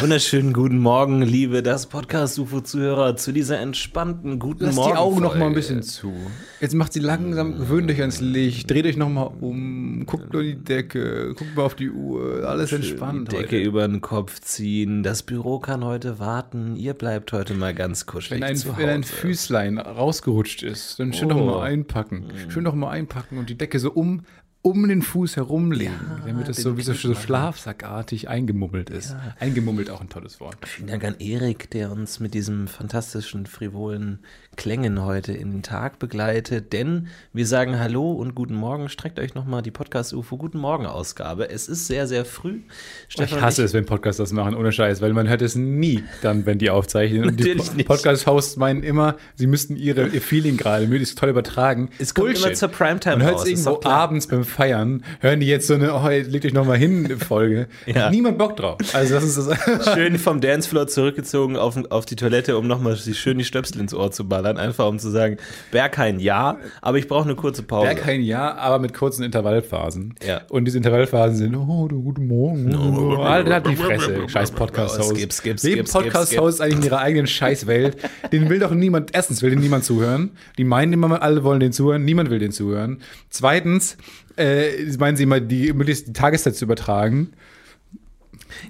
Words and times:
Wunderschönen 0.00 0.54
guten 0.54 0.78
Morgen, 0.78 1.20
liebe 1.20 1.62
das 1.62 1.86
Podcast-UFO-Zuhörer, 1.86 3.16
zu 3.16 3.32
dieser 3.32 3.58
entspannten 3.60 4.38
guten 4.38 4.64
Lasst 4.64 4.76
Morgen. 4.76 4.92
die 4.92 4.96
Augen 4.98 5.20
noch 5.20 5.36
mal 5.36 5.46
ein 5.48 5.52
bisschen 5.54 5.82
zu. 5.82 6.12
Jetzt 6.60 6.74
macht 6.74 6.94
sie 6.94 7.00
langsam, 7.00 7.58
gewöhnt 7.58 7.90
euch 7.90 8.00
ans 8.00 8.20
Licht, 8.20 8.70
dreht 8.70 8.86
euch 8.86 8.96
noch 8.96 9.10
mal 9.10 9.24
um, 9.40 10.04
guckt 10.06 10.32
nur 10.32 10.42
die 10.42 10.54
Decke, 10.56 11.34
guckt 11.34 11.54
mal 11.54 11.64
auf 11.64 11.74
die 11.74 11.90
Uhr, 11.90 12.48
alles 12.48 12.72
entspannt. 12.72 13.30
Die 13.32 13.36
Decke 13.36 13.56
heute. 13.56 13.62
über 13.62 13.86
den 13.86 14.00
Kopf 14.00 14.40
ziehen. 14.40 15.02
Das 15.02 15.22
Büro 15.22 15.58
kann 15.58 15.84
heute 15.84 16.18
warten. 16.18 16.76
Ihr 16.76 16.94
bleibt 16.94 17.32
heute 17.32 17.52
mal 17.52 17.74
ganz 17.74 18.06
kuschelig 18.06 18.40
Wenn 18.40 18.48
ein, 18.50 18.56
zu 18.56 18.68
Hause. 18.72 18.78
wenn 18.78 18.88
ein 18.88 19.04
Füßlein 19.04 19.78
rausgerutscht 19.78 20.62
ist, 20.62 20.98
dann 20.98 21.12
schön 21.12 21.30
Oh. 21.30 21.34
doch 21.34 21.44
mal 21.44 21.62
einpacken. 21.62 22.24
Schön 22.48 22.64
doch 22.64 22.74
mal 22.74 22.90
einpacken 22.90 23.36
und 23.38 23.50
die 23.50 23.58
Decke 23.58 23.78
so 23.78 23.90
um, 23.92 24.22
um 24.62 24.86
den 24.88 25.00
Fuß 25.02 25.36
herumlegen, 25.36 26.22
damit 26.26 26.48
es 26.48 26.58
so 26.58 26.76
wie 26.76 26.82
so, 26.82 26.92
so 26.92 27.14
schlafsackartig 27.14 28.28
eingemummelt 28.28 28.90
ist. 28.90 29.16
Eingemummelt 29.38 29.88
auch 29.90 30.00
ein 30.00 30.10
tolles 30.10 30.38
Wort. 30.40 30.68
Vielen 30.68 30.88
Dank 30.88 31.04
an 31.04 31.16
Erik, 31.18 31.70
der 31.70 31.90
uns 31.90 32.20
mit 32.20 32.34
diesem 32.34 32.68
fantastischen, 32.68 33.46
frivolen 33.46 34.18
Klängen 34.56 35.04
heute 35.04 35.32
in 35.32 35.52
den 35.52 35.62
Tag 35.62 35.98
begleitet. 35.98 36.72
Denn 36.72 37.06
wir 37.32 37.46
sagen 37.46 37.78
Hallo 37.78 38.12
und 38.12 38.34
guten 38.34 38.54
Morgen. 38.54 38.88
Streckt 38.88 39.18
euch 39.18 39.34
nochmal 39.34 39.62
die 39.62 39.70
Podcast-UFO 39.70 40.36
Guten 40.36 40.58
Morgen-Ausgabe. 40.58 41.48
Es 41.48 41.68
ist 41.68 41.86
sehr, 41.86 42.06
sehr 42.06 42.24
früh. 42.24 42.60
Stefan 43.08 43.38
Ich 43.38 43.42
hasse 43.42 43.64
es, 43.64 43.72
wenn 43.72 43.86
Podcasts 43.86 44.18
das 44.18 44.32
machen, 44.32 44.54
ohne 44.54 44.70
Scheiß, 44.70 45.00
weil 45.00 45.12
man 45.14 45.28
hört 45.28 45.40
es 45.40 45.54
nie 45.54 46.04
dann, 46.20 46.44
wenn 46.44 46.58
die 46.58 46.68
aufzeichnen. 46.68 47.24
Und 47.28 47.40
die 47.40 47.54
nicht. 47.54 47.86
Podcast-Hosts 47.86 48.56
meinen 48.56 48.82
immer, 48.82 49.16
sie 49.34 49.46
müssten 49.46 49.76
ihre, 49.76 50.08
ihr 50.08 50.20
Feeling 50.20 50.56
gerade 50.56 50.86
möglichst 50.86 51.18
toll 51.18 51.30
übertragen. 51.30 51.88
Es 51.98 52.12
kommt 52.14 52.36
immer 52.36 52.52
zur 52.52 52.68
Primetime 52.68 53.16
Man 53.16 53.26
hört 53.26 53.40
es 53.40 53.46
irgendwo 53.46 53.80
abends 53.88 54.26
beim 54.26 54.44
Feiern, 54.44 55.04
hören 55.20 55.40
die 55.40 55.46
jetzt 55.46 55.68
so 55.68 55.74
eine, 55.74 55.94
oh, 55.94 56.08
legt 56.08 56.44
euch 56.44 56.52
nochmal 56.52 56.76
hin, 56.76 57.18
Folge. 57.18 57.68
Ja. 57.86 58.10
Niemand 58.10 58.36
Bock 58.36 58.56
drauf. 58.56 58.78
Also 58.92 59.14
das 59.14 59.24
ist 59.24 59.38
das. 59.38 59.94
schön 59.94 60.18
vom 60.18 60.40
Dancefloor 60.40 60.86
zurückgezogen 60.86 61.56
auf, 61.56 61.78
auf 61.90 62.04
die 62.04 62.16
Toilette, 62.16 62.58
um 62.58 62.66
nochmal 62.66 62.96
schön 62.96 63.38
die 63.38 63.44
Stöpsel 63.44 63.80
ins 63.80 63.94
Ohr 63.94 64.10
zu 64.10 64.28
ballern. 64.42 64.58
Einfach 64.58 64.86
um 64.86 64.98
zu 64.98 65.10
sagen, 65.10 65.36
Berghain 65.70 66.18
ja, 66.20 66.58
aber 66.80 66.98
ich 66.98 67.08
brauche 67.08 67.24
eine 67.24 67.36
kurze 67.36 67.62
Pause. 67.62 67.88
Wäre 67.88 68.00
kein 68.00 68.22
Jahr, 68.22 68.58
aber 68.58 68.78
mit 68.78 68.94
kurzen 68.94 69.22
Intervallphasen. 69.22 70.14
Ja. 70.26 70.42
Und 70.48 70.64
diese 70.64 70.78
Intervallphasen 70.78 71.36
sind, 71.36 71.56
oh, 71.56 71.88
du, 71.88 72.02
guten 72.02 72.26
Morgen. 72.26 72.74
Oh, 72.74 73.22
halt 73.24 73.66
die 73.66 73.76
Fresse, 73.76 74.28
scheiß 74.28 74.52
Podcast-Host. 74.52 75.16
Skip, 75.16 75.32
skip, 75.32 75.62
Leben 75.62 75.86
skip, 75.86 75.88
skip, 75.88 76.02
Podcast-Host 76.02 76.60
eigentlich 76.60 76.78
in 76.78 76.84
ihrer 76.84 76.98
eigenen 77.00 77.26
Scheißwelt. 77.26 77.96
Den 78.32 78.48
will 78.48 78.58
doch 78.58 78.72
niemand, 78.72 79.10
erstens 79.14 79.42
will 79.42 79.50
den 79.50 79.60
niemand 79.60 79.84
zuhören. 79.84 80.30
Die 80.58 80.64
meinen 80.64 80.92
immer, 80.92 81.22
alle 81.22 81.44
wollen 81.44 81.60
den 81.60 81.72
zuhören. 81.72 82.04
Niemand 82.04 82.30
will 82.30 82.38
den 82.38 82.52
zuhören. 82.52 83.00
Zweitens, 83.28 83.96
äh, 84.36 84.70
meinen 84.98 85.16
sie 85.16 85.24
immer, 85.24 85.40
die, 85.40 85.72
möglichst 85.72 86.08
die 86.08 86.12
Tageszeit 86.12 86.56
zu 86.56 86.64
übertragen. 86.64 87.30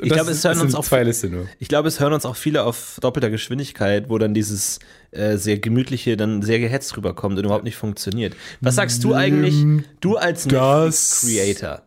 Ich 0.01 0.11
glaube, 0.11 0.31
es 0.31 0.45
hören 0.45 0.61
uns 0.61 0.75
auch 0.75 0.85
zwei 0.85 1.03
Liste 1.05 1.29
nur. 1.29 1.47
Ich 1.59 1.69
glaube, 1.69 1.89
es 1.89 2.01
hören 2.01 2.13
uns 2.13 2.25
auch 2.25 2.37
viele 2.37 2.65
auf 2.65 2.99
doppelter 3.01 3.31
Geschwindigkeit, 3.31 4.09
wo 4.09 4.19
dann 4.19 4.35
dieses 4.35 4.79
äh, 5.11 5.37
sehr 5.37 5.59
gemütliche 5.59 6.17
dann 6.17 6.43
sehr 6.43 6.59
gehetzt 6.59 6.97
rüberkommt 6.97 7.39
und 7.39 7.45
überhaupt 7.45 7.65
nicht 7.65 7.77
funktioniert. 7.77 8.35
Was 8.61 8.77
sagst 8.77 9.03
du 9.05 9.15
eigentlich, 9.15 9.65
du 10.01 10.17
als 10.17 10.47
das- 10.47 11.23
Netflix-Creator? 11.23 11.83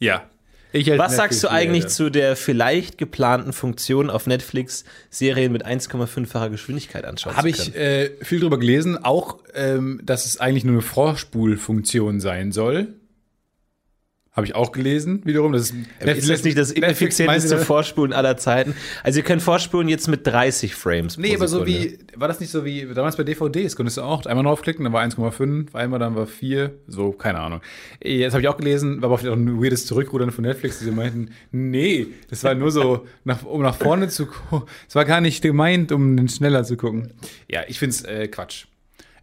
Ja. 0.00 0.22
Ich 0.70 0.90
als 0.92 0.98
Was 0.98 1.16
sagst 1.16 1.42
du 1.42 1.48
eigentlich 1.50 1.86
zu 1.88 2.10
der 2.10 2.36
vielleicht 2.36 2.98
geplanten 2.98 3.54
Funktion 3.54 4.10
auf 4.10 4.26
Netflix, 4.26 4.84
Serien 5.08 5.50
mit 5.50 5.64
1,5-facher 5.64 6.50
Geschwindigkeit 6.50 7.06
anschauen 7.06 7.36
Habe 7.36 7.50
zu 7.52 7.70
ich 7.70 7.74
äh, 7.74 8.10
viel 8.22 8.40
drüber 8.40 8.58
gelesen, 8.58 9.02
auch, 9.02 9.38
ähm, 9.54 9.98
dass 10.04 10.26
es 10.26 10.38
eigentlich 10.38 10.64
nur 10.64 10.74
eine 10.74 10.82
Vorspulfunktion 10.82 12.20
sein 12.20 12.52
soll. 12.52 12.88
Habe 14.38 14.46
ich 14.46 14.54
auch 14.54 14.70
gelesen, 14.70 15.22
wiederum. 15.24 15.52
Das 15.52 15.62
ist, 15.62 15.74
ist 16.00 16.30
das 16.30 16.44
nicht 16.44 16.56
das 16.56 16.68
Netflix 16.68 16.76
ineffizienteste 17.18 17.56
meinte- 17.56 17.66
Vorspulen 17.66 18.12
aller 18.12 18.36
Zeiten? 18.36 18.72
Also 19.02 19.18
ihr 19.18 19.24
könnt 19.24 19.42
vorspulen 19.42 19.88
jetzt 19.88 20.06
mit 20.06 20.24
30 20.24 20.76
Frames 20.76 21.18
Nee, 21.18 21.34
aber 21.34 21.48
so 21.48 21.64
Sekunde. 21.64 21.72
wie, 21.82 21.98
war 22.14 22.28
das 22.28 22.38
nicht 22.38 22.50
so 22.50 22.64
wie 22.64 22.86
damals 22.94 23.16
bei 23.16 23.24
DVDs? 23.24 23.74
Konntest 23.74 23.96
du 23.96 24.02
auch 24.02 24.24
einmal 24.26 24.44
draufklicken, 24.44 24.84
dann 24.84 24.92
war 24.92 25.02
1,5, 25.02 25.74
einmal 25.74 25.98
dann 25.98 26.14
war 26.14 26.28
4, 26.28 26.72
so, 26.86 27.10
keine 27.10 27.40
Ahnung. 27.40 27.62
Jetzt 28.00 28.34
habe 28.34 28.40
ich 28.42 28.46
auch 28.46 28.56
gelesen, 28.58 29.02
war 29.02 29.06
aber 29.08 29.18
vielleicht 29.18 29.34
auch 29.34 29.40
ein 29.40 29.60
weirdes 29.60 29.86
Zurückrudern 29.86 30.30
von 30.30 30.44
Netflix, 30.44 30.78
die 30.78 30.84
sie 30.84 30.92
meinten, 30.92 31.30
nee, 31.50 32.06
das 32.30 32.44
war 32.44 32.54
nur 32.54 32.70
so, 32.70 33.06
nach, 33.24 33.42
um 33.44 33.60
nach 33.62 33.74
vorne 33.74 34.06
zu 34.06 34.26
gucken. 34.26 34.68
Es 34.88 34.94
war 34.94 35.04
gar 35.04 35.20
nicht 35.20 35.42
gemeint, 35.42 35.90
um 35.90 36.28
schneller 36.28 36.62
zu 36.62 36.76
gucken. 36.76 37.12
Ja, 37.48 37.62
ich 37.66 37.80
find's 37.80 38.02
äh, 38.02 38.28
Quatsch. 38.28 38.66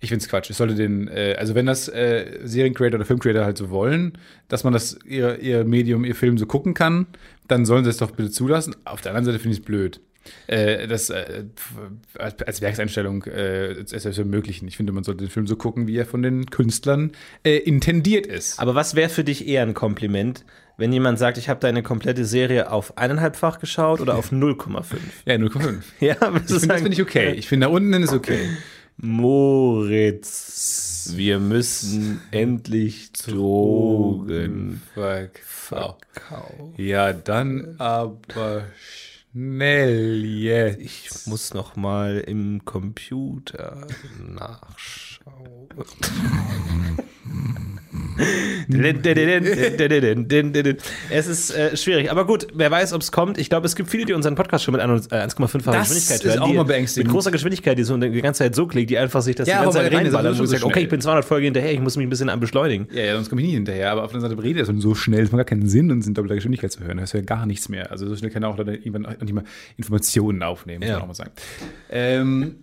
Ich 0.05 0.09
find's 0.09 0.29
Quatsch. 0.29 0.51
Es 0.51 0.57
sollte 0.57 0.75
den, 0.75 1.07
äh, 1.07 1.35
also 1.37 1.55
wenn 1.55 1.65
das 1.65 1.87
äh, 1.87 2.39
Seriencreator 2.43 2.99
oder 2.99 3.05
Filmcreator 3.05 3.43
halt 3.43 3.57
so 3.57 3.71
wollen, 3.71 4.13
dass 4.47 4.63
man 4.63 4.71
das, 4.71 4.99
ihr, 5.03 5.39
ihr 5.39 5.65
Medium, 5.65 6.05
ihr 6.05 6.13
Film 6.13 6.37
so 6.37 6.45
gucken 6.45 6.75
kann, 6.75 7.07
dann 7.47 7.65
sollen 7.65 7.83
sie 7.83 7.89
es 7.89 7.97
doch 7.97 8.11
bitte 8.11 8.29
zulassen. 8.29 8.75
Auf 8.85 9.01
der 9.01 9.11
anderen 9.11 9.25
Seite 9.25 9.39
finde 9.39 9.53
ich 9.53 9.59
es 9.61 9.65
blöd. 9.65 9.99
Äh, 10.45 10.87
das 10.87 11.09
äh, 11.09 11.45
als, 12.19 12.61
Werkseinstellung 12.61 13.23
äh, 13.23 13.71
es 13.71 14.05
ermöglichen. 14.17 14.67
Ich 14.67 14.77
finde, 14.77 14.93
man 14.93 15.03
sollte 15.03 15.23
den 15.23 15.31
Film 15.31 15.47
so 15.47 15.55
gucken, 15.55 15.87
wie 15.87 15.97
er 15.97 16.05
von 16.05 16.21
den 16.21 16.45
Künstlern 16.45 17.11
äh, 17.43 17.57
intendiert 17.57 18.27
ist. 18.27 18.59
Aber 18.59 18.75
was 18.75 18.93
wäre 18.95 19.09
für 19.09 19.23
dich 19.23 19.47
eher 19.47 19.63
ein 19.63 19.73
Kompliment, 19.73 20.45
wenn 20.77 20.93
jemand 20.93 21.17
sagt, 21.17 21.37
ich 21.37 21.49
habe 21.49 21.59
deine 21.59 21.83
komplette 21.83 22.25
Serie 22.25 22.71
auf 22.71 22.97
eineinhalbfach 22.97 23.59
geschaut 23.59 24.01
oder 24.01 24.15
auf 24.15 24.31
0,5? 24.31 24.85
Ja, 25.25 25.35
0,5. 25.35 25.75
Ja, 25.99 26.13
Ich 26.13 26.19
finde, 26.19 26.67
das 26.67 26.81
finde 26.81 26.93
ich 26.93 27.01
okay. 27.01 27.31
Ich 27.33 27.47
finde, 27.47 27.67
da 27.67 27.71
unten 27.71 27.93
ist 28.03 28.13
okay. 28.13 28.49
Moritz, 28.97 30.45
wir 31.15 31.39
müssen 31.39 32.21
endlich 32.31 33.11
Drogen 33.11 34.81
Fuck. 34.93 35.41
verkaufen. 35.43 36.73
Ja, 36.77 37.11
dann 37.11 37.75
aber 37.77 38.63
schnell 39.31 40.23
jetzt. 40.23 40.79
Ich 40.79 41.27
muss 41.27 41.53
noch 41.53 41.75
mal 41.75 42.19
im 42.19 42.63
Computer 42.63 43.85
nachschauen. 44.17 45.67
es 51.09 51.27
ist 51.27 51.55
äh, 51.55 51.75
schwierig, 51.77 52.11
aber 52.11 52.25
gut, 52.25 52.47
wer 52.53 52.71
weiß, 52.71 52.93
ob 52.93 53.01
es 53.01 53.11
kommt. 53.11 53.37
Ich 53.37 53.49
glaube, 53.49 53.65
es 53.65 53.75
gibt 53.75 53.89
viele, 53.89 54.05
die 54.05 54.13
unseren 54.13 54.35
Podcast 54.35 54.63
schon 54.63 54.73
mit 54.73 54.81
1,5-facher 54.81 55.71
Das 55.71 55.89
Geschwindigkeit 55.89 56.15
ist 56.17 56.25
hören. 56.25 56.39
auch 56.39 56.47
die 56.49 56.53
mal 56.53 56.63
beängstigend. 56.63 57.07
Mit 57.07 57.13
großer 57.13 57.31
Geschwindigkeit, 57.31 57.77
die 57.77 57.83
so 57.83 57.97
die 57.97 58.21
ganze 58.21 58.39
Zeit 58.39 58.55
so 58.55 58.67
klickt, 58.67 58.89
die 58.89 58.97
einfach 58.97 59.21
sich 59.21 59.35
das 59.35 59.47
Ja, 59.47 59.59
die 59.59 59.63
ganze 59.63 59.77
Zeit 59.79 59.91
ist 59.91 59.97
reinballern 59.97 60.39
und 60.39 60.47
sagt, 60.47 60.63
okay, 60.63 60.81
ich 60.81 60.89
bin 60.89 61.01
200 61.01 61.25
Folgen 61.25 61.45
hinterher, 61.45 61.71
ich 61.73 61.79
muss 61.79 61.97
mich 61.97 62.05
ein 62.05 62.09
bisschen 62.09 62.29
an 62.29 62.39
beschleunigen. 62.39 62.87
Ja, 62.93 63.03
ja, 63.03 63.15
sonst 63.15 63.29
komme 63.29 63.41
ich 63.41 63.47
nie 63.47 63.53
hinterher. 63.53 63.91
Aber 63.91 64.03
auf 64.03 64.11
der 64.11 64.17
anderen 64.17 64.37
Seite 64.37 64.43
redet 64.47 64.67
er 64.67 64.81
so 64.81 64.95
schnell, 64.95 65.23
es 65.23 65.31
macht 65.31 65.39
gar 65.39 65.45
keinen 65.45 65.67
Sinn, 65.67 65.91
uns 65.91 66.07
in 66.07 66.13
doppelter 66.13 66.35
Geschwindigkeit 66.35 66.71
zu 66.71 66.81
hören. 66.83 66.97
Da 66.97 67.03
ist 67.03 67.13
ja 67.13 67.21
gar 67.21 67.45
nichts 67.45 67.69
mehr. 67.69 67.91
Also 67.91 68.07
so 68.07 68.15
schnell 68.15 68.31
kann 68.31 68.43
er 68.43 68.49
auch 68.49 68.57
dann 68.57 68.67
irgendwann 68.67 69.05
auch 69.05 69.19
nicht 69.21 69.33
mal 69.33 69.43
Informationen 69.77 70.43
aufnehmen, 70.43 70.79
muss 70.79 70.89
Ja. 70.89 70.93
man 70.95 71.03
auch 71.03 71.07
mal 71.07 71.13
sagen. 71.13 71.31
Ähm, 71.89 72.55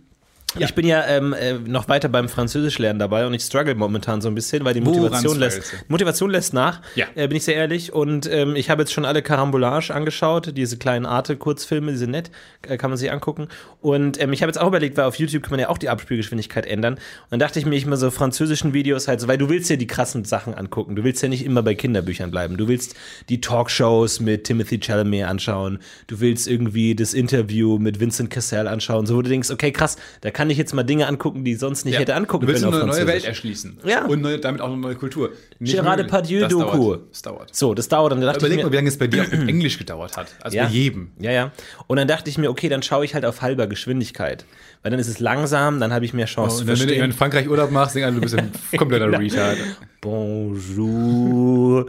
Ich 0.58 0.74
bin 0.74 0.86
ja 0.86 1.04
ähm, 1.06 1.32
äh, 1.32 1.54
noch 1.54 1.88
weiter 1.88 2.08
beim 2.08 2.28
Französischlernen 2.28 2.98
dabei 2.98 3.26
und 3.26 3.34
ich 3.34 3.42
struggle 3.42 3.74
momentan 3.74 4.20
so 4.20 4.28
ein 4.28 4.34
bisschen, 4.34 4.64
weil 4.64 4.74
die 4.74 4.84
Woran 4.84 5.00
Motivation 5.00 5.38
lässt, 5.38 5.74
Motivation 5.88 6.30
lässt 6.30 6.52
nach, 6.54 6.80
Ja. 6.94 7.06
äh, 7.14 7.26
bin 7.28 7.36
ich 7.38 7.44
sehr 7.44 7.54
ehrlich. 7.54 7.92
Und 7.92 8.30
ähm, 8.30 8.54
ich 8.56 8.68
habe 8.70 8.82
jetzt 8.82 8.92
schon 8.92 9.04
alle 9.04 9.22
Carambolage 9.22 9.94
angeschaut, 9.94 10.56
diese 10.56 10.76
kleinen 10.76 11.06
Arte-Kurzfilme, 11.06 11.92
die 11.92 11.96
sind 11.98 12.10
nett, 12.10 12.30
äh, 12.68 12.76
kann 12.76 12.91
man 12.91 12.96
sich 12.98 13.10
angucken. 13.10 13.48
Und 13.80 14.20
ähm, 14.20 14.32
ich 14.32 14.42
habe 14.42 14.50
jetzt 14.50 14.58
auch 14.60 14.68
überlegt, 14.68 14.96
weil 14.96 15.04
auf 15.04 15.16
YouTube 15.16 15.42
kann 15.42 15.52
man 15.52 15.60
ja 15.60 15.68
auch 15.68 15.78
die 15.78 15.88
Abspielgeschwindigkeit 15.88 16.66
ändern. 16.66 16.94
Und 16.94 17.00
dann 17.30 17.41
dachte 17.41 17.58
ich 17.58 17.66
mir, 17.66 17.74
ich 17.76 17.86
mal 17.86 17.96
so 17.96 18.10
französischen 18.10 18.72
Videos 18.74 19.08
halt 19.08 19.20
so, 19.20 19.28
weil 19.28 19.38
du 19.38 19.48
willst 19.48 19.70
ja 19.70 19.76
die 19.76 19.86
krassen 19.86 20.24
Sachen 20.24 20.54
angucken. 20.54 20.96
Du 20.96 21.04
willst 21.04 21.22
ja 21.22 21.28
nicht 21.28 21.44
immer 21.44 21.62
bei 21.62 21.74
Kinderbüchern 21.74 22.30
bleiben. 22.30 22.56
Du 22.56 22.68
willst 22.68 22.94
die 23.28 23.41
Talkshows 23.41 24.20
mit 24.20 24.44
Timothy 24.44 24.78
Chalamet 24.80 25.24
anschauen. 25.24 25.78
Du 26.06 26.20
willst 26.20 26.46
irgendwie 26.46 26.94
das 26.94 27.14
Interview 27.14 27.78
mit 27.78 28.00
Vincent 28.00 28.30
Cassel 28.30 28.66
anschauen, 28.68 29.06
so 29.06 29.16
wo 29.16 29.22
du 29.22 29.28
denkst, 29.30 29.50
okay, 29.50 29.72
krass, 29.72 29.97
da 30.21 30.30
kann 30.30 30.41
ich 30.50 30.59
jetzt 30.59 30.72
mal 30.74 30.83
Dinge 30.83 31.06
angucken, 31.06 31.44
die 31.44 31.53
ich 31.53 31.59
sonst 31.59 31.84
nicht 31.84 31.98
hätte 31.98 32.15
angucken 32.15 32.47
du 32.47 32.53
willst 32.53 32.62
können 32.65 32.74
eine 32.74 32.91
auf 32.91 32.97
neue 32.97 33.06
Welt 33.06 33.24
erschließen. 33.24 33.78
Ja. 33.84 34.04
Und 34.06 34.21
neue, 34.21 34.39
damit 34.39 34.60
auch 34.60 34.68
eine 34.68 34.77
neue 34.77 34.94
Kultur. 34.94 35.30
Nicht 35.59 35.74
Gerard 35.74 36.00
Depardieu-Doku. 36.00 36.97
Das 37.10 37.22
dauert. 37.22 37.54
So, 37.54 37.74
das 37.74 37.89
dauert. 37.89 38.12
Dann 38.12 38.21
dachte 38.21 38.39
Überleg 38.39 38.59
ich 38.59 38.65
mal, 38.65 38.68
mir, 38.68 38.72
wie 38.72 38.77
lange 38.77 38.89
es 38.89 38.98
bei 38.98 39.06
dir 39.06 39.22
mit 39.22 39.33
Englisch 39.48 39.78
gedauert 39.78 40.16
hat. 40.16 40.28
Also 40.41 40.56
Ja. 40.56 40.65
bei 40.65 40.71
jedem. 40.71 41.10
Ja, 41.18 41.30
ja. 41.33 41.53
Und 41.86 41.97
dann 41.98 42.09
dachte 42.09 42.30
ich 42.30 42.39
mir, 42.39 42.50
okay, 42.50 42.68
dann 42.68 42.83
schaue 42.83 43.04
ich 43.04 43.15
halt 43.15 43.24
auf 43.24 43.42
halber 43.42 43.66
Geschwindigkeit. 43.66 44.44
Weil 44.83 44.91
dann 44.91 45.00
ist 45.00 45.09
es 45.09 45.21
langsam, 45.21 45.78
dann 45.80 45.92
habe 45.92 46.04
ich 46.04 46.12
mehr 46.15 46.27
Chance 46.27 46.62
Und 46.62 46.66
wenn 46.66 46.89
du 46.89 46.92
in. 46.94 47.12
Frankreich 47.12 47.48
Urlaub 47.48 47.71
machst, 47.71 47.94
denk 47.94 48.06
an, 48.06 48.15
du 48.15 48.21
bist 48.21 48.34
ein 48.36 48.50
kompletter 48.77 49.06
Retard. 49.18 49.59
Bonjour. 50.00 51.86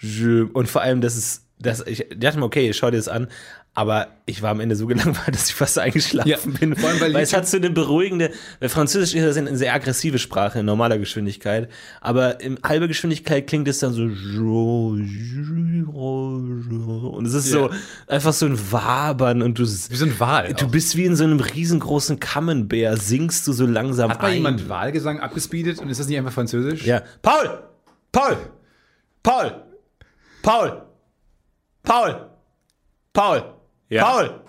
Je. 0.00 0.42
Und 0.52 0.68
vor 0.68 0.82
allem, 0.82 1.00
das 1.00 1.16
ist, 1.16 1.44
das, 1.58 1.86
ich 1.86 2.06
dachte 2.16 2.38
mir, 2.38 2.44
okay, 2.44 2.72
schau 2.72 2.90
dir 2.90 2.96
das 2.96 3.08
an. 3.08 3.28
Aber 3.74 4.08
ich 4.26 4.42
war 4.42 4.50
am 4.50 4.60
Ende 4.60 4.76
so 4.76 4.86
gelangweilt, 4.86 5.28
dass 5.34 5.48
ich 5.48 5.54
fast 5.54 5.78
eingeschlafen 5.78 6.28
Ja, 6.28 6.36
bin. 6.60 6.76
vor 6.76 6.90
allem, 6.90 7.00
weil 7.00 7.14
weil 7.14 7.22
es 7.22 7.32
hat 7.32 7.48
so 7.48 7.56
eine 7.56 7.70
beruhigende, 7.70 8.30
weil 8.60 8.68
Französisch 8.68 9.14
ist 9.14 9.36
eine 9.38 9.56
sehr 9.56 9.72
aggressive 9.72 10.18
Sprache 10.18 10.58
in 10.58 10.66
normaler 10.66 10.98
Geschwindigkeit. 10.98 11.70
Aber 12.02 12.40
in 12.42 12.58
halber 12.62 12.86
Geschwindigkeit 12.86 13.46
klingt 13.46 13.66
es 13.68 13.78
dann 13.78 13.94
so. 13.94 14.02
Und 17.16 17.26
es 17.26 17.34
ist 17.34 17.50
so 17.50 17.68
Ja. 17.70 17.76
einfach 18.08 18.32
so 18.32 18.46
ein 18.46 18.58
Wabern 18.72 19.40
und 19.42 19.58
du, 19.58 19.62
Wie 19.62 19.66
so 19.96 20.04
ein 20.04 20.20
Wal. 20.20 20.52
du 20.54 20.66
auch. 20.66 20.70
bist 20.70 20.96
wie 20.96 21.04
in 21.04 21.16
so 21.16 21.24
einem 21.24 21.40
riesengroßen 21.40 22.20
Camembert, 22.20 23.00
singst 23.00 23.46
du 23.46 23.52
so 23.52 23.66
langsam 23.66 24.10
Hat 24.10 24.20
mal 24.22 24.28
ein. 24.28 24.34
jemand 24.34 24.68
Wahlgesang 24.68 25.20
abgespeedet 25.20 25.78
und 25.78 25.88
ist 25.88 25.98
das 26.00 26.08
nicht 26.08 26.18
einfach 26.18 26.32
Französisch? 26.32 26.84
Ja. 26.84 27.02
Paul! 27.22 27.58
Paul! 28.12 28.36
Paul! 29.22 29.62
Paul! 30.42 30.82
Paul! 31.82 32.26
Paul! 33.12 33.51
Ja. 33.92 34.04
Paul! 34.04 34.40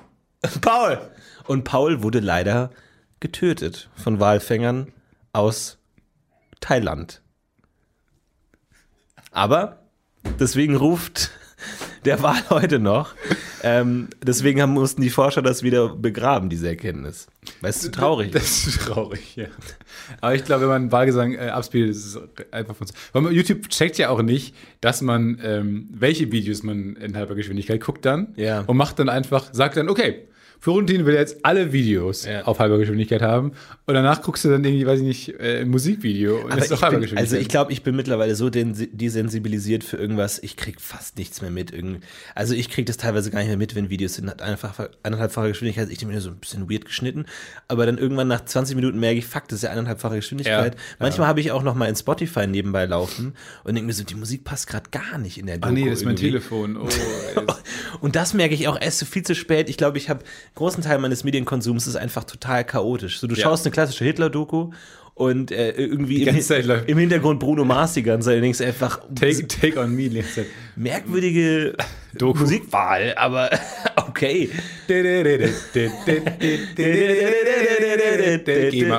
Paul! 0.61 1.11
Und 1.47 1.65
Paul 1.65 2.01
wurde 2.01 2.21
leider 2.21 2.69
getötet 3.19 3.89
von 3.93 4.21
Walfängern 4.21 4.93
aus 5.33 5.79
Thailand. 6.61 7.21
Aber 9.31 9.79
deswegen 10.39 10.77
ruft 10.77 11.31
der 12.05 12.21
Wal 12.21 12.41
heute 12.49 12.79
noch. 12.79 13.13
Ähm, 13.63 14.09
deswegen 14.21 14.61
haben, 14.61 14.73
mussten 14.73 15.01
die 15.01 15.09
Forscher 15.09 15.41
das 15.41 15.63
wieder 15.63 15.89
begraben, 15.95 16.49
diese 16.49 16.67
Erkenntnis. 16.67 17.27
Weil 17.61 17.69
es 17.69 17.79
zu 17.81 17.91
traurig. 17.91 18.31
Das 18.31 18.67
ist 18.67 18.81
traurig, 18.85 19.35
ja. 19.35 19.47
Aber 20.21 20.35
ich 20.35 20.43
glaube, 20.43 20.63
wenn 20.63 20.69
man 20.69 20.91
Wahlgesang 20.91 21.33
äh, 21.33 21.49
abspielt, 21.49 21.89
ist 21.89 22.05
es 22.05 22.19
einfach 22.51 22.75
von. 22.75 22.87
Weil 23.13 23.21
man, 23.21 23.33
YouTube 23.33 23.69
checkt 23.69 23.97
ja 23.97 24.09
auch 24.09 24.21
nicht, 24.21 24.53
dass 24.81 25.01
man, 25.01 25.39
ähm, 25.43 25.87
welche 25.91 26.31
Videos 26.31 26.63
man 26.63 26.95
in 26.97 27.15
halber 27.15 27.35
Geschwindigkeit 27.35 27.81
guckt 27.81 28.05
dann 28.05 28.33
Ja. 28.35 28.61
und 28.61 28.77
macht 28.77 28.99
dann 28.99 29.09
einfach, 29.09 29.49
sagt 29.53 29.77
dann, 29.77 29.89
okay, 29.89 30.27
Florentin 30.63 31.05
will 31.05 31.13
jetzt 31.15 31.43
alle 31.45 31.73
Videos 31.73 32.23
Ja. 32.23 32.43
auf 32.43 32.57
halber 32.59 32.77
Geschwindigkeit 32.77 33.21
haben 33.21 33.51
und 33.85 33.95
danach 33.95 34.21
guckst 34.21 34.45
du 34.45 34.49
dann 34.49 34.63
irgendwie, 34.63 34.85
weiß 34.85 35.01
ich 35.01 35.05
nicht, 35.05 35.39
äh, 35.41 35.59
ein 35.59 35.67
Musikvideo 35.67 36.37
und 36.37 36.53
Aber 36.53 36.61
ist 36.61 36.71
auf 36.71 36.81
halber 36.81 36.99
bin, 36.99 37.17
also 37.17 37.35
ich 37.35 37.49
glaube, 37.49 37.73
ich 37.73 37.83
bin 37.83 37.97
mittlerweile 37.97 38.33
so 38.35 38.49
desensibilisiert 38.49 39.83
für 39.83 39.97
irgendwas, 39.97 40.39
ich 40.41 40.55
krieg 40.55 40.79
fast 40.79 41.17
nichts 41.17 41.41
mehr 41.41 41.51
mit. 41.51 41.71
Irgend- 41.73 42.01
Also 42.33 42.53
ich 42.53 42.69
krieg 42.69 42.85
das 42.85 42.95
teilweise 42.95 43.29
gar 43.29 43.39
nicht 43.39 43.49
mehr 43.49 43.57
mit, 43.57 43.75
wenn 43.75 43.89
Videos 43.89 44.17
in 44.17 44.29
eineinhalb- 44.29 44.89
eineinhalbfacher 45.03 45.49
Geschwindigkeit, 45.49 45.89
ich 45.89 45.97
denke 45.97 46.15
mir 46.15 46.21
so 46.21 46.29
ein 46.29 46.37
bisschen 46.37 46.69
weird 46.71 46.85
geschnitten, 46.85 47.25
aber 47.67 47.85
dann 47.85 47.97
irgendwann 47.97 48.29
nach 48.29 48.45
20 48.45 48.77
Minuten 48.77 49.01
merke 49.01 49.19
ich, 49.19 49.25
fuck, 49.25 49.49
das 49.49 49.57
ist 49.57 49.63
ja 49.63 49.71
eineinhalbfache 49.71 50.15
Geschwindigkeit. 50.15 50.75
Ja, 50.75 50.79
Manchmal 50.99 51.27
habe 51.27 51.41
ich 51.41 51.51
auch 51.51 51.63
noch 51.63 51.75
mal 51.75 51.87
in 51.89 51.97
Spotify 51.97 52.47
nebenbei 52.47 52.85
laufen 52.85 53.33
und 53.65 53.75
denke 53.75 53.87
mir 53.87 53.93
so, 53.93 54.05
die 54.05 54.15
Musik 54.15 54.45
passt 54.45 54.67
gerade 54.67 54.89
gar 54.91 55.17
nicht 55.17 55.37
in 55.37 55.47
der 55.47 55.57
Doku 55.57 55.67
Ah 55.67 55.71
nee, 55.73 55.89
das 55.89 55.99
ist 55.99 56.05
mein 56.05 56.13
irgendwie. 56.15 56.27
Telefon. 56.27 56.77
Oh. 56.77 56.87
Und 58.01 58.15
das 58.15 58.33
merke 58.33 58.53
ich 58.53 58.67
auch 58.67 58.79
erst 58.79 59.03
viel 59.05 59.23
zu 59.23 59.33
spät. 59.35 59.69
Ich 59.69 59.77
glaube, 59.77 59.97
ich 59.97 60.09
habe 60.09 60.23
großen 60.55 60.83
Teil 60.83 60.99
meines 60.99 61.23
Medienkonsums 61.23 61.87
ist 61.87 61.95
einfach 61.95 62.23
total 62.23 62.63
chaotisch. 62.63 63.19
So, 63.19 63.27
du 63.27 63.35
Ja. 63.35 63.43
schaust 63.43 63.65
eine 63.65 63.71
klassische 63.73 64.05
Hitler-Doku 64.05 64.71
und 65.15 65.51
äh, 65.51 65.71
irgendwie 65.71 66.23
im, 66.23 66.35
im 66.87 66.97
Hintergrund 66.97 67.39
Bruno 67.39 67.63
Mars 67.65 67.93
die 67.93 68.03
ganze 68.03 68.29
Zeit. 68.29 68.41
Denkst 68.41 68.61
einfach, 68.61 69.01
take, 69.15 69.47
take 69.47 69.79
on 69.79 69.95
me. 69.95 70.09
merkwürdige 70.75 71.75
Doku. 72.15 72.39
Musikwahl, 72.39 73.13
aber 73.15 73.49
okay. 73.95 74.49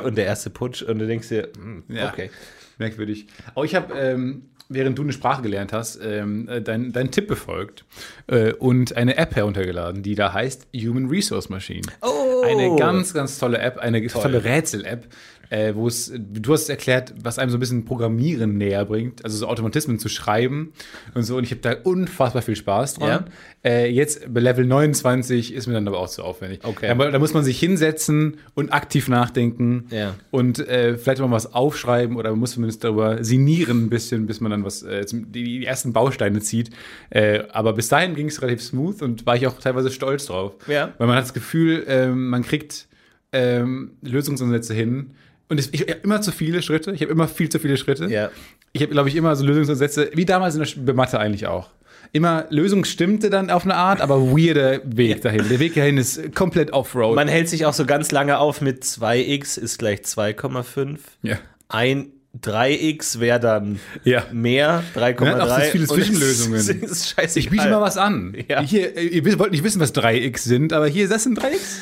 Und 0.04 0.16
der 0.18 0.26
erste 0.26 0.50
Putsch 0.50 0.82
und 0.82 0.98
du 0.98 1.06
denkst 1.06 1.28
dir, 1.28 1.48
hm, 1.56 1.84
Ja. 1.88 2.10
okay. 2.12 2.30
Merkwürdig. 2.78 3.26
Aber 3.54 3.64
ich 3.64 3.74
habe, 3.76 3.94
ähm, 3.94 4.42
während 4.68 4.98
du 4.98 5.02
eine 5.02 5.12
Sprache 5.12 5.42
gelernt 5.42 5.72
hast, 5.72 5.98
ähm, 6.02 6.48
äh, 6.48 6.60
deinen 6.60 6.92
dein 6.92 7.10
Tipp 7.10 7.28
befolgt 7.28 7.84
äh, 8.26 8.52
und 8.52 8.96
eine 8.96 9.16
App 9.16 9.36
heruntergeladen, 9.36 10.02
die 10.02 10.14
da 10.14 10.32
heißt 10.32 10.68
Human 10.74 11.08
Resource 11.08 11.48
Machine. 11.48 11.82
Oh. 12.02 12.42
Eine 12.44 12.76
ganz, 12.76 13.14
ganz 13.14 13.38
tolle 13.38 13.58
App, 13.58 13.78
eine 13.78 14.06
tolle 14.06 14.44
Rätsel-App, 14.44 15.06
äh, 15.50 15.74
wo 15.74 15.86
es, 15.86 16.12
du 16.16 16.52
hast 16.52 16.68
erklärt, 16.68 17.14
was 17.22 17.38
einem 17.38 17.50
so 17.50 17.56
ein 17.56 17.60
bisschen 17.60 17.84
Programmieren 17.84 18.56
näher 18.58 18.84
bringt, 18.84 19.24
also 19.24 19.36
so 19.36 19.46
Automatismen 19.48 19.98
zu 19.98 20.08
schreiben 20.08 20.72
und 21.14 21.22
so. 21.22 21.36
Und 21.36 21.44
ich 21.44 21.50
habe 21.50 21.60
da 21.60 21.74
unfassbar 21.82 22.42
viel 22.42 22.56
Spaß 22.56 22.94
dran. 22.94 23.24
Äh, 23.64 23.90
jetzt 23.90 24.32
bei 24.32 24.40
Level 24.40 24.64
29 24.66 25.54
ist 25.54 25.66
mir 25.66 25.74
dann 25.74 25.86
aber 25.88 25.98
auch 25.98 26.08
zu 26.08 26.22
aufwendig. 26.22 26.60
Okay. 26.64 26.88
Aber 26.88 27.10
da 27.10 27.18
muss 27.18 27.34
man 27.34 27.44
sich 27.44 27.58
hinsetzen 27.58 28.36
und 28.54 28.72
aktiv 28.72 29.08
nachdenken 29.08 29.86
Ja. 29.90 30.14
und 30.30 30.58
äh, 30.68 30.96
vielleicht 30.98 31.20
mal 31.20 31.30
was 31.30 31.54
aufschreiben 31.54 32.16
oder 32.16 32.30
man 32.30 32.40
muss 32.40 32.52
zumindest 32.52 32.84
darüber 32.84 33.22
sinnieren 33.24 33.84
ein 33.84 33.90
bisschen, 33.90 34.26
bis 34.26 34.40
man 34.40 34.50
dann 34.50 34.64
was 34.64 34.82
äh, 34.82 35.04
die, 35.10 35.44
die 35.44 35.64
ersten 35.66 35.92
Bausteine 35.92 36.40
zieht. 36.40 36.70
Äh, 37.10 37.44
aber 37.52 37.72
bis 37.72 37.88
dahin 37.88 38.14
ging 38.14 38.28
es 38.28 38.40
relativ 38.42 38.62
smooth 38.62 39.02
und 39.02 39.26
war 39.26 39.36
ich 39.36 39.46
auch 39.46 39.58
teilweise 39.60 39.90
stolz 39.90 40.26
drauf. 40.26 40.54
Ja. 40.66 40.92
Weil 40.98 41.06
man 41.06 41.16
hat 41.16 41.24
das 41.24 41.34
Gefühl, 41.34 41.84
ähm, 41.88 42.28
man 42.28 42.42
kriegt 42.42 42.86
ähm, 43.32 43.92
Lösungsansätze 44.02 44.74
hin. 44.74 45.10
Und 45.48 45.60
es, 45.60 45.68
ich 45.72 45.82
habe 45.82 45.92
immer 46.02 46.20
zu 46.22 46.32
viele 46.32 46.62
Schritte. 46.62 46.92
Ich 46.92 47.02
habe 47.02 47.12
immer 47.12 47.28
viel 47.28 47.48
zu 47.48 47.58
viele 47.58 47.76
Schritte. 47.76 48.06
Ja. 48.06 48.30
Ich 48.72 48.82
habe, 48.82 48.92
glaube 48.92 49.08
ich, 49.08 49.16
immer 49.16 49.36
so 49.36 49.44
Lösungsansätze, 49.44 50.10
wie 50.14 50.24
damals 50.24 50.54
in 50.54 50.60
der 50.60 50.68
Sch- 50.68 50.84
bei 50.84 50.92
Mathe 50.94 51.18
eigentlich 51.18 51.46
auch. 51.46 51.70
Immer 52.12 52.46
Lösung 52.50 52.84
stimmte 52.84 53.28
dann 53.30 53.50
auf 53.50 53.64
eine 53.64 53.74
Art, 53.74 54.00
aber 54.00 54.20
weirder 54.36 54.80
Weg 54.84 55.22
dahin. 55.22 55.48
Der 55.48 55.58
Weg 55.58 55.74
dahin 55.74 55.98
ist 55.98 56.34
komplett 56.34 56.72
Offroad. 56.72 57.16
Man 57.16 57.28
hält 57.28 57.48
sich 57.48 57.66
auch 57.66 57.72
so 57.74 57.86
ganz 57.86 58.12
lange 58.12 58.38
auf 58.38 58.60
mit 58.60 58.84
2x 58.84 59.58
ist 59.58 59.78
gleich 59.78 60.00
2,5. 60.00 60.98
ja. 61.22 61.38
Ein 61.68 62.06
3x 62.40 63.20
wäre 63.20 63.38
dann 63.40 63.80
Ja. 64.04 64.24
mehr, 64.32 64.82
3,3. 64.94 65.20
Man 65.24 65.40
hat 65.40 65.50
auch 65.50 65.58
so 65.60 65.70
viele 65.70 65.86
Zwischenlösungen. 65.86 66.58
Ist, 66.58 66.68
ist 66.68 67.08
scheißegal. 67.10 67.38
Ich 67.44 67.50
biete 67.50 67.70
mal 67.70 67.80
was 67.80 67.96
an. 67.96 68.36
Ja. 68.48 68.60
Hier, 68.60 68.96
ihr 68.96 69.38
wollt 69.38 69.52
nicht 69.52 69.62
wissen, 69.64 69.80
was 69.80 69.94
3x 69.94 70.38
sind, 70.38 70.72
aber 70.72 70.86
hier, 70.88 71.08
das 71.08 71.22
sind 71.24 71.38
3x. 71.40 71.78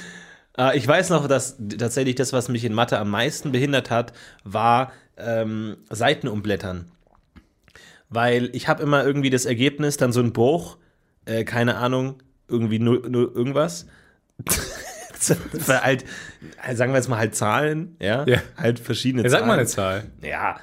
Äh, 0.59 0.77
ich 0.77 0.87
weiß 0.87 1.11
noch, 1.11 1.27
dass 1.29 1.57
tatsächlich 1.79 2.15
das, 2.17 2.33
was 2.33 2.49
mich 2.49 2.65
in 2.65 2.75
Mathe 2.75 2.99
am 2.99 3.11
meisten 3.11 3.53
behindert 3.53 3.91
hat, 3.91 4.13
war 4.45 4.93
ähm, 5.17 5.77
Seiten 5.91 6.29
umblättern. 6.29 6.91
Weil 8.09 8.51
ich 8.55 8.69
habe 8.69 8.83
immer 8.83 9.05
irgendwie 9.05 9.31
das 9.31 9.47
Ergebnis, 9.47 9.97
dann 9.97 10.13
so 10.13 10.21
ein 10.21 10.33
Bruch, 10.33 10.77
äh, 11.25 11.45
keine 11.45 11.77
Ahnung, 11.77 12.23
irgendwie 12.49 12.79
nur, 12.79 13.09
nur 13.09 13.35
irgendwas. 13.35 13.87
Halt, 15.69 16.05
sagen 16.75 16.93
wir 16.93 16.97
jetzt 16.99 17.09
mal 17.09 17.19
halt 17.19 17.37
Zahlen, 17.37 17.97
ja, 18.01 18.25
Ja. 18.27 18.41
halt 18.57 18.81
verschiedene 18.81 19.23
Ja, 19.23 19.29
sag 19.31 19.39
Zahlen. 19.39 19.49
mal 19.49 19.59
eine 19.59 19.67
Zahl. 19.67 20.05
Ja, 20.21 20.59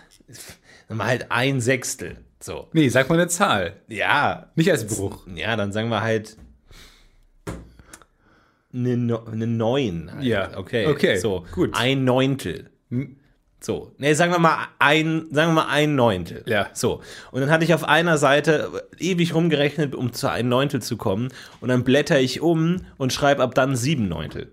mal 0.89 1.07
halt 1.07 1.27
ein 1.31 1.61
Sechstel, 1.61 2.17
so. 2.41 2.67
Nee, 2.73 2.89
sag 2.89 3.07
mal 3.07 3.15
eine 3.15 3.29
Zahl. 3.29 3.77
Ja, 3.87 4.51
Nicht 4.55 4.69
als 4.69 4.85
Bruch. 4.85 5.25
ja, 5.33 5.55
dann 5.55 5.71
sagen 5.71 5.87
wir 5.87 6.01
halt 6.01 6.35
eine, 8.73 9.21
eine 9.27 9.47
Neun. 9.47 10.11
Halt. 10.13 10.23
Ja, 10.23 10.57
okay. 10.57 10.87
okay, 10.87 11.17
So, 11.17 11.45
gut. 11.51 11.71
Ein 11.73 12.03
Neuntel. 12.03 12.69
Hm. 12.89 13.15
So, 13.61 13.93
nee, 13.97 14.13
sagen 14.13 14.31
wir 14.31 14.39
mal 14.39 14.67
ein, 14.79 15.27
sagen 15.31 15.51
wir 15.51 15.63
mal 15.63 15.67
ein 15.67 15.95
Neuntel. 15.95 16.43
Ja. 16.45 16.69
So. 16.73 17.01
Und 17.31 17.41
dann 17.41 17.49
hatte 17.51 17.65
ich 17.65 17.73
auf 17.73 17.83
einer 17.83 18.17
Seite 18.17 18.87
ewig 18.99 19.35
rumgerechnet, 19.35 19.95
um 19.95 20.13
zu 20.13 20.31
ein 20.31 20.47
Neuntel 20.47 20.81
zu 20.81 20.95
kommen. 20.95 21.27
Und 21.59 21.67
dann 21.67 21.83
blätter 21.83 22.19
ich 22.21 22.39
um 22.39 22.85
und 22.97 23.11
schreibe 23.11 23.43
ab 23.43 23.53
dann 23.55 23.75
sieben 23.75 24.07
Neuntel. 24.07 24.51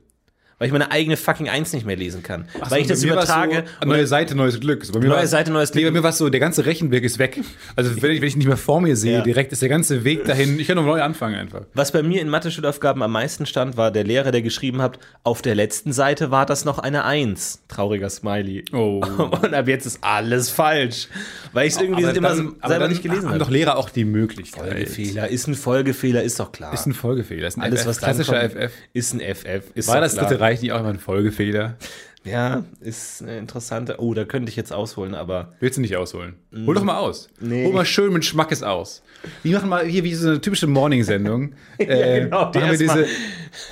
Weil 0.59 0.69
ich 0.69 0.73
meine 0.73 0.91
eigene 0.91 1.19
fucking 1.19 1.51
Eins 1.51 1.75
nicht 1.75 1.85
mehr 1.85 1.97
lesen 1.97 2.23
kann. 2.23 2.49
weil 2.71 2.81
ich 2.81 2.89
bei 2.89 2.95
das 2.95 3.03
übertrage. 3.05 3.65
So, 3.83 3.87
neue 3.89 4.07
Seite, 4.07 4.35
neues 4.35 4.59
Glück. 4.59 4.87
So, 4.87 4.95
bei 4.95 5.01
mir 5.01 5.09
Neue 5.09 5.27
Seite, 5.27 5.51
neues 5.53 5.75
Nee, 5.75 5.83
Glück. 5.83 5.93
bei 5.93 5.99
mir 5.99 6.03
war 6.03 6.11
es 6.11 6.19
so, 6.19 6.31
der 6.31 6.41
ganze 6.41 6.65
Rechenweg 6.65 7.05
ist 7.05 7.19
weg. 7.19 7.39
Also 7.77 7.91
wenn 8.01 8.11
ich, 8.13 8.23
wenn 8.23 8.29
ich 8.29 8.37
nicht 8.37 8.47
mehr 8.47 8.57
vor 8.57 8.81
mir 8.81 8.97
sehe, 8.97 9.19
Ja. 9.19 9.21
direkt 9.23 9.53
ist 9.53 9.61
der 9.61 9.69
ganze 9.69 10.05
Weg 10.05 10.25
dahin. 10.25 10.59
Ich 10.59 10.67
kann 10.67 10.77
noch 10.77 10.87
neu 10.87 11.03
anfangen 11.03 11.35
einfach. 11.35 11.63
Was 11.75 11.93
bei 11.93 12.03
mir 12.03 12.23
in 12.23 12.31
Mathe-Schulaufgaben 12.31 13.03
am 13.03 13.13
meisten 13.13 13.45
stand, 13.45 13.77
war 13.77 13.91
der 13.91 14.05
Lehrer, 14.05 14.31
der 14.33 14.41
geschrieben 14.41 14.81
hat, 14.81 14.99
auf 15.25 15.43
der 15.43 15.55
letzten 15.55 15.93
Seite 15.93 16.31
war 16.31 16.47
das 16.47 16.65
noch 16.65 16.79
eine 16.79 17.05
Eins. 17.05 17.61
Trauriger 17.69 18.09
Smiley. 18.09 18.65
Oh. 18.73 19.03
Und 19.43 19.53
ab 19.53 19.69
jetzt 19.69 19.85
ist 19.85 19.99
alles 20.01 20.49
falsch. 20.49 21.09
Weil 21.53 21.67
ich 21.67 21.75
es 21.75 21.81
irgendwie 21.83 22.05
Aber 22.07 22.17
immer 22.17 22.29
dann- 22.29 22.37
so 22.39 22.43
aber 22.61 22.69
selber 22.69 22.85
dann 22.85 22.91
nicht 22.93 23.03
gelesen 23.03 23.25
haben 23.25 23.29
habe. 23.33 23.39
doch 23.41 23.51
Lehrer 23.51 23.77
auch 23.77 23.91
die 23.91 24.07
Möglichkeit. 24.07 24.69
Folgefehler. 24.69 25.29
Ist 25.29 25.49
ein 25.49 25.55
Folgefehler, 25.55 26.23
ist 26.23 26.41
doch 26.41 26.51
klar. 26.51 26.73
Ist 26.73 26.87
ein 26.87 26.95
Folgefehler. 26.95 27.47
Ist 27.49 27.59
ein 27.59 27.63
alles, 27.63 27.81
FF, 27.83 27.89
was 27.89 27.99
klassischer 27.99 28.41
FF. 28.49 28.73
ist 28.95 29.13
ein 29.13 29.21
FF. 29.21 29.65
Ist 29.75 29.89
War 29.89 30.01
das. 30.01 30.15
Dritte 30.15 30.41
Reich 30.41 30.46
nicht 30.63 30.73
auch 30.73 30.81
immer 30.81 30.91
ein 30.91 30.99
Folgefehler? 30.99 31.77
Ja, 32.25 32.65
ist 32.81 33.23
eine 33.23 33.39
interessante. 33.39 33.97
Oh, 34.01 34.13
da 34.13 34.25
könnte 34.25 34.51
ich 34.51 34.57
jetzt 34.57 34.73
ausholen, 34.73 35.15
aber. 35.15 35.55
Willst 35.61 35.77
du 35.77 35.81
nicht 35.81 35.97
ausholen? 35.97 36.35
Hol 36.65 36.75
doch 36.75 36.85
mal 36.85 36.99
aus. 36.99 37.29
Nee. 37.41 37.65
Hol 37.67 37.73
mal 37.73 37.85
schön 37.85 38.13
mit 38.13 38.25
Schmackes 38.25 38.63
aus. 38.63 39.03
Wir 39.43 39.57
machen 39.57 39.69
mal 39.69 39.85
hier 39.85 40.05
wie 40.05 40.15
so 40.15 40.29
eine 40.29 40.41
typische 40.41 40.67
Morning-Sendung. 40.67 41.53
äh, 41.79 42.21
genau, 42.21 42.51
die 42.51 42.59
erst 42.59 42.81
diese, 42.81 43.07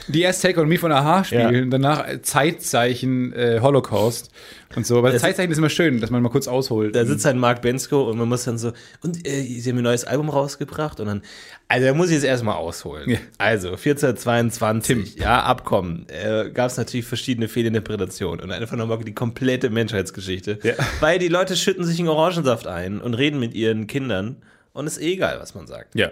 die 0.08 0.22
erst 0.22 0.42
Take 0.42 0.60
on 0.60 0.68
Me 0.68 0.78
von 0.78 0.92
Aha 0.92 1.24
spielen, 1.24 1.70
danach 1.70 2.06
Zeitzeichen 2.22 3.32
äh, 3.32 3.60
Holocaust 3.60 4.30
und 4.76 4.86
so. 4.86 4.98
Aber 4.98 5.12
das 5.12 5.22
Zeitzeichen 5.22 5.52
ist 5.52 5.58
immer 5.58 5.70
schön, 5.70 6.00
dass 6.00 6.10
man 6.10 6.22
mal 6.22 6.28
kurz 6.28 6.48
ausholt. 6.48 6.94
Da 6.94 7.04
sitzt 7.04 7.24
halt 7.24 7.36
Mark 7.36 7.62
Bensko 7.62 8.10
und 8.10 8.18
man 8.18 8.28
muss 8.28 8.44
dann 8.44 8.58
so, 8.58 8.72
und 9.02 9.26
äh, 9.26 9.42
sie 9.42 9.70
haben 9.70 9.78
ein 9.78 9.84
neues 9.84 10.04
Album 10.04 10.28
rausgebracht 10.28 11.00
und 11.00 11.06
dann, 11.06 11.22
also 11.68 11.86
da 11.86 11.94
muss 11.94 12.08
ich 12.08 12.14
jetzt 12.14 12.24
erstmal 12.24 12.56
ausholen. 12.56 13.10
Ja. 13.10 13.18
Also, 13.38 13.70
1422, 13.70 15.16
ja, 15.16 15.42
Abkommen, 15.42 16.06
äh, 16.08 16.50
gab 16.50 16.70
es 16.70 16.76
natürlich 16.76 17.06
verschiedene 17.06 17.48
Fehlinterpretationen 17.48 18.40
und 18.40 18.50
einfach 18.50 18.76
nochmal 18.76 18.98
die 19.04 19.14
komplette 19.14 19.70
Menschheitsgeschichte. 19.70 20.58
Ja. 20.62 20.74
Weil 21.00 21.18
die 21.18 21.28
Leute 21.28 21.56
schütten 21.56 21.84
sich 21.84 21.98
in 22.00 22.08
Orangensaft 22.08 22.66
ein 22.74 23.00
und 23.00 23.14
reden 23.14 23.40
mit 23.40 23.54
ihren 23.54 23.86
Kindern 23.86 24.42
und 24.72 24.86
ist 24.86 25.00
eh 25.00 25.12
egal, 25.14 25.38
was 25.40 25.54
man 25.54 25.66
sagt. 25.66 25.94
ja. 25.94 26.10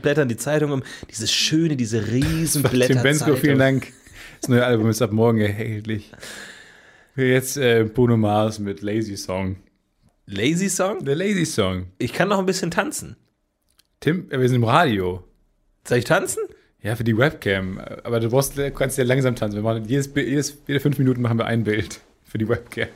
Blättern 0.00 0.28
die 0.28 0.36
Zeitung 0.36 0.70
um, 0.70 0.84
dieses 1.10 1.32
schöne, 1.32 1.76
diese 1.76 2.06
riesen 2.12 2.62
Blätter. 2.70 2.94
Tim 2.94 3.02
Bensko, 3.02 3.34
vielen 3.34 3.58
Dank. 3.58 3.92
Das 4.40 4.48
neue 4.48 4.64
Album 4.64 4.88
ist 4.88 5.02
ab 5.02 5.10
morgen 5.10 5.40
erhältlich. 5.40 6.12
Jetzt 7.16 7.56
äh, 7.56 7.82
Bruno 7.82 8.16
Mars 8.16 8.60
mit 8.60 8.82
Lazy 8.82 9.16
Song. 9.16 9.56
Lazy 10.26 10.68
Song? 10.68 11.04
Der 11.04 11.16
Lazy 11.16 11.44
Song. 11.44 11.88
Ich 11.98 12.12
kann 12.12 12.28
noch 12.28 12.38
ein 12.38 12.46
bisschen 12.46 12.70
tanzen. 12.70 13.16
Tim, 13.98 14.30
äh, 14.30 14.38
wir 14.38 14.48
sind 14.48 14.56
im 14.56 14.64
Radio. 14.64 15.24
Soll 15.84 15.98
ich 15.98 16.04
tanzen? 16.04 16.44
Ja, 16.80 16.94
für 16.94 17.02
die 17.02 17.18
Webcam. 17.18 17.80
Aber 18.04 18.20
du 18.20 18.28
brauchst, 18.28 18.54
kannst 18.76 18.96
ja 18.96 19.02
langsam 19.02 19.34
tanzen. 19.34 19.56
Wir 19.56 19.62
machen 19.64 19.84
jedes, 19.86 20.08
jedes, 20.14 20.56
jede 20.68 20.78
fünf 20.78 20.98
Minuten 20.98 21.20
machen 21.20 21.36
wir 21.36 21.46
ein 21.46 21.64
Bild 21.64 22.00
für 22.24 22.38
die 22.38 22.48
Webcam. 22.48 22.86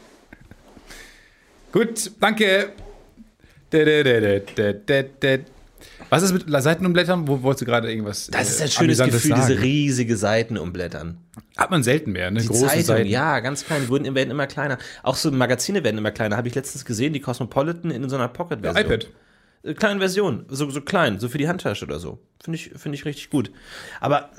Gut, 1.72 2.10
danke. 2.20 2.72
Da, 3.70 3.84
da, 3.84 4.02
da, 4.02 4.20
da, 4.20 4.38
da, 4.38 4.72
da, 4.72 5.02
da. 5.20 5.38
Was 6.10 6.22
ist 6.22 6.32
mit 6.32 6.44
Seitenumblättern? 6.46 7.26
Wo 7.26 7.42
wolltest 7.42 7.62
du 7.62 7.64
gerade 7.64 7.90
irgendwas 7.90 8.26
Das 8.30 8.50
ist 8.50 8.60
äh, 8.60 8.64
ein 8.64 8.70
schönes 8.70 9.00
Amüsantes 9.00 9.22
Gefühl, 9.22 9.36
sagen? 9.36 9.48
diese 9.48 9.62
riesige 9.62 10.16
Seiten 10.16 10.58
umblättern. 10.58 11.16
Hat 11.56 11.70
man 11.70 11.82
selten 11.82 12.12
mehr, 12.12 12.30
ne? 12.30 12.40
Die 12.40 12.46
Große 12.48 12.66
Zeitung, 12.66 12.84
Seiten. 12.84 13.08
ja, 13.08 13.40
ganz 13.40 13.64
klein. 13.64 13.88
Wurden, 13.88 14.14
werden 14.14 14.30
immer 14.30 14.46
kleiner. 14.46 14.76
Auch 15.02 15.16
so 15.16 15.30
Magazine 15.30 15.82
werden 15.82 15.96
immer 15.96 16.10
kleiner. 16.10 16.36
Habe 16.36 16.48
ich 16.48 16.54
letztens 16.54 16.84
gesehen, 16.84 17.14
die 17.14 17.20
Cosmopolitan 17.20 17.90
in 17.90 18.06
so 18.10 18.16
einer 18.16 18.28
Pocket-Version. 18.28 18.84
iPad. 18.84 19.08
Äh, 19.64 19.74
Kleine 19.74 20.00
Version, 20.00 20.44
so, 20.48 20.68
so 20.70 20.80
klein, 20.82 21.18
so 21.18 21.28
für 21.28 21.38
die 21.38 21.48
Handtasche 21.48 21.84
oder 21.86 21.98
so. 21.98 22.18
Finde 22.42 22.56
ich, 22.56 22.70
finde 22.76 22.96
ich 22.96 23.04
richtig 23.04 23.30
gut. 23.30 23.50
Aber 24.00 24.30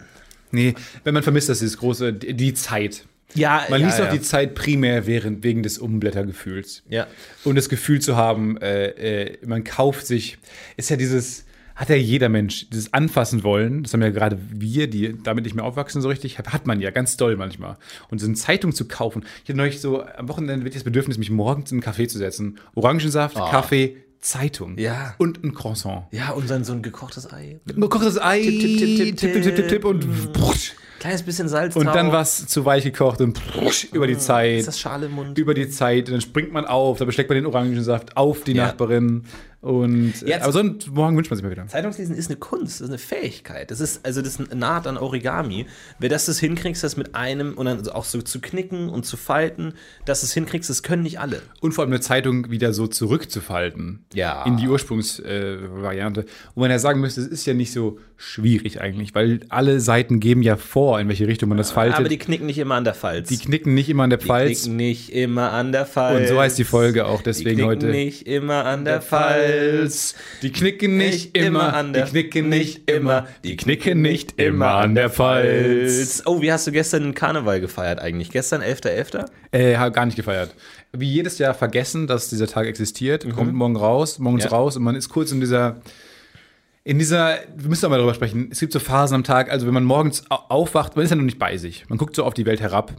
Nee, 0.51 0.75
wenn 1.03 1.15
man 1.15 1.23
vermisst, 1.23 1.49
das 1.49 1.63
ist 1.63 1.77
große, 1.79 2.13
die 2.13 2.53
Zeit. 2.53 3.05
Ja, 3.35 3.65
Man 3.69 3.81
ja, 3.81 3.87
liest 3.87 3.99
ja. 3.99 4.07
auch 4.07 4.11
die 4.11 4.21
Zeit 4.21 4.55
primär 4.55 5.07
während, 5.07 5.43
wegen 5.43 5.63
des 5.63 5.77
Umblättergefühls. 5.77 6.83
Ja. 6.89 7.07
Und 7.43 7.55
das 7.55 7.69
Gefühl 7.69 7.99
zu 7.99 8.15
haben, 8.15 8.57
äh, 8.57 8.87
äh, 9.23 9.37
man 9.45 9.63
kauft 9.63 10.05
sich, 10.05 10.37
ist 10.77 10.89
ja 10.89 10.95
dieses, 10.95 11.45
hat 11.75 11.89
ja 11.89 11.95
jeder 11.95 12.29
Mensch, 12.29 12.69
dieses 12.69 12.93
Anfassen 12.93 13.43
wollen, 13.43 13.83
das 13.83 13.93
haben 13.93 14.01
ja 14.01 14.11
gerade 14.11 14.37
wir, 14.51 14.87
die 14.87 15.15
damit 15.23 15.45
nicht 15.45 15.55
mehr 15.55 15.65
aufwachsen 15.65 16.01
so 16.01 16.09
richtig, 16.09 16.37
hat, 16.37 16.53
hat 16.53 16.67
man 16.67 16.79
ja 16.79 16.91
ganz 16.91 17.17
doll 17.17 17.35
manchmal. 17.35 17.77
Und 18.09 18.19
so 18.19 18.27
eine 18.27 18.35
Zeitung 18.35 18.73
zu 18.73 18.87
kaufen, 18.87 19.25
ich 19.43 19.49
hatte 19.49 19.57
neulich 19.57 19.81
so, 19.81 20.03
am 20.03 20.29
Wochenende 20.29 20.63
wird 20.63 20.75
das 20.75 20.83
Bedürfnis, 20.83 21.17
mich 21.17 21.31
morgens 21.31 21.71
in 21.71 21.81
einen 21.81 21.93
Café 21.93 22.07
zu 22.07 22.17
setzen. 22.19 22.59
Orangensaft, 22.75 23.35
Kaffee, 23.35 23.97
Zeitung. 24.19 24.77
Ja. 24.77 25.15
Und 25.17 25.43
ein 25.43 25.53
Croissant. 25.53 26.05
Ja, 26.11 26.31
und 26.31 26.49
dann 26.49 26.63
so 26.63 26.73
ein 26.73 26.81
gekochtes 26.81 27.31
Ei. 27.31 27.59
Nur 27.75 27.89
kochtes 27.89 28.21
Ei, 28.21 28.41
Tipp, 28.41 28.59
tipp, 28.61 28.77
tipp, 28.77 28.97
tipp, 28.97 29.17
tipp, 29.17 29.33
tipp, 29.33 29.43
tipp, 29.43 29.55
tipp, 29.55 29.67
tipp 29.67 29.85
und 29.85 30.33
Kleines 31.03 31.23
bisschen 31.23 31.49
Salz 31.49 31.75
und 31.75 31.85
drauf. 31.85 31.93
dann 31.95 32.11
was 32.13 32.47
zu 32.47 32.63
weich 32.65 32.83
gekocht 32.85 33.19
und 33.21 33.39
über 33.91 34.07
die 34.07 34.13
Ist 34.13 34.23
Zeit, 34.25 34.65
das 34.65 34.79
Schale 34.79 35.07
im 35.07 35.11
Mund? 35.11 35.37
über 35.37 35.53
die 35.53 35.69
Zeit, 35.69 36.07
dann 36.09 36.21
springt 36.21 36.53
man 36.53 36.65
auf, 36.65 36.97
da 36.97 37.05
beschlägt 37.05 37.29
man 37.29 37.35
den 37.35 37.45
Orangensaft 37.45 38.15
auf 38.15 38.43
die 38.45 38.53
Ja. 38.53 38.67
Nachbarin 38.67 39.23
und 39.59 40.13
Jetzt- 40.25 40.43
aber 40.43 40.51
so 40.51 40.59
ein 40.59 40.77
morgen 40.91 41.15
wünscht 41.15 41.31
man 41.31 41.37
sich 41.37 41.43
mal 41.43 41.49
wieder. 41.51 41.65
Zeitungslesen 41.67 42.15
ist 42.15 42.29
eine 42.29 42.37
Kunst, 42.37 42.81
das 42.81 42.87
ist 42.87 42.89
eine 42.89 42.97
Fähigkeit. 42.97 43.71
Das 43.71 43.79
ist, 43.79 44.05
also 44.05 44.21
das 44.21 44.37
ist 44.37 44.53
naht 44.55 44.87
an 44.87 44.97
Origami. 44.97 45.67
Wer 45.99 46.09
das, 46.09 46.25
das 46.25 46.39
hinkriegst, 46.39 46.83
das 46.83 46.97
mit 46.97 47.15
einem 47.15 47.53
und 47.53 47.65
dann 47.67 47.87
auch 47.89 48.03
so 48.03 48.21
zu 48.21 48.41
knicken 48.41 48.89
und 48.89 49.05
zu 49.05 49.15
falten, 49.15 49.73
dass 50.05 50.19
du 50.19 50.25
es 50.25 50.33
hinkriegst, 50.33 50.69
das 50.69 50.83
können 50.83 51.03
nicht 51.03 51.19
alle. 51.21 51.41
Und 51.61 51.71
vor 51.73 51.83
allem 51.85 51.91
eine 51.93 52.01
Zeitung 52.01 52.49
wieder 52.51 52.73
so 52.73 52.87
zurückzufalten. 52.87 54.03
Ja. 54.13 54.43
In 54.45 54.57
die 54.57 54.67
Ursprungsvariante. 54.67 56.21
Äh. 56.21 56.25
Wo 56.55 56.61
man 56.61 56.71
ja 56.71 56.79
sagen 56.79 56.99
müsste, 56.99 57.21
es 57.21 57.27
ist 57.27 57.45
ja 57.45 57.53
nicht 57.53 57.71
so 57.71 57.99
schwierig 58.17 58.81
eigentlich, 58.81 59.15
weil 59.15 59.41
alle 59.49 59.79
Seiten 59.79 60.19
geben 60.19 60.41
ja 60.43 60.57
vor, 60.57 60.92
in 60.99 61.07
welche 61.07 61.27
Richtung 61.27 61.49
man 61.49 61.57
das 61.57 61.71
faltet. 61.71 61.97
Aber 61.99 62.09
die 62.09 62.17
knicken 62.17 62.45
nicht 62.45 62.57
immer 62.57 62.75
an 62.75 62.83
der 62.83 62.93
Falz. 62.93 63.29
die 63.29 63.37
knicken 63.37 63.73
nicht 63.73 63.89
immer 63.89 64.03
an 64.03 64.09
der 64.09 64.19
Die 64.19 64.25
Pfalz. 64.25 64.61
knicken 64.63 64.75
nicht 64.77 65.09
immer 65.09 65.51
an 65.51 65.71
der 65.71 65.85
Falz. 65.85 66.19
Und 66.21 66.27
so 66.27 66.39
heißt 66.39 66.57
die 66.57 66.63
Folge 66.63 67.05
auch 67.05 67.21
deswegen 67.21 67.49
die 67.49 67.55
knicken 67.63 67.69
heute. 67.69 67.85
nicht 67.87 68.27
immer 68.27 68.65
an 68.65 68.85
der 68.85 69.01
Falz. 69.01 70.15
Die 70.41 70.51
knicken 70.51 70.97
nicht 70.97 71.37
immer, 71.37 71.73
an 71.73 71.87
die 71.87 71.99
der 71.99 72.05
knicken 72.07 72.49
nicht 72.49 72.89
immer, 72.89 73.27
die 73.43 73.55
knicken 73.57 74.01
nicht 74.01 74.39
immer 74.39 74.71
an 74.75 74.95
der 74.95 75.09
Pfalz. 75.09 76.23
Oh, 76.25 76.41
wie 76.41 76.51
hast 76.51 76.67
du 76.67 76.71
gestern 76.71 77.03
den 77.03 77.13
Karneval 77.13 77.59
gefeiert 77.61 77.99
eigentlich? 77.99 78.29
Gestern 78.31 78.61
11.11.? 78.61 79.25
Äh, 79.51 79.77
hab 79.77 79.93
gar 79.93 80.05
nicht 80.05 80.15
gefeiert. 80.15 80.53
Wie 80.95 81.09
jedes 81.09 81.37
Jahr 81.39 81.53
vergessen, 81.53 82.05
dass 82.07 82.29
dieser 82.29 82.47
Tag 82.47 82.67
existiert, 82.67 83.27
kommt 83.35 83.53
morgen 83.53 83.75
raus, 83.75 84.19
morgens 84.19 84.43
Ja. 84.43 84.51
raus 84.51 84.77
und 84.77 84.83
man 84.83 84.95
ist 84.95 85.09
kurz 85.09 85.31
in 85.31 85.39
dieser, 85.39 85.77
in 86.85 86.99
dieser, 86.99 87.37
wir 87.55 87.69
müssen 87.69 87.89
mal 87.89 87.95
darüber 87.95 88.13
sprechen, 88.13 88.49
es 88.51 88.59
gibt 88.59 88.73
so 88.73 88.79
Phasen 88.79 89.15
am 89.15 89.23
Tag, 89.23 89.49
also 89.49 89.65
wenn 89.65 89.73
man 89.73 89.85
morgens 89.85 90.29
au- 90.29 90.35
aufwacht, 90.49 90.97
man 90.97 91.05
ist 91.05 91.11
ja 91.11 91.15
noch 91.15 91.23
nicht 91.23 91.39
bei 91.39 91.55
sich. 91.55 91.85
Man 91.87 91.97
guckt 91.97 92.13
so 92.13 92.25
auf 92.25 92.33
die 92.33 92.45
Welt 92.45 92.59
herab 92.59 92.93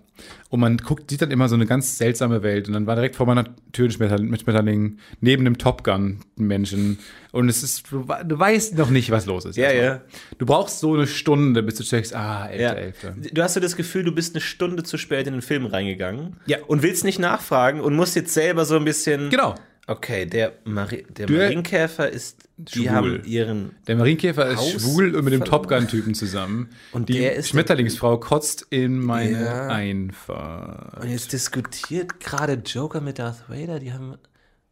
und 0.48 0.60
man 0.60 0.78
guckt, 0.78 1.10
sieht 1.10 1.20
dann 1.20 1.30
immer 1.30 1.50
so 1.50 1.54
eine 1.54 1.66
ganz 1.66 1.98
seltsame 1.98 2.42
Welt 2.42 2.66
und 2.66 2.72
dann 2.72 2.86
war 2.86 2.94
direkt 2.94 3.14
vor 3.14 3.26
meiner 3.26 3.44
Tür 3.72 3.88
ein 3.88 3.90
Schmetterling, 4.38 4.96
neben 5.20 5.44
dem 5.44 5.58
Top 5.58 5.84
Gun 5.84 6.20
ein 6.38 6.44
Menschen 6.46 6.98
und 7.32 7.50
es 7.50 7.62
ist, 7.62 7.90
du, 7.92 8.06
du 8.24 8.38
weißt 8.38 8.78
noch 8.78 8.88
nicht, 8.88 9.10
was 9.10 9.26
los 9.26 9.44
ist. 9.44 9.56
Ja, 9.56 9.64
erstmal. 9.68 9.84
ja. 9.84 10.00
Du 10.38 10.46
brauchst 10.46 10.80
so 10.80 10.94
eine 10.94 11.06
Stunde, 11.06 11.62
bis 11.62 11.74
du 11.74 11.82
checkst, 11.84 12.14
ah, 12.16 12.46
11. 12.46 12.60
Ja. 12.62 12.70
11. 12.72 12.96
Du 13.34 13.42
hast 13.42 13.52
so 13.52 13.60
das 13.60 13.76
Gefühl, 13.76 14.04
du 14.04 14.12
bist 14.12 14.34
eine 14.34 14.40
Stunde 14.40 14.82
zu 14.84 14.96
spät 14.96 15.26
in 15.26 15.34
den 15.34 15.42
Film 15.42 15.66
reingegangen. 15.66 16.36
Ja. 16.46 16.56
Und 16.68 16.82
willst 16.82 17.04
nicht 17.04 17.18
nachfragen 17.18 17.80
und 17.82 17.94
musst 17.96 18.16
jetzt 18.16 18.32
selber 18.32 18.64
so 18.64 18.76
ein 18.76 18.84
bisschen. 18.86 19.28
Genau. 19.28 19.56
Okay, 19.86 20.24
der, 20.24 20.52
Mari 20.64 21.04
der 21.10 21.26
Du- 21.26 21.34
Marienkäfer 21.34 22.08
ist. 22.08 22.48
Die 22.56 22.80
Schwul. 22.84 22.88
haben 22.90 23.24
ihren. 23.24 23.74
Der 23.86 23.96
Marienkäfer 23.96 24.46
ist 24.48 24.58
Haus 24.58 24.72
schwul 24.72 25.14
und 25.14 25.24
mit 25.24 25.34
dem. 25.34 25.44
Top 25.44 25.68
Gun-Typen 25.68 26.14
zusammen. 26.14 26.70
Und 26.92 27.08
die 27.08 27.18
der 27.18 27.34
ist- 27.34 27.48
Schmetterlingsfrau 27.48 28.16
kotzt 28.18 28.66
in 28.70 28.98
meine 29.00 29.42
Ja. 29.44 29.66
Einfahrt. 29.68 31.02
Und 31.02 31.10
jetzt 31.10 31.32
diskutiert 31.32 32.20
gerade 32.20 32.54
Joker 32.64 33.00
mit 33.00 33.18
Darth 33.18 33.48
Vader. 33.48 33.78
Die 33.80 33.92
haben. 33.92 34.14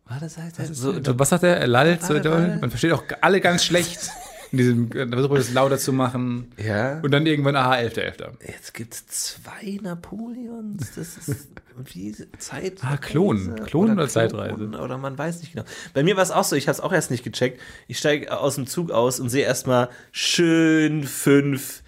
Warte, 0.06 0.28
sagt 0.28 0.58
er? 0.58 0.66
So, 0.72 0.92
So, 1.02 1.18
was 1.18 1.28
sagt 1.30 1.42
er? 1.44 1.56
Er 1.58 1.66
lallt 1.66 2.02
so 2.04 2.18
doll. 2.18 2.58
Man 2.60 2.70
versteht 2.70 2.92
auch 2.92 3.04
alle 3.20 3.40
ganz 3.40 3.64
schlecht. 3.64 3.98
In 4.52 4.58
diesem, 4.58 4.90
da 4.90 5.06
versucht 5.08 5.30
man 5.30 5.38
das 5.38 5.52
lauter 5.52 5.78
zu 5.78 5.92
machen. 5.92 6.52
ja. 6.58 7.00
Und 7.00 7.10
dann 7.10 7.24
irgendwann, 7.26 7.56
aha, 7.56 7.72
11.11. 7.74 8.32
Jetzt 8.46 8.74
gibt 8.74 8.94
es 8.94 9.06
zwei 9.06 9.78
Napoleons. 9.82 10.92
Das 10.94 11.16
ist 11.16 11.48
wie 11.92 12.14
Zeit. 12.38 12.80
Ah, 12.82 12.98
Klon. 12.98 13.56
Klon 13.64 13.90
oder 13.92 14.08
Zeitreise? 14.08 14.54
Oder 14.78 14.98
man 14.98 15.16
weiß 15.16 15.40
nicht 15.40 15.52
genau. 15.54 15.64
Bei 15.94 16.02
mir 16.02 16.16
war 16.16 16.22
es 16.22 16.30
auch 16.30 16.44
so, 16.44 16.54
ich 16.54 16.68
habe 16.68 16.74
es 16.74 16.80
auch 16.80 16.92
erst 16.92 17.10
nicht 17.10 17.24
gecheckt. 17.24 17.60
Ich 17.88 17.98
steige 17.98 18.38
aus 18.38 18.56
dem 18.56 18.66
Zug 18.66 18.90
aus 18.90 19.20
und 19.20 19.30
sehe 19.30 19.44
erstmal 19.44 19.88
schön 20.10 21.04
fünf 21.04 21.82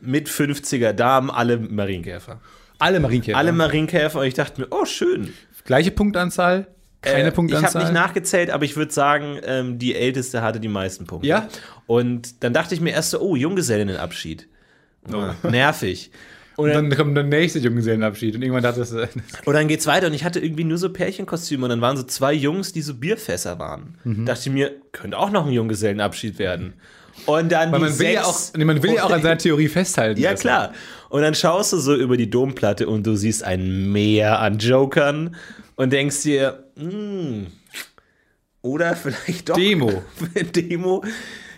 mit 0.00 0.28
50er 0.28 0.92
Damen, 0.92 1.30
alle 1.30 1.58
Marienkäfer. 1.58 2.40
Alle 2.78 3.00
Marienkäfer. 3.00 3.38
Alle 3.38 3.52
Marienkäfer 3.52 4.20
und 4.20 4.26
ich 4.26 4.34
dachte 4.34 4.60
mir, 4.60 4.68
oh, 4.70 4.84
schön. 4.84 5.32
Gleiche 5.64 5.90
Punktanzahl? 5.90 6.68
Keine 7.04 7.28
Äh, 7.28 7.32
Punktanzahl? 7.32 7.68
Ich 7.68 7.74
habe 7.74 7.84
nicht 7.84 7.92
nachgezählt, 7.94 8.50
aber 8.50 8.64
ich 8.64 8.76
würde 8.76 8.92
sagen, 8.92 9.38
ähm, 9.44 9.78
die 9.78 9.94
Älteste 9.94 10.42
hatte 10.42 10.60
die 10.60 10.68
meisten 10.68 11.06
Punkte. 11.06 11.28
Ja? 11.28 11.48
Und 11.86 12.42
dann 12.42 12.52
dachte 12.52 12.74
ich 12.74 12.80
mir 12.80 12.90
erst 12.92 13.10
so, 13.10 13.20
oh, 13.20 13.36
Junggesellinnenabschied. 13.36 14.48
Oh, 15.12 15.24
nervig. 15.48 16.10
Und 16.56 16.66
Und 16.66 16.74
dann, 16.74 16.88
dann 16.88 16.98
kommt 16.98 17.16
der 17.16 17.24
nächste 17.24 17.58
Junggesellenabschied. 17.58 18.36
Und 18.36 18.42
irgendwann 18.42 18.62
dachte 18.62 18.82
ich, 18.82 18.92
äh, 18.92 19.08
und 19.44 19.54
dann 19.54 19.68
geht's 19.68 19.86
weiter 19.86 20.06
und 20.06 20.14
ich 20.14 20.24
hatte 20.24 20.38
irgendwie 20.40 20.64
nur 20.64 20.78
so 20.78 20.88
Pärchenkostüme 20.90 21.64
und 21.64 21.70
dann 21.70 21.80
waren 21.80 21.96
so 21.96 22.04
zwei 22.04 22.32
Jungs, 22.32 22.72
die 22.72 22.80
so 22.82 22.94
Bierfässer 22.94 23.58
waren. 23.58 23.98
Mhm. 24.04 24.24
Dachte 24.26 24.48
ich 24.48 24.52
mir, 24.54 24.70
könnte 24.92 25.18
auch 25.18 25.30
noch 25.30 25.46
ein 25.46 25.52
Junggesellenabschied 25.52 26.38
werden. 26.38 26.74
Und 27.26 27.52
dann 27.52 27.70
weil 27.70 27.78
man 27.80 27.98
will, 27.98 28.10
ja 28.10 28.24
auch, 28.24 28.38
nee, 28.56 28.64
man 28.64 28.82
will 28.82 28.94
ja 28.94 29.04
auch 29.04 29.10
an 29.10 29.22
seiner 29.22 29.38
Theorie 29.38 29.68
festhalten. 29.68 30.20
Ja, 30.20 30.34
klar. 30.34 30.72
Und 31.08 31.22
dann 31.22 31.34
schaust 31.34 31.72
du 31.72 31.78
so 31.78 31.94
über 31.94 32.16
die 32.16 32.28
Domplatte 32.28 32.88
und 32.88 33.06
du 33.06 33.14
siehst 33.14 33.44
ein 33.44 33.92
Meer 33.92 34.40
an 34.40 34.58
Jokern 34.58 35.36
und 35.76 35.92
denkst 35.92 36.22
dir, 36.22 36.64
hm, 36.76 37.46
oder 38.62 38.96
vielleicht 38.96 39.48
doch 39.50 39.56
Demo. 39.56 40.02
Demo. 40.54 41.04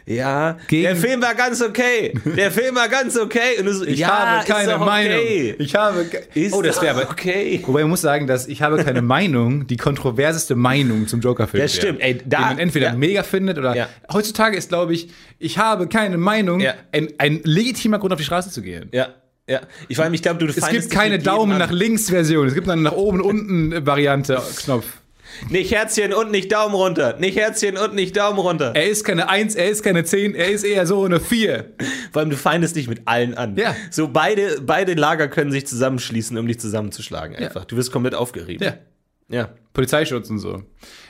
Ja, 0.09 0.57
Gegen- 0.69 0.85
der 0.85 0.95
Film 0.97 1.21
war 1.21 1.35
ganz 1.35 1.61
okay. 1.61 2.13
Der 2.25 2.53
Film 2.53 2.77
war 2.77 2.89
ganz 2.89 3.19
okay. 3.19 3.59
Und 3.59 3.67
du 3.67 3.73
so, 3.73 3.85
Ich 3.85 3.99
ja, 3.99 4.07
habe 4.09 4.47
keine 4.47 4.73
doch 4.75 4.81
okay. 4.81 4.87
Meinung. 4.87 5.21
Ich 5.59 5.75
habe. 5.75 6.07
Ist 6.35 6.55
oh, 6.55 6.63
das 6.63 6.81
wäre 6.81 7.09
okay. 7.09 7.61
Wobei 7.67 7.81
man 7.81 7.91
muss 7.91 8.03
sagen, 8.03 8.29
dass 8.29 8.47
ich 8.47 8.63
habe 8.63 8.83
keine 8.85 9.03
Meinung, 9.03 9.67
die 9.67 9.77
kontroverseste 9.77 10.55
Meinung 10.55 11.09
zum 11.09 11.21
Joker-Film. 11.21 11.61
Das 11.61 11.75
stimmt. 11.75 12.01
Ey, 12.01 12.19
da- 12.25 12.39
den 12.39 12.47
man 12.47 12.59
entweder 12.61 12.87
ja. 12.87 12.93
mega 12.95 13.25
findet 13.25 13.59
oder. 13.59 13.75
Ja. 13.75 13.89
Heutzutage 14.13 14.57
ist, 14.57 14.69
glaube 14.69 14.95
ich, 14.95 15.09
ich 15.41 15.59
habe 15.59 15.89
keine 15.89 16.19
Meinung, 16.19 16.61
Ja. 16.61 16.75
ein, 16.93 17.09
ein 17.19 17.41
legitimer 17.43 17.99
Grund 17.99 18.13
auf 18.13 18.19
die 18.21 18.25
Straße 18.25 18.51
zu 18.53 18.63
gehen. 18.63 18.89
Ja, 18.93 19.09
ja. 19.49 19.61
Ich, 19.89 19.99
allem, 19.99 20.15
ich 20.15 20.23
glaube, 20.23 20.45
du 20.45 20.47
Es 20.47 20.69
gibt 20.69 20.91
keine 20.91 21.19
Daumen 21.19 21.59
nach 21.59 21.71
links 21.71 22.11
Version. 22.11 22.47
Es 22.47 22.55
gibt 22.55 22.69
eine 22.69 22.83
nach 22.83 22.93
oben 22.93 23.21
unten 23.21 23.87
Variante 23.87 24.41
Knopf. 24.57 24.87
Nicht 25.51 25.73
Herzchen 25.73 26.13
und 26.13 26.31
nicht 26.31 26.51
Daumen 26.53 26.75
runter. 26.75 27.17
Nicht 27.19 27.37
Herzchen 27.37 27.77
und 27.77 27.95
nicht 27.95 28.17
Daumen 28.17 28.39
runter. 28.39 28.73
Er 28.75 28.87
ist 28.87 29.05
keine 29.05 29.29
1, 29.29 29.55
er 29.55 29.69
ist 29.69 29.83
keine 29.83 30.05
10, 30.05 30.35
er 30.35 30.51
ist 30.51 30.65
eher 30.65 30.87
so 30.87 31.05
eine 31.05 31.21
4. 31.21 31.75
Vor 32.13 32.21
allem, 32.21 32.31
du 32.31 32.37
feindest 32.37 32.77
dich 32.77 32.89
mit 32.89 33.03
allen 33.07 33.35
an. 33.35 33.57
Ja. 33.57 33.77
So 33.91 34.09
beide, 34.09 34.61
beide 34.63 34.95
Lager 34.95 35.29
können 35.29 35.53
sich 35.53 35.67
zusammenschließen, 35.67 36.37
um 36.39 36.47
dich 36.47 36.59
zusammenzuschlagen. 36.59 37.37
Einfach. 37.37 37.65
Du 37.65 37.77
wirst 37.77 37.93
komplett 37.93 38.15
aufgerieben. 38.15 38.65
Ja. 38.65 38.75
Ja. 39.29 39.51
Polizeischutz 39.73 40.31
und 40.31 40.39
so. 40.39 40.63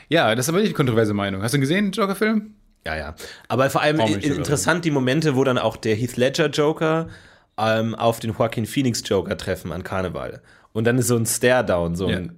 Ja, 0.09 0.35
das 0.35 0.47
ist 0.47 0.49
aber 0.49 0.59
nicht 0.59 0.71
die 0.71 0.75
kontroverse 0.75 1.15
Meinung. 1.15 1.43
Hast 1.43 1.53
du 1.53 1.59
ihn 1.59 1.63
gesehen, 1.63 1.87
den 1.87 1.93
Joker-Film? 1.93 2.55
Ja, 2.85 2.97
ja. 2.97 3.15
Aber 3.49 3.69
vor 3.71 3.83
allem 3.83 4.01
interessant 4.01 4.85
die 4.85 4.91
Momente, 4.91 5.37
wo 5.37 5.45
dann 5.45 5.59
auch 5.59 5.77
der 5.77 5.97
Heath 5.97 6.17
Ledger 6.17 6.49
Joker 6.49 7.09
ähm, 7.59 7.95
auf 7.95 8.21
den 8.21 8.33
Joaquin 8.33 8.67
Phoenix 8.67 9.03
Joker 9.05 9.37
treffen 9.37 9.73
an 9.73 9.83
Karneval. 9.83 10.41
Und 10.73 10.85
dann 10.85 10.99
ist 10.99 11.09
so 11.09 11.17
ein 11.17 11.27
Stare-Down, 11.27 11.97
so 11.97 12.07
ein, 12.07 12.33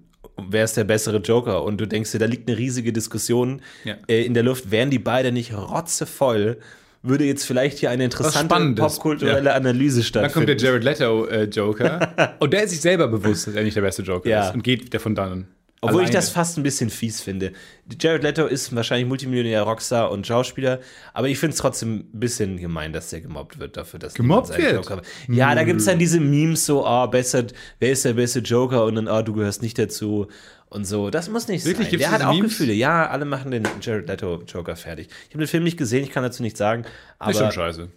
wer 0.48 0.64
ist 0.64 0.76
der 0.76 0.84
bessere 0.84 1.18
Joker? 1.18 1.64
Und 1.64 1.80
du 1.80 1.86
denkst 1.86 2.12
dir, 2.12 2.18
da 2.18 2.26
liegt 2.26 2.48
eine 2.48 2.56
riesige 2.58 2.92
Diskussion 2.92 3.62
Ja. 3.84 3.96
äh, 4.08 4.24
in 4.24 4.34
der 4.34 4.42
Luft. 4.44 4.70
Wären 4.70 4.90
die 4.90 4.98
beide 5.00 5.32
nicht 5.32 5.52
rotzevoll, 5.54 6.58
würde 7.02 7.24
jetzt 7.24 7.44
vielleicht 7.44 7.78
hier 7.78 7.90
eine 7.90 8.04
interessante 8.04 8.74
popkulturelle 8.74 9.54
Analyse 9.54 10.00
Dann 10.12 10.30
kommt 10.32 10.48
der 10.48 10.58
stattfinden. 10.58 10.64
Jared 10.64 10.84
Leto 10.84 11.26
äh, 11.26 11.44
Joker. 11.44 12.36
und 12.38 12.52
der 12.52 12.64
ist 12.64 12.70
sich 12.70 12.80
selber 12.80 13.08
bewusst, 13.08 13.46
dass 13.48 13.54
er 13.54 13.62
nicht 13.64 13.76
der 13.76 13.82
beste 13.82 14.02
Joker 14.02 14.28
Ja. 14.28 14.48
ist. 14.48 14.54
Und 14.54 14.62
geht 14.62 14.92
davon 14.94 15.14
dann. 15.14 15.46
Obwohl 15.80 16.02
ich 16.02 16.08
Alleine. 16.08 16.16
das 16.16 16.30
fast 16.30 16.56
ein 16.58 16.64
bisschen 16.64 16.90
fies 16.90 17.20
finde. 17.20 17.52
Jared 18.00 18.24
Leto 18.24 18.46
ist 18.46 18.74
wahrscheinlich 18.74 19.06
Multimillionär, 19.06 19.62
Rockstar 19.62 20.10
und 20.10 20.26
Schauspieler, 20.26 20.80
aber 21.14 21.28
ich 21.28 21.38
finde 21.38 21.52
es 21.54 21.58
trotzdem 21.60 21.98
ein 22.12 22.18
bisschen 22.20 22.56
gemein, 22.56 22.92
dass 22.92 23.10
der 23.10 23.20
gemobbt 23.20 23.60
wird 23.60 23.76
dafür, 23.76 24.00
dass 24.00 24.14
Gemobbt 24.14 24.56
wird? 24.58 24.72
Joker- 24.74 25.02
Ja, 25.28 25.54
da 25.54 25.62
gibt 25.62 25.78
es 25.78 25.86
dann 25.86 26.00
diese 26.00 26.18
Memes 26.18 26.66
so, 26.66 26.84
ah, 26.84 27.06
besser, 27.06 27.44
wer 27.78 27.92
ist 27.92 28.04
der 28.04 28.14
beste 28.14 28.40
Joker 28.40 28.84
und 28.86 28.96
dann, 28.96 29.06
ah, 29.06 29.22
du 29.22 29.32
gehörst 29.32 29.62
nicht 29.62 29.78
dazu 29.78 30.26
und 30.68 30.84
so. 30.84 31.10
Das 31.10 31.28
muss 31.30 31.46
nicht 31.46 31.64
Wirklich? 31.64 31.90
sein. 31.90 31.98
Der 32.00 32.10
hat 32.10 32.22
auch 32.22 32.32
Memes? 32.34 32.50
Gefühle. 32.50 32.72
Ja, 32.72 33.08
alle 33.08 33.24
machen 33.24 33.52
den 33.52 33.62
Jared 33.80 34.08
Leto 34.08 34.42
Joker 34.48 34.74
fertig. 34.74 35.08
Ich 35.28 35.34
habe 35.34 35.44
den 35.44 35.48
Film 35.48 35.62
nicht 35.62 35.76
gesehen, 35.78 36.02
ich 36.02 36.10
kann 36.10 36.24
dazu 36.24 36.42
nichts 36.42 36.58
sagen, 36.58 36.82
ist 36.82 37.34
schon 37.36 37.42
aber 37.44 37.52
scheiße. 37.52 37.88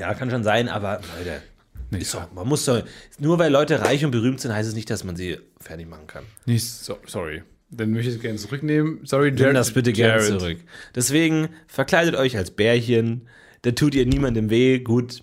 ja, 0.00 0.14
kann 0.14 0.30
schon 0.30 0.42
sein, 0.42 0.68
aber 0.68 1.00
Leute, 1.18 1.42
Nee, 1.90 2.04
doch, 2.12 2.32
man 2.32 2.46
muss 2.48 2.64
doch, 2.64 2.82
nur 3.18 3.38
weil 3.38 3.50
Leute 3.52 3.80
reich 3.80 4.04
und 4.04 4.10
berühmt 4.12 4.40
sind, 4.40 4.52
heißt 4.54 4.68
es 4.68 4.74
nicht, 4.74 4.88
dass 4.90 5.04
man 5.04 5.16
sie 5.16 5.38
fertig 5.60 5.88
machen 5.88 6.06
kann. 6.06 6.24
Nicht 6.46 6.66
so, 6.66 6.98
sorry. 7.06 7.42
Dann 7.70 7.90
möchte 7.92 8.10
ich 8.10 8.16
es 8.16 8.22
gerne 8.22 8.36
zurücknehmen. 8.38 9.00
Sorry, 9.04 9.30
Nimm 9.30 9.54
das 9.54 9.72
bitte 9.72 9.92
gerne 9.92 10.22
Jared. 10.22 10.40
zurück. 10.40 10.58
Deswegen 10.94 11.48
verkleidet 11.68 12.16
euch 12.16 12.36
als 12.36 12.50
Bärchen. 12.50 13.28
Da 13.62 13.72
tut 13.72 13.94
ihr 13.94 14.06
niemandem 14.06 14.50
weh. 14.50 14.78
Gut, 14.80 15.22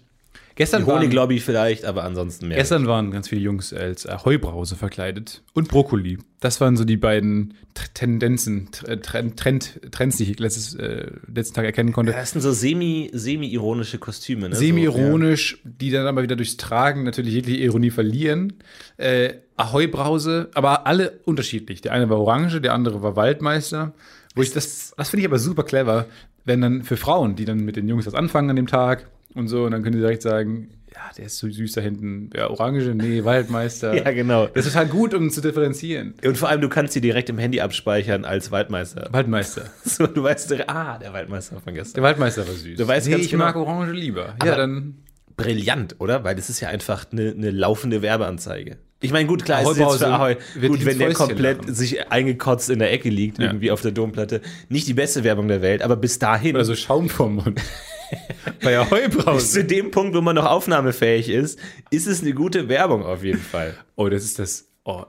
Gestern 0.57 0.81
die 0.81 0.87
waren, 0.87 0.97
Honiglobby 0.97 1.39
vielleicht, 1.39 1.85
aber 1.85 2.03
ansonsten 2.03 2.47
mehr. 2.47 2.57
gestern 2.57 2.87
waren 2.87 3.11
ganz 3.11 3.29
viele 3.29 3.41
Jungs 3.41 3.71
als 3.73 4.05
äh, 4.05 4.17
Heubrause 4.25 4.75
verkleidet. 4.75 5.43
Und 5.53 5.69
Brokkoli. 5.69 6.17
Das 6.39 6.59
waren 6.59 6.75
so 6.75 6.83
die 6.83 6.97
beiden 6.97 7.53
T- 7.73 7.85
Tendenzen, 7.93 8.69
Tr- 8.71 9.01
Trend, 9.01 9.37
Trend, 9.37 9.79
Trends, 9.91 10.17
die 10.17 10.23
ich 10.31 10.39
letztes, 10.39 10.73
äh, 10.75 11.11
letzten 11.33 11.53
Tag 11.55 11.65
erkennen 11.65 11.93
konnte. 11.93 12.11
Das 12.11 12.31
sind 12.31 12.41
so 12.41 12.51
semi, 12.51 13.09
semi-ironische 13.13 13.99
Kostüme. 13.99 14.49
Ne? 14.49 14.55
Semi-ironisch, 14.55 15.59
die 15.63 15.91
dann 15.91 16.07
aber 16.07 16.23
wieder 16.23 16.35
durchs 16.35 16.57
Tragen 16.57 17.03
natürlich 17.03 17.33
jegliche 17.35 17.63
Ironie 17.63 17.91
verlieren. 17.91 18.53
Äh, 18.97 19.35
Ahoi-Brause, 19.57 20.49
aber 20.53 20.87
alle 20.87 21.19
unterschiedlich. 21.25 21.81
Der 21.81 21.93
eine 21.93 22.09
war 22.09 22.19
Orange, 22.19 22.61
der 22.61 22.73
andere 22.73 23.01
war 23.03 23.15
Waldmeister. 23.15 23.93
Wo 24.35 24.41
ich 24.41 24.51
das, 24.51 24.93
das 24.97 25.09
finde 25.09 25.21
ich 25.21 25.27
aber 25.27 25.39
super 25.39 25.63
clever, 25.63 26.05
wenn 26.45 26.61
dann 26.61 26.83
für 26.83 26.97
Frauen, 26.97 27.35
die 27.35 27.45
dann 27.45 27.59
mit 27.59 27.75
den 27.75 27.87
Jungs 27.87 28.05
was 28.05 28.13
anfangen 28.13 28.49
an 28.49 28.55
dem 28.55 28.67
Tag 28.67 29.07
und 29.35 29.47
so, 29.47 29.63
und 29.65 29.71
dann 29.71 29.83
können 29.83 29.93
die 29.95 29.99
direkt 30.01 30.21
sagen, 30.21 30.69
ja, 30.93 31.11
der 31.15 31.25
ist 31.25 31.37
so 31.37 31.47
süß 31.47 31.73
da 31.73 31.81
hinten. 31.81 32.31
Ja, 32.35 32.49
Orange, 32.49 32.95
nee, 32.95 33.23
Waldmeister. 33.23 33.93
Ja, 34.03 34.11
genau. 34.11 34.47
Das 34.47 34.65
ist 34.65 34.73
total 34.73 34.87
gut, 34.87 35.13
um 35.13 35.29
zu 35.29 35.41
differenzieren. 35.41 36.15
Und 36.25 36.37
vor 36.39 36.49
allem, 36.49 36.61
du 36.61 36.69
kannst 36.69 36.93
sie 36.93 37.01
direkt 37.01 37.29
im 37.29 37.37
Handy 37.37 37.61
abspeichern 37.61 38.25
als 38.25 38.49
Waldmeister. 38.51 39.07
Waldmeister. 39.11 39.65
So, 39.83 40.07
du 40.07 40.23
weißt, 40.23 40.49
direkt, 40.49 40.69
ah, 40.69 40.97
der 40.97 41.13
Waldmeister 41.13 41.59
von 41.61 41.73
gestern. 41.75 41.95
Der 41.95 42.03
Waldmeister 42.03 42.47
war 42.47 42.53
süß. 42.55 42.77
Du 42.77 42.87
weißt 42.87 43.07
nee, 43.09 43.15
ich 43.17 43.29
genau- 43.29 43.45
mag 43.45 43.55
Orange 43.55 43.91
lieber. 43.91 44.35
Ja, 44.43 44.55
dann. 44.55 44.95
Brillant, 45.35 45.97
oder? 45.99 46.23
Weil 46.23 46.35
das 46.35 46.49
ist 46.49 46.61
ja 46.61 46.69
einfach 46.69 47.05
eine, 47.11 47.29
eine 47.29 47.51
laufende 47.51 48.01
Werbeanzeige. 48.01 48.77
Ich 49.01 49.11
meine, 49.11 49.27
gut, 49.27 49.45
klar, 49.45 49.59
Ahoi 49.59 49.73
ist 49.73 49.77
es 49.77 49.83
jetzt 49.83 49.97
für 49.99 50.07
Ahoi. 50.07 50.35
Gut, 50.59 50.83
wenn 50.83 50.97
der 50.97 51.13
komplett 51.13 51.59
lachen. 51.59 51.75
sich 51.75 52.09
eingekotzt 52.11 52.71
in 52.71 52.79
der 52.79 52.91
Ecke 52.91 53.09
liegt, 53.09 53.37
Ja. 53.37 53.45
irgendwie 53.45 53.69
auf 53.69 53.81
der 53.81 53.91
Domplatte. 53.91 54.41
Nicht 54.69 54.87
die 54.87 54.95
beste 54.95 55.23
Werbung 55.23 55.47
der 55.47 55.61
Welt, 55.61 55.83
aber 55.83 55.95
bis 55.95 56.17
dahin. 56.17 56.55
Oder 56.55 56.65
so 56.65 56.73
Schaum 56.75 57.07
vom 57.07 57.35
Mund. 57.35 57.61
Bei 58.63 58.77
Ahoi-Brause. 58.77 59.35
bis 59.35 59.51
zu 59.51 59.63
dem 59.63 59.91
Punkt, 59.91 60.15
wo 60.15 60.21
man 60.21 60.35
noch 60.35 60.45
aufnahmefähig 60.45 61.29
ist, 61.29 61.59
ist 61.89 62.07
es 62.07 62.21
eine 62.21 62.33
gute 62.33 62.69
Werbung 62.69 63.03
auf 63.03 63.23
jeden 63.23 63.41
Fall. 63.41 63.75
Oh, 63.95 64.09
das 64.09 64.23
ist 64.23 64.39
das. 64.39 64.69
Oh. 64.83 65.05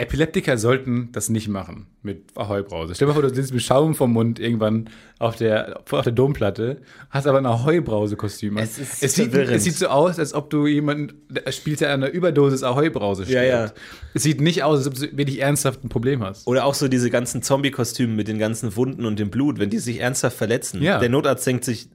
Epileptiker 0.00 0.58
sollten 0.58 1.10
das 1.12 1.28
nicht 1.28 1.48
machen 1.48 1.86
mit 2.02 2.36
Ahoi-Brause. 2.36 2.94
Stell 2.94 3.06
dir 3.06 3.14
mal 3.14 3.20
vor, 3.20 3.28
du 3.28 3.34
sitzt 3.34 3.52
mit 3.52 3.62
Schaum 3.62 3.94
vom 3.94 4.12
Mund 4.12 4.40
irgendwann 4.40 4.88
auf 5.18 5.36
der, 5.36 5.80
auf 5.90 6.02
der 6.02 6.12
Domplatte, 6.12 6.80
hast 7.10 7.26
aber 7.26 7.38
ein 7.38 7.46
Ahoi-Brause-Kostüm. 7.46 8.56
an. 8.56 8.64
Es 8.64 8.78
ist 8.78 9.02
es, 9.02 9.14
sieht, 9.14 9.34
es 9.34 9.64
sieht 9.64 9.74
so 9.74 9.88
aus, 9.88 10.18
als 10.18 10.32
ob 10.34 10.50
du 10.50 10.66
jemanden, 10.66 11.14
der 11.28 11.50
spielt 11.52 11.80
ja 11.80 11.88
an 11.92 12.02
einer 12.02 12.12
Überdosis 12.12 12.62
Ahoi-Brause 12.62 13.24
Ja, 13.24 13.42
ja. 13.42 13.66
stirbt. 13.68 13.80
Es 14.14 14.22
sieht 14.22 14.40
nicht 14.40 14.62
aus, 14.62 14.78
als 14.78 14.86
ob 14.88 14.94
du 14.94 15.16
wirklich 15.16 15.40
ernsthaft 15.40 15.84
ein 15.84 15.88
Problem 15.88 16.22
hast. 16.22 16.46
Oder 16.46 16.64
auch 16.64 16.74
so 16.74 16.88
diese 16.88 17.10
ganzen 17.10 17.42
Zombie-Kostüme 17.42 18.14
mit 18.14 18.28
den 18.28 18.38
ganzen 18.38 18.74
Wunden 18.76 19.04
und 19.04 19.18
dem 19.18 19.30
Blut, 19.30 19.58
wenn 19.58 19.70
die 19.70 19.78
sich 19.78 20.00
ernsthaft 20.00 20.36
verletzen. 20.36 20.82
Ja. 20.82 20.98
Der 20.98 21.08
Notarzt 21.10 21.46
denkt 21.46 21.64
sich, 21.64 21.88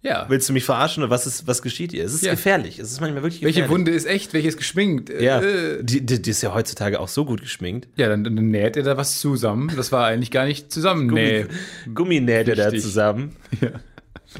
Ja. 0.00 0.26
willst 0.28 0.48
du 0.48 0.52
mich 0.52 0.64
verarschen 0.64 1.02
oder 1.02 1.10
was, 1.10 1.26
ist, 1.26 1.46
was 1.48 1.60
geschieht 1.60 1.90
hier? 1.90 2.04
Es 2.04 2.14
ist 2.14 2.22
Ja. 2.24 2.30
gefährlich. 2.32 2.78
Es 2.78 2.92
ist 2.92 3.00
manchmal 3.00 3.22
wirklich 3.22 3.40
gefährlich. 3.40 3.56
Welche 3.56 3.68
Wunde 3.70 3.90
ist 3.90 4.06
echt, 4.06 4.32
welche 4.32 4.46
ist 4.48 4.56
geschminkt? 4.56 5.10
Ja, 5.10 5.40
Äh, 5.42 5.82
die, 5.82 6.06
die, 6.06 6.22
die 6.22 6.30
ist 6.30 6.40
ja 6.42 6.54
heutzutage 6.54 7.00
auch 7.00 7.08
so 7.08 7.24
gut 7.24 7.40
geschminkt. 7.40 7.88
ja, 7.96 8.08
dann, 8.08 8.22
dann 8.22 8.34
näht 8.36 8.76
er 8.76 8.84
da 8.84 8.96
was 8.96 9.18
zusammen. 9.18 9.72
Das 9.76 9.90
war 9.90 10.06
eigentlich 10.06 10.30
gar 10.30 10.44
nicht 10.46 10.70
zusammen. 10.72 11.08
Nee. 11.08 11.46
Gummi 11.94 12.20
näht 12.20 12.46
er 12.48 12.54
da 12.54 12.70
zusammen. 12.70 13.34
Ja. 13.60 13.70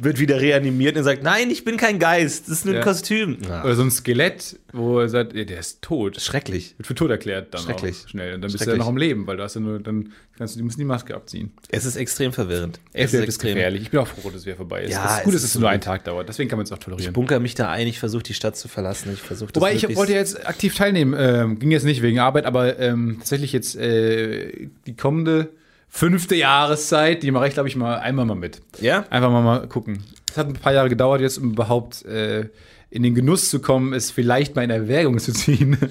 Wird 0.02 0.18
wieder 0.18 0.38
reanimiert 0.38 0.98
und 0.98 1.04
sagt, 1.04 1.22
nein, 1.22 1.48
ich 1.50 1.64
bin 1.64 1.78
kein 1.78 1.98
Geist, 1.98 2.42
das 2.46 2.58
ist 2.58 2.64
nur 2.66 2.74
ein 2.74 2.78
Ja. 2.80 2.84
Kostüm. 2.84 3.38
Ah, 3.48 3.64
Oder 3.64 3.74
so 3.74 3.82
ein 3.82 3.90
Skelett, 3.90 4.58
wo 4.74 5.00
er 5.00 5.08
sagt, 5.08 5.32
ja, 5.34 5.44
der 5.44 5.58
ist 5.60 5.80
tot. 5.80 6.20
schrecklich. 6.20 6.74
Wird 6.76 6.86
für 6.86 6.94
tot 6.94 7.10
erklärt 7.10 7.54
dann 7.54 7.62
Schrecklich. 7.62 8.02
auch 8.04 8.08
schnell. 8.10 8.34
Und 8.34 8.42
dann 8.42 8.52
bist 8.52 8.66
du 8.66 8.70
ja 8.70 8.76
noch 8.76 8.86
am 8.86 8.98
Leben, 8.98 9.26
weil 9.26 9.38
du 9.38 9.42
hast 9.42 9.54
ja 9.54 9.62
nur, 9.62 9.80
dann 9.80 10.12
kannst 10.36 10.54
du, 10.54 10.58
die 10.58 10.64
müssen 10.64 10.78
die 10.78 10.84
Maske 10.84 11.14
abziehen. 11.14 11.52
Es 11.70 11.86
ist 11.86 11.96
extrem 11.96 12.34
verwirrend. 12.34 12.80
Es 12.92 13.06
Es 13.06 13.06
ist 13.06 13.12
wird 13.14 13.24
extrem. 13.28 13.54
gefährlich. 13.54 13.80
Ich 13.82 13.90
bin 13.90 14.00
auch 14.00 14.06
froh, 14.06 14.28
dass 14.28 14.40
es 14.40 14.46
wieder 14.46 14.56
vorbei 14.56 14.82
ist. 14.82 14.92
Ja, 14.92 15.02
das 15.04 15.18
ist 15.18 15.24
gut, 15.24 15.32
es 15.34 15.40
dass 15.40 15.48
ist 15.50 15.54
es 15.54 15.60
nur 15.60 15.70
einen. 15.70 15.80
Tag 15.80 16.04
dauert. 16.04 16.28
Deswegen 16.28 16.50
kann 16.50 16.58
man 16.58 16.64
es 16.64 16.72
auch 16.72 16.76
Ich 16.76 16.84
tolerieren. 16.84 17.14
bunker 17.14 17.40
mich 17.40 17.54
da 17.54 17.70
ein, 17.70 17.86
ich 17.86 17.98
versuche 17.98 18.22
die 18.24 18.34
Stadt 18.34 18.58
zu 18.58 18.68
verlassen. 18.68 19.10
Ich 19.14 19.22
versuche 19.22 19.52
das 19.52 19.60
Wobei, 19.62 19.72
ich 19.74 19.96
wollte 19.96 20.12
jetzt 20.12 20.46
aktiv 20.46 20.74
teilnehmen. 20.74 21.14
Ähm, 21.18 21.58
ging 21.58 21.70
jetzt 21.70 21.84
nicht 21.84 22.02
wegen 22.02 22.18
Arbeit, 22.18 22.44
aber 22.44 22.78
ähm, 22.78 23.16
tatsächlich 23.20 23.52
jetzt 23.54 23.74
äh, 23.74 24.68
die 24.86 24.94
kommende 24.96 25.48
fünfte 25.88 26.34
Jahreszeit, 26.34 27.22
die 27.22 27.30
mache 27.30 27.48
ich, 27.48 27.54
glaube 27.54 27.68
ich, 27.68 27.76
mal 27.76 27.98
einmal 27.98 28.26
mal 28.26 28.34
mit. 28.34 28.60
Ja? 28.80 29.04
Einfach 29.10 29.30
mal, 29.30 29.42
mal 29.42 29.68
gucken. 29.68 30.02
Es 30.30 30.36
hat 30.36 30.48
ein 30.48 30.54
paar 30.54 30.72
Jahre 30.72 30.88
gedauert 30.88 31.20
jetzt, 31.20 31.38
um 31.38 31.52
überhaupt 31.52 32.04
äh, 32.04 32.48
in 32.90 33.02
den 33.02 33.14
Genuss 33.14 33.50
zu 33.50 33.60
kommen, 33.60 33.92
es 33.92 34.10
vielleicht 34.10 34.56
mal 34.56 34.62
in 34.62 34.70
Erwägung 34.70 35.18
zu 35.18 35.32
ziehen. 35.32 35.76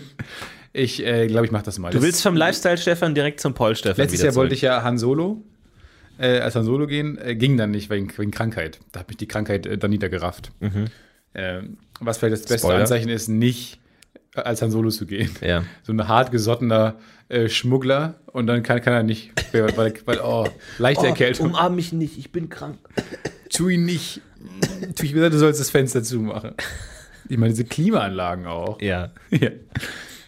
Ich 0.74 1.04
äh, 1.04 1.26
glaube, 1.26 1.48
ich 1.48 1.52
mache 1.52 1.64
das 1.64 1.80
mal. 1.80 1.92
Du 1.92 2.04
willst 2.04 2.22
vom 2.22 2.36
Lifestyle-Stefan 2.36 3.16
direkt 3.16 3.40
zum 3.40 3.56
Paul-Stefan 3.56 3.98
Letztes 3.98 4.22
Jahr 4.22 4.36
wollte 4.36 4.54
ich 4.54 4.62
ja 4.62 4.84
Han 4.84 5.00
Solo, 5.00 5.42
äh, 6.20 6.40
als 6.40 6.54
Han 6.54 6.66
Solo 6.66 6.86
gehen, 6.86 7.18
äh, 7.18 7.36
ging 7.36 7.58
dann 7.58 7.72
nicht 7.72 7.90
wegen, 7.90 8.16
wegen 8.16 8.30
Krankheit. 8.30 8.80
Da 8.92 9.00
hat 9.00 9.08
mich 9.08 9.18
die 9.18 9.28
Krankheit 9.28 9.66
äh, 9.66 9.80
dann 9.80 9.90
niedergerafft. 9.90 10.52
Ähm, 11.34 11.78
was 12.00 12.20
vielleicht 12.20 12.34
das 12.34 12.42
beste 12.42 12.68
Spoiler. 12.68 12.82
Anzeichen 12.82 13.10
ist, 13.10 13.28
nicht 13.28 13.80
als 14.46 14.62
Han 14.62 14.72
Solo 14.72 14.90
zu 14.90 15.06
gehen. 15.06 15.30
Ja. 15.42 15.64
So 15.84 15.94
ein 15.94 16.08
hart 16.08 16.32
gesottener 16.32 16.96
äh, 17.30 17.50
Schmuggler 17.50 18.16
und 18.28 18.48
dann 18.48 18.64
kann, 18.64 18.82
kann 18.82 18.94
er 18.94 19.04
nicht, 19.04 19.32
weil, 19.52 19.76
weil, 19.78 19.94
weil 20.06 20.20
oh, 20.22 20.48
leichte 20.78 21.08
Erkältung. 21.08 21.48
umarm 21.48 21.76
mich 21.76 21.92
nicht, 21.94 22.18
ich 22.18 22.32
bin 22.32 22.50
krank. 22.50 22.78
Tu 23.50 23.70
ihn 23.70 23.86
nicht. 23.86 24.22
Tu 24.96 25.06
ich 25.06 25.14
gesagt, 25.14 25.34
du 25.34 25.38
sollst 25.40 25.60
das 25.60 25.70
Fenster 25.70 26.04
zumachen. 26.04 26.54
Ich 27.30 27.38
meine, 27.38 27.52
diese 27.52 27.66
Klimaanlagen 27.66 28.46
auch. 28.46 28.82
Ja. 28.82 29.12
Ja. 29.32 29.50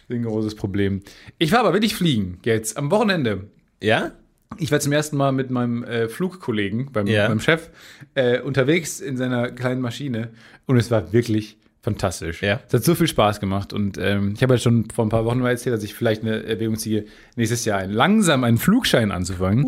Ein 0.08 0.24
großes 0.24 0.56
Problem. 0.56 1.02
Ich 1.38 1.52
war 1.52 1.60
aber 1.60 1.72
wirklich 1.72 1.94
fliegen 1.94 2.40
jetzt 2.44 2.76
am 2.76 2.90
Wochenende. 2.90 3.44
Ja? 3.80 4.10
Ich 4.58 4.72
war 4.72 4.80
zum 4.80 4.90
ersten 4.92 5.16
Mal 5.16 5.30
mit 5.30 5.52
meinem 5.52 5.84
äh, 5.84 6.08
Flugkollegen, 6.08 6.90
beim, 6.90 7.06
Ja. 7.06 7.28
meinem 7.28 7.38
Chef, 7.38 7.70
äh, 8.14 8.40
unterwegs 8.40 8.98
in 8.98 9.16
seiner 9.16 9.52
kleinen 9.52 9.80
Maschine 9.80 10.30
und 10.66 10.76
es 10.78 10.90
war 10.90 11.12
wirklich 11.12 11.59
fantastisch. 11.82 12.42
Ja. 12.42 12.60
Es 12.66 12.74
hat 12.74 12.84
so 12.84 12.94
viel 12.94 13.06
Spaß 13.06 13.40
gemacht 13.40 13.72
und 13.72 13.98
ähm, 13.98 14.34
ich 14.36 14.42
habe 14.42 14.54
ja 14.54 14.58
schon 14.58 14.88
vor 14.90 15.06
ein 15.06 15.08
paar 15.08 15.24
Wochen 15.24 15.38
mal 15.38 15.50
erzählt, 15.50 15.74
dass 15.74 15.82
ich 15.82 15.94
vielleicht 15.94 16.22
eine 16.22 16.44
Erwägung 16.44 16.76
ziehe, 16.76 17.06
nächstes 17.36 17.64
Jahr 17.64 17.78
ein, 17.78 17.90
langsam 17.90 18.44
einen 18.44 18.58
Flugschein 18.58 19.10
anzufangen. 19.10 19.64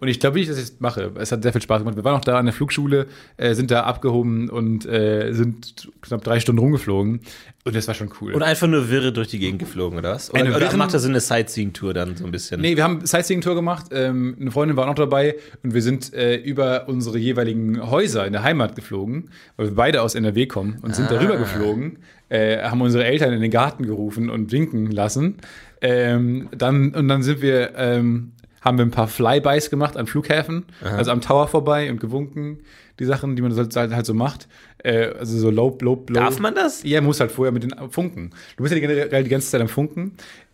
Und 0.00 0.08
ich 0.08 0.20
glaube, 0.20 0.36
wie 0.36 0.40
ich 0.40 0.48
das 0.48 0.58
jetzt 0.58 0.80
mache. 0.80 1.12
Es 1.16 1.32
hat 1.32 1.42
sehr 1.42 1.52
viel 1.52 1.62
Spaß 1.62 1.80
gemacht. 1.80 1.96
Wir 1.96 2.04
waren 2.04 2.16
auch 2.16 2.24
da 2.24 2.38
an 2.38 2.46
der 2.46 2.54
Flugschule, 2.54 3.06
äh, 3.36 3.54
sind 3.54 3.70
da 3.70 3.84
abgehoben 3.84 4.50
und 4.50 4.84
äh, 4.86 5.32
sind 5.32 5.90
knapp 6.02 6.22
drei 6.22 6.40
Stunden 6.40 6.58
rumgeflogen 6.58 7.20
und 7.66 7.74
das 7.74 7.88
war 7.88 7.94
schon 7.94 8.10
cool. 8.20 8.34
Und 8.34 8.42
einfach 8.42 8.66
nur 8.66 8.90
wirre 8.90 9.10
durch 9.12 9.28
die 9.28 9.38
Gegend 9.38 9.58
geflogen, 9.58 9.98
oder 9.98 10.12
was? 10.14 10.30
Oder, 10.30 10.40
Eine 10.40 10.54
oder 10.56 10.76
macht 10.76 10.92
er 10.92 11.00
so 11.00 11.08
eine 11.08 11.20
Sightseeing-Tour 11.20 11.94
dann 11.94 12.14
so 12.16 12.24
ein 12.26 12.30
bisschen? 12.30 12.60
Nee, 12.60 12.76
wir 12.76 12.84
haben 12.84 13.04
Sightseeing-Tour 13.06 13.54
gemacht. 13.54 13.86
Ähm, 13.92 14.36
eine 14.38 14.50
Freundin 14.50 14.76
war 14.76 14.84
auch 14.84 14.88
noch 14.88 14.94
dabei 14.96 15.36
und 15.62 15.72
wir 15.72 15.80
sind 15.82 16.12
äh, 16.12 16.36
über 16.36 16.88
unsere 16.88 17.16
jeweiligen 17.18 17.90
Häuser 17.90 18.26
in 18.26 18.32
der 18.34 18.42
Heimat 18.42 18.76
geflogen, 18.76 19.30
weil 19.56 19.68
wir 19.68 19.74
beide 19.74 20.02
aus 20.02 20.14
NRW 20.14 20.46
kommen 20.46 20.78
und 20.82 20.94
sind 20.94 21.06
Ah. 21.10 21.14
darüber 21.14 21.36
geflogen, 21.38 21.98
äh, 22.28 22.58
haben 22.62 22.80
unsere 22.82 23.04
Eltern 23.04 23.32
in 23.32 23.40
den 23.40 23.50
Garten 23.50 23.86
gerufen 23.86 24.28
und 24.28 24.52
winken 24.52 24.90
lassen. 24.90 25.36
Ähm, 25.80 26.48
dann, 26.56 26.94
und 26.94 27.08
dann 27.08 27.22
sind 27.22 27.40
wir, 27.42 27.72
ähm, 27.76 28.32
haben 28.60 28.78
wir 28.78 28.84
ein 28.86 28.90
paar 28.90 29.08
Flybys 29.08 29.68
gemacht 29.68 29.96
an 29.98 30.06
Flughäfen, 30.06 30.64
also 30.82 31.10
am 31.10 31.20
Tower 31.20 31.48
vorbei 31.48 31.90
und 31.90 32.00
gewunken. 32.00 32.60
Die 33.00 33.04
Sachen, 33.04 33.34
die 33.36 33.42
man 33.42 33.54
halt, 33.56 33.74
halt 33.76 34.06
so 34.06 34.14
macht. 34.14 34.48
Äh, 34.78 35.08
also 35.18 35.36
so 35.38 35.50
low, 35.50 35.76
low, 35.80 36.04
low. 36.08 36.14
Darf 36.14 36.38
man 36.38 36.54
das? 36.54 36.82
Ja, 36.84 37.00
muss 37.00 37.20
halt 37.20 37.32
vorher 37.32 37.52
mit 37.52 37.62
den 37.64 37.74
Funken. 37.90 38.30
Du 38.56 38.62
bist 38.62 38.74
ja 38.74 38.80
generell 38.80 39.24
die 39.24 39.30
ganze 39.30 39.50
Zeit 39.50 39.60
am 39.60 39.68
Funken. 39.68 40.12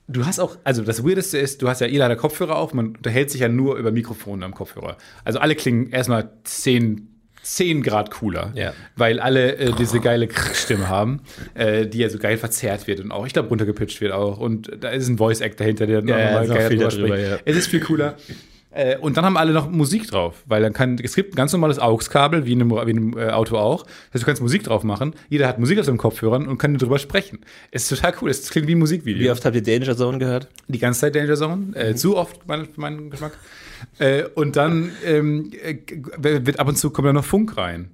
Du 0.09 0.27
hast 0.27 0.41
auch, 0.41 0.57
also 0.65 0.83
das 0.83 1.05
Weirdeste 1.05 1.39
ist, 1.39 1.63
du 1.63 1.69
hast 1.69 1.81
ja 1.81 1.87
jeder 1.87 2.09
hat 2.09 2.19
Kopfhörer 2.19 2.57
auf, 2.57 2.75
man 2.75 2.97
unterhält 2.97 3.31
sich 3.31 3.43
ja 3.43 3.49
nur 3.49 3.77
über 3.77 3.93
Mikrofone 3.93 4.45
am 4.45 4.55
Kopfhörer. 4.55 4.97
Also 5.25 5.39
alle 5.39 5.55
klingen 5.55 5.91
erstmal 5.91 6.31
10, 6.43 7.07
10 7.43 7.83
Grad 7.85 8.11
cooler, 8.11 8.53
Ja. 8.57 8.73
weil 8.97 9.21
alle 9.21 9.55
äh, 9.57 9.73
diese 9.79 10.01
geile 10.01 10.29
Stimme 10.53 10.89
haben, 10.89 11.21
äh, 11.55 11.87
die 11.87 11.99
ja 11.99 12.09
so 12.09 12.19
geil 12.19 12.39
verzerrt 12.39 12.89
wird 12.89 12.99
und 13.01 13.13
auch, 13.13 13.25
ich 13.25 13.33
glaube, 13.33 13.51
runtergepitcht 13.51 14.01
wird 14.01 14.13
auch. 14.13 14.39
Und 14.39 14.71
da 14.81 14.89
ist 14.91 15.09
ein 15.09 15.19
Voice-Act 15.19 15.61
dahinter, 15.61 15.87
der 15.87 16.03
Ja, 16.05 16.19
ja, 16.19 16.25
nochmal 16.43 16.49
noch 16.49 16.55
geil 16.57 16.77
drüber 16.77 17.19
ja. 17.19 17.39
Es 17.45 17.57
ist 17.57 17.69
viel 17.69 17.81
cooler. 17.81 18.17
Äh, 18.73 18.99
und 18.99 19.17
dann 19.17 19.25
haben 19.25 19.37
alle 19.37 19.53
noch 19.53 19.69
Musik 19.69 20.07
drauf, 20.09 20.43
weil 20.47 20.63
dann 20.63 20.73
kann, 20.73 20.97
es 21.03 21.15
gibt 21.15 21.33
ein 21.33 21.37
ganz 21.37 21.53
normales 21.53 21.79
AUX-Kabel, 21.79 22.47
wie 22.47 22.53
in 22.53 22.61
einem, 22.61 22.71
wie 22.71 22.91
in 22.91 22.97
einem 22.97 23.19
äh, 23.19 23.31
Auto 23.31 23.57
auch. 23.57 23.83
Das 23.83 23.93
heißt, 24.15 24.23
du 24.23 24.27
kannst 24.27 24.43
Musik 24.43 24.63
drauf 24.63 24.85
machen, 24.85 25.15
jeder 25.29 25.49
hat 25.49 25.59
Musik 25.59 25.79
auf 25.81 25.87
seinem 25.87 25.99
Kopfhörern 25.99 26.47
und 26.47 26.59
kann 26.59 26.77
darüber 26.79 26.99
sprechen. 26.99 27.41
Es 27.73 27.83
ist 27.83 27.89
total 27.89 28.15
cool, 28.23 28.31
es 28.31 28.49
klingt 28.49 28.69
wie 28.69 28.75
ein 28.75 28.79
Musikvideo. 28.79 29.21
Wie 29.21 29.31
oft 29.31 29.45
habt 29.45 29.57
ihr 29.57 29.63
Danger 29.63 29.97
Zone 29.97 30.19
gehört? 30.19 30.49
Die 30.69 30.79
ganze 30.79 31.01
Zeit 31.01 31.17
Danger 31.17 31.35
Zone, 31.35 31.75
äh, 31.75 31.95
zu 31.95 32.17
oft, 32.17 32.47
mein, 32.47 32.67
für 32.67 32.81
meinen 32.81 33.11
Geschmack. 33.11 33.33
äh, 33.99 34.25
und 34.35 34.55
dann 34.55 34.93
ähm, 35.05 35.51
äh, 35.63 35.77
wird 36.19 36.61
ab 36.61 36.69
und 36.69 36.77
zu 36.77 36.91
kommt 36.91 37.09
da 37.09 37.13
noch 37.13 37.25
Funk 37.25 37.57
rein. 37.57 37.91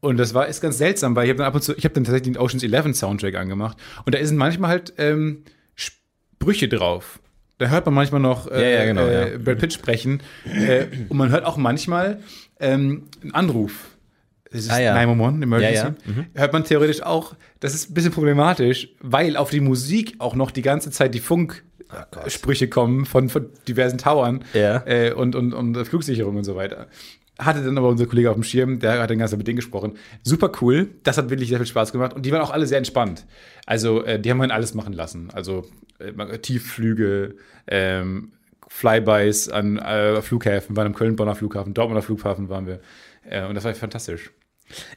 Und 0.00 0.16
das 0.16 0.34
war 0.34 0.46
ist 0.46 0.60
ganz 0.60 0.78
seltsam, 0.78 1.16
weil 1.16 1.24
ich 1.24 1.30
habe 1.30 1.38
dann 1.38 1.46
ab 1.46 1.54
und 1.54 1.62
zu, 1.62 1.76
ich 1.76 1.84
habe 1.84 1.94
dann 1.94 2.04
tatsächlich 2.04 2.34
den 2.34 2.40
Ocean's 2.40 2.62
11 2.62 2.96
Soundtrack 2.96 3.34
angemacht 3.34 3.76
und 4.04 4.14
da 4.14 4.24
sind 4.24 4.36
manchmal 4.36 4.70
halt 4.70 4.94
ähm, 4.98 5.42
Sprüche 5.74 6.68
drauf. 6.68 7.20
Da 7.58 7.68
hört 7.68 7.84
man 7.86 7.94
manchmal 7.94 8.20
noch 8.20 8.50
äh, 8.50 8.62
Ja, 8.62 8.78
ja, 8.80 8.84
genau, 8.86 9.06
äh, 9.06 9.32
ja. 9.32 9.38
Brad 9.38 9.58
Pitt 9.58 9.72
sprechen 9.72 10.22
äh, 10.44 10.84
und 11.08 11.16
man 11.16 11.30
hört 11.30 11.44
auch 11.44 11.56
manchmal 11.56 12.20
ähm, 12.60 13.04
einen 13.22 13.34
Anruf. 13.34 13.90
Das 14.50 14.62
ist 14.62 14.70
Ah, 14.70 14.80
ja. 14.80 14.94
911, 14.94 15.42
Emergency. 15.42 15.74
Ja. 15.76 16.24
Hört 16.40 16.52
man 16.54 16.64
theoretisch 16.64 17.02
auch. 17.02 17.34
Das 17.60 17.74
ist 17.74 17.90
ein 17.90 17.94
bisschen 17.94 18.12
problematisch, 18.12 18.88
weil 19.00 19.36
auf 19.36 19.50
die 19.50 19.60
Musik 19.60 20.14
auch 20.20 20.34
noch 20.34 20.50
die 20.50 20.62
ganze 20.62 20.90
Zeit 20.90 21.14
die 21.14 21.20
Funksprüche 21.20 22.68
kommen 22.68 23.04
von, 23.04 23.28
von 23.28 23.46
diversen 23.66 23.98
Towern 23.98 24.44
äh, 24.86 25.12
und, 25.12 25.34
und, 25.34 25.52
und 25.52 25.76
Flugsicherung 25.86 26.36
und 26.36 26.44
so 26.44 26.56
weiter. 26.56 26.86
Hatte 27.38 27.62
dann 27.62 27.78
aber 27.78 27.88
unser 27.88 28.06
Kollege 28.06 28.30
auf 28.30 28.36
dem 28.36 28.42
Schirm, 28.42 28.80
der 28.80 29.00
hat 29.00 29.10
den 29.10 29.18
ganzen 29.20 29.32
Tag 29.34 29.38
mit 29.38 29.46
denen 29.46 29.56
gesprochen. 29.56 29.92
Super 30.24 30.50
cool. 30.60 30.88
Das 31.04 31.18
hat 31.18 31.30
wirklich 31.30 31.48
sehr 31.48 31.58
viel 31.58 31.66
Spaß 31.68 31.92
gemacht. 31.92 32.12
Und 32.14 32.26
die 32.26 32.32
waren 32.32 32.40
auch 32.42 32.50
alle 32.50 32.66
sehr 32.66 32.78
entspannt. 32.78 33.26
Also, 33.64 34.02
äh, 34.04 34.18
die 34.18 34.30
haben 34.30 34.38
man 34.38 34.50
alles 34.50 34.74
machen 34.74 34.92
lassen. 34.92 35.30
Also, 35.32 35.64
äh, 36.00 36.38
Tiefflüge, 36.38 37.36
ähm, 37.68 38.32
Flybys 38.66 39.48
an 39.48 39.78
äh, 39.78 40.20
Flughäfen, 40.20 40.76
waren 40.76 40.88
am 40.88 40.94
Köln-Bonner 40.94 41.34
Flughafen, 41.34 41.74
Dortmunder 41.74 42.02
Flughafen 42.02 42.48
waren 42.48 42.66
wir. 42.66 42.80
Äh, 43.28 43.46
und 43.46 43.54
das 43.54 43.64
war 43.64 43.74
fantastisch. 43.74 44.30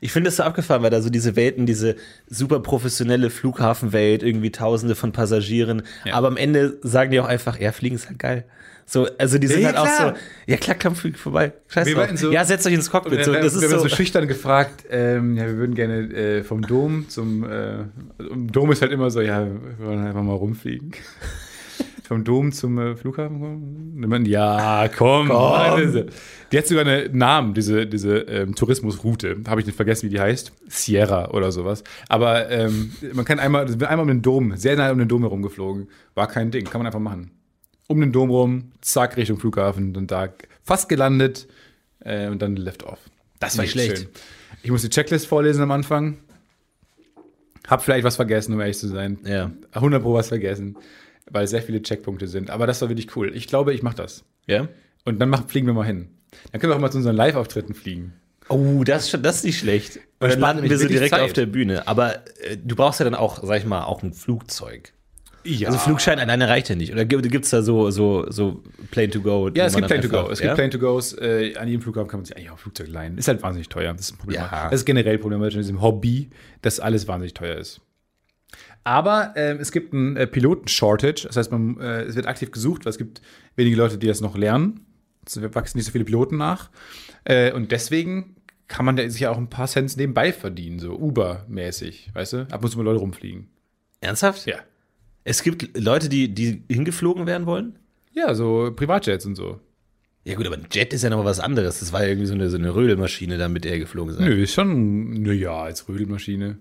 Ich 0.01 0.11
finde 0.11 0.27
es 0.29 0.35
so 0.35 0.43
abgefahren, 0.43 0.83
weil 0.83 0.89
da 0.89 1.01
so 1.01 1.09
diese 1.09 1.35
Welten, 1.37 1.65
diese 1.65 1.95
super 2.27 2.59
professionelle 2.59 3.29
Flughafenwelt, 3.29 4.21
irgendwie 4.23 4.51
tausende 4.51 4.95
von 4.95 5.13
Passagieren, 5.13 5.83
Ja. 6.03 6.15
aber 6.15 6.27
am 6.27 6.35
Ende 6.37 6.77
sagen 6.81 7.11
die 7.11 7.19
auch 7.21 7.27
einfach, 7.27 7.57
ja, 7.59 7.71
fliegen 7.71 7.95
ist 7.95 8.07
halt 8.09 8.19
geil. 8.19 8.45
So, 8.93 9.07
also 9.17 9.37
die 9.37 9.47
sind 9.47 9.61
Ja, 9.61 9.67
halt 9.67 9.77
auch 9.77 9.85
klar. 9.85 10.15
so, 10.15 10.21
ja 10.51 10.57
klar, 10.57 10.75
komm, 10.81 10.95
flieg 10.95 11.17
vorbei. 11.17 11.53
Scheiß 11.69 11.87
Wir 11.87 11.95
drauf. 11.95 12.09
so- 12.15 12.29
ja, 12.29 12.43
setzt 12.43 12.67
euch 12.67 12.73
ins 12.73 12.91
Cockpit. 12.91 13.19
Wir, 13.19 13.23
So, 13.23 13.31
das 13.31 13.41
wir 13.41 13.47
ist 13.47 13.71
haben 13.73 13.79
so, 13.83 13.87
so 13.87 13.95
schüchtern 13.95 14.27
gefragt, 14.27 14.83
ähm, 14.89 15.37
ja, 15.37 15.45
wir 15.45 15.55
würden 15.55 15.75
gerne 15.75 16.13
äh, 16.13 16.43
vom 16.43 16.61
Dom 16.61 17.07
zum, 17.07 17.45
äh, 17.49 17.85
Dom 18.51 18.69
ist 18.73 18.81
halt 18.81 18.91
immer 18.91 19.09
so, 19.09 19.21
ja, 19.21 19.45
wir 19.47 19.85
wollen 19.87 20.05
einfach 20.05 20.21
mal 20.23 20.33
rumfliegen. 20.33 20.91
vom 22.03 22.25
Dom 22.25 22.51
zum 22.51 22.77
äh, 22.79 22.95
Flughafen 22.97 23.39
kommen? 23.39 24.25
Ja, 24.25 24.89
komm. 24.89 25.29
Komm. 25.29 26.05
Die 26.51 26.57
hat 26.57 26.67
sogar 26.67 26.85
einen 26.85 27.17
Namen, 27.17 27.53
diese, 27.53 27.87
diese 27.87 28.17
ähm, 28.17 28.55
Tourismusroute. 28.55 29.37
Habe 29.47 29.61
ich 29.61 29.67
nicht 29.67 29.77
vergessen, 29.77 30.07
wie 30.07 30.13
die 30.15 30.19
heißt. 30.19 30.51
Sierra 30.67 31.29
oder 31.31 31.53
sowas. 31.53 31.85
Aber 32.09 32.49
ähm, 32.51 32.91
man 33.13 33.23
kann 33.23 33.39
einmal, 33.39 33.67
einmal 33.67 33.99
um 34.01 34.07
den 34.09 34.21
Dom, 34.21 34.57
sehr 34.57 34.75
nah 34.75 34.91
um 34.91 34.97
den 34.99 35.07
Dom 35.07 35.21
herumgeflogen. 35.21 35.87
War 36.13 36.27
kein 36.27 36.51
Ding, 36.51 36.65
kann 36.65 36.79
man 36.79 36.87
einfach 36.87 36.99
machen. 36.99 37.31
Um 37.91 37.99
den 37.99 38.11
Dom 38.13 38.29
rum, 38.29 38.71
zack, 38.81 39.17
Richtung 39.17 39.37
Flughafen, 39.37 39.93
dann 39.93 40.07
da 40.07 40.29
fast 40.63 40.87
gelandet 40.87 41.47
äh, 41.99 42.27
und 42.27 42.41
dann 42.41 42.55
left 42.55 42.83
off. 42.83 42.99
Das 43.39 43.57
war 43.57 43.63
Nicht 43.65 43.75
echt 43.75 43.85
schlecht. 43.85 44.01
schön. 44.03 44.09
Ich 44.63 44.71
muss 44.71 44.81
die 44.81 44.89
Checklist 44.89 45.27
vorlesen 45.27 45.61
am 45.63 45.71
Anfang. 45.71 46.17
Hab 47.67 47.83
vielleicht 47.83 48.03
was 48.03 48.15
vergessen, 48.15 48.53
um 48.53 48.59
ehrlich 48.59 48.77
zu 48.77 48.87
sein. 48.87 49.19
ja. 49.25 49.51
100 49.73 50.01
Pro 50.01 50.13
was 50.13 50.29
vergessen, 50.29 50.77
weil 51.29 51.47
sehr 51.47 51.61
viele 51.61 51.81
Checkpunkte 51.81 52.27
sind. 52.27 52.49
Aber 52.49 52.65
das 52.67 52.81
war 52.81 52.89
wirklich 52.89 53.15
cool. 53.15 53.35
Ich 53.35 53.47
glaube, 53.47 53.73
ich 53.73 53.83
mache 53.83 53.95
das. 53.97 54.23
ja. 54.47 54.67
Und 55.03 55.17
dann 55.19 55.29
mach, 55.29 55.47
fliegen 55.49 55.65
wir 55.65 55.73
mal 55.73 55.85
hin. 55.85 56.09
Dann 56.51 56.61
können 56.61 56.71
wir 56.71 56.75
auch 56.75 56.79
mal 56.79 56.91
zu 56.91 56.99
unseren 56.99 57.15
Live-Auftritten 57.15 57.73
fliegen. 57.73 58.13
Oh, 58.49 58.83
das, 58.83 59.09
das 59.19 59.37
ist 59.37 59.43
nicht 59.45 59.57
schlecht. 59.57 59.99
Und 60.19 60.29
dann 60.29 60.39
landen 60.39 60.63
wir 60.69 60.77
so 60.77 60.87
direkt 60.87 61.15
Zeit. 61.15 61.21
auf 61.23 61.33
der 61.33 61.47
Bühne. 61.47 61.87
Aber 61.87 62.17
äh, 62.43 62.55
du 62.63 62.75
brauchst 62.75 62.99
ja 62.99 63.03
dann 63.05 63.15
auch, 63.15 63.43
sag 63.43 63.57
ich 63.57 63.65
mal, 63.65 63.83
auch 63.83 64.03
ein 64.03 64.13
Flugzeug. 64.13 64.93
Ja. 65.43 65.69
Also 65.69 65.79
Flugschein 65.79 66.19
alleine 66.19 66.47
reicht 66.47 66.69
ja 66.69 66.75
nicht. 66.75 66.91
Oder 66.91 67.05
gibt 67.05 67.45
es 67.45 67.49
da 67.49 67.61
so, 67.61 67.89
so, 67.89 68.29
so 68.29 68.63
Plane 68.91 69.09
to 69.09 69.21
Go? 69.21 69.49
ja, 69.53 69.65
es 69.65 69.75
gibt 69.75 69.87
Plane 69.87 70.01
to 70.01 70.09
Go. 70.09 70.29
Es 70.29 70.39
ja? 70.39 70.47
gibt 70.47 70.55
Plane 70.55 70.69
to 70.69 70.79
Goes. 70.79 71.13
Äh, 71.13 71.55
an 71.57 71.67
jedem 71.67 71.81
Flughafen 71.81 72.09
kann 72.09 72.19
man 72.19 72.25
sich 72.25 72.35
eigentlich 72.35 72.49
auch 72.49 72.55
ein 72.55 72.59
Flugzeug 72.59 72.87
leihen. 72.87 73.17
Ist 73.17 73.27
halt 73.27 73.41
wahnsinnig 73.41 73.69
teuer. 73.69 73.93
Das 73.93 74.01
ist 74.01 74.13
ein 74.13 74.17
Problem. 74.17 74.41
Ja. 74.41 74.69
Das 74.69 74.81
ist 74.81 74.85
generell 74.85 75.17
problematisch 75.17 75.55
in 75.55 75.61
diesem 75.61 75.81
Hobby, 75.81 76.29
dass 76.61 76.79
alles 76.79 77.07
wahnsinnig 77.07 77.33
teuer 77.33 77.57
ist. 77.57 77.81
Aber 78.83 79.33
ähm, 79.35 79.59
es 79.59 79.71
gibt 79.71 79.93
einen 79.93 80.17
äh, 80.17 80.27
Piloten-Shortage. 80.27 81.27
Das 81.27 81.37
heißt, 81.37 81.51
man, 81.51 81.79
äh, 81.79 82.03
es 82.03 82.15
wird 82.15 82.27
aktiv 82.27 82.51
gesucht, 82.51 82.85
weil 82.85 82.91
es 82.91 82.97
gibt 82.97 83.21
wenige 83.55 83.75
Leute, 83.75 83.97
die 83.97 84.07
das 84.07 84.21
noch 84.21 84.35
lernen. 84.35 84.85
Es 85.25 85.39
wachsen 85.53 85.77
nicht 85.77 85.85
so 85.85 85.91
viele 85.91 86.05
Piloten 86.05 86.37
nach. 86.37 86.71
Äh, 87.23 87.51
und 87.51 87.71
deswegen 87.71 88.35
kann 88.67 88.85
man 88.85 88.95
da 88.95 89.07
sich 89.07 89.21
ja 89.21 89.31
auch 89.31 89.37
ein 89.37 89.49
paar 89.49 89.67
Cents 89.67 89.97
nebenbei 89.97 90.31
verdienen, 90.33 90.79
so 90.79 90.93
Uber-mäßig, 90.93 92.11
weißt 92.13 92.33
du? 92.33 92.47
Ab 92.49 92.63
und 92.63 92.71
zu 92.71 92.77
mal 92.77 92.83
Leute 92.83 92.99
rumfliegen. 92.99 93.49
Ernsthaft? 93.99 94.45
Ja. 94.47 94.59
Es 95.23 95.43
gibt 95.43 95.77
Leute, 95.77 96.09
die, 96.09 96.33
die 96.33 96.63
hingeflogen 96.69 97.25
werden 97.27 97.45
wollen? 97.45 97.77
Ja, 98.13 98.33
so 98.33 98.71
Privatjets 98.75 99.25
und 99.25 99.35
so. 99.35 99.59
Ja 100.23 100.35
gut, 100.35 100.45
aber 100.45 100.55
ein 100.57 100.67
Jet 100.71 100.93
ist 100.93 101.03
ja 101.03 101.09
noch 101.09 101.25
was 101.25 101.39
anderes. 101.39 101.79
Das 101.79 101.93
war 101.93 102.03
ja 102.03 102.09
irgendwie 102.09 102.27
so 102.27 102.33
eine, 102.33 102.49
so 102.49 102.57
eine 102.57 102.75
Rödelmaschine, 102.75 103.37
damit 103.37 103.65
er 103.65 103.79
geflogen 103.79 104.13
ist. 104.13 104.19
Nö, 104.19 104.43
ist 104.43 104.53
schon, 104.53 105.21
naja, 105.23 105.53
als 105.63 105.87
Rödelmaschine. 105.87 106.57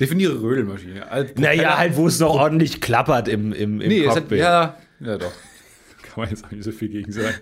Definiere 0.00 0.40
Rödelmaschine. 0.40 1.10
Als 1.10 1.34
Naja, 1.36 1.78
halt, 1.78 1.96
wo 1.96 2.06
es 2.06 2.18
noch 2.20 2.30
ordentlich 2.34 2.80
klappert 2.80 3.28
im, 3.28 3.52
im, 3.52 3.80
im 3.80 3.88
Nee, 3.88 4.00
es 4.04 4.10
hat, 4.10 4.14
Cockpit. 4.22 4.38
ja, 4.38 4.76
ja 5.00 5.18
doch. 5.18 5.32
Kann 6.02 6.12
man 6.24 6.30
jetzt 6.30 6.44
auch 6.44 6.50
nicht 6.50 6.64
so 6.64 6.72
viel 6.72 6.88
gegen 6.88 7.12
sagen. 7.12 7.34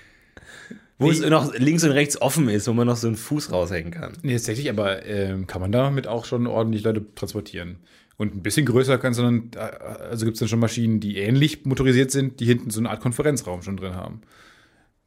wo 0.98 1.10
es 1.10 1.20
Nee. 1.20 1.30
noch 1.30 1.52
links 1.54 1.82
und 1.84 1.90
rechts 1.90 2.20
offen 2.20 2.48
ist, 2.48 2.68
wo 2.68 2.72
man 2.72 2.86
noch 2.86 2.96
so 2.96 3.06
einen 3.08 3.16
Fuß 3.16 3.50
raushängen 3.52 3.92
kann. 3.92 4.12
Nee, 4.22 4.34
tatsächlich, 4.34 4.70
aber 4.70 5.04
ähm, 5.06 5.46
kann 5.46 5.60
man 5.60 5.72
damit 5.72 6.06
auch 6.06 6.24
schon 6.24 6.46
ordentlich 6.46 6.84
Leute 6.84 7.04
transportieren. 7.14 7.76
Und 8.16 8.34
ein 8.34 8.42
bisschen 8.42 8.66
größer 8.66 8.98
kann 8.98 9.12
es 9.12 9.18
dann, 9.18 9.50
äh, 9.56 9.58
also 9.58 10.24
gibt 10.24 10.36
es 10.36 10.40
dann 10.40 10.48
schon 10.48 10.60
Maschinen, 10.60 11.00
die 11.00 11.18
ähnlich 11.18 11.64
motorisiert 11.64 12.10
sind, 12.10 12.40
die 12.40 12.46
hinten 12.46 12.70
so 12.70 12.80
eine 12.80 12.90
Art 12.90 13.00
Konferenzraum 13.00 13.62
schon 13.62 13.76
drin 13.76 13.94
haben. 13.94 14.20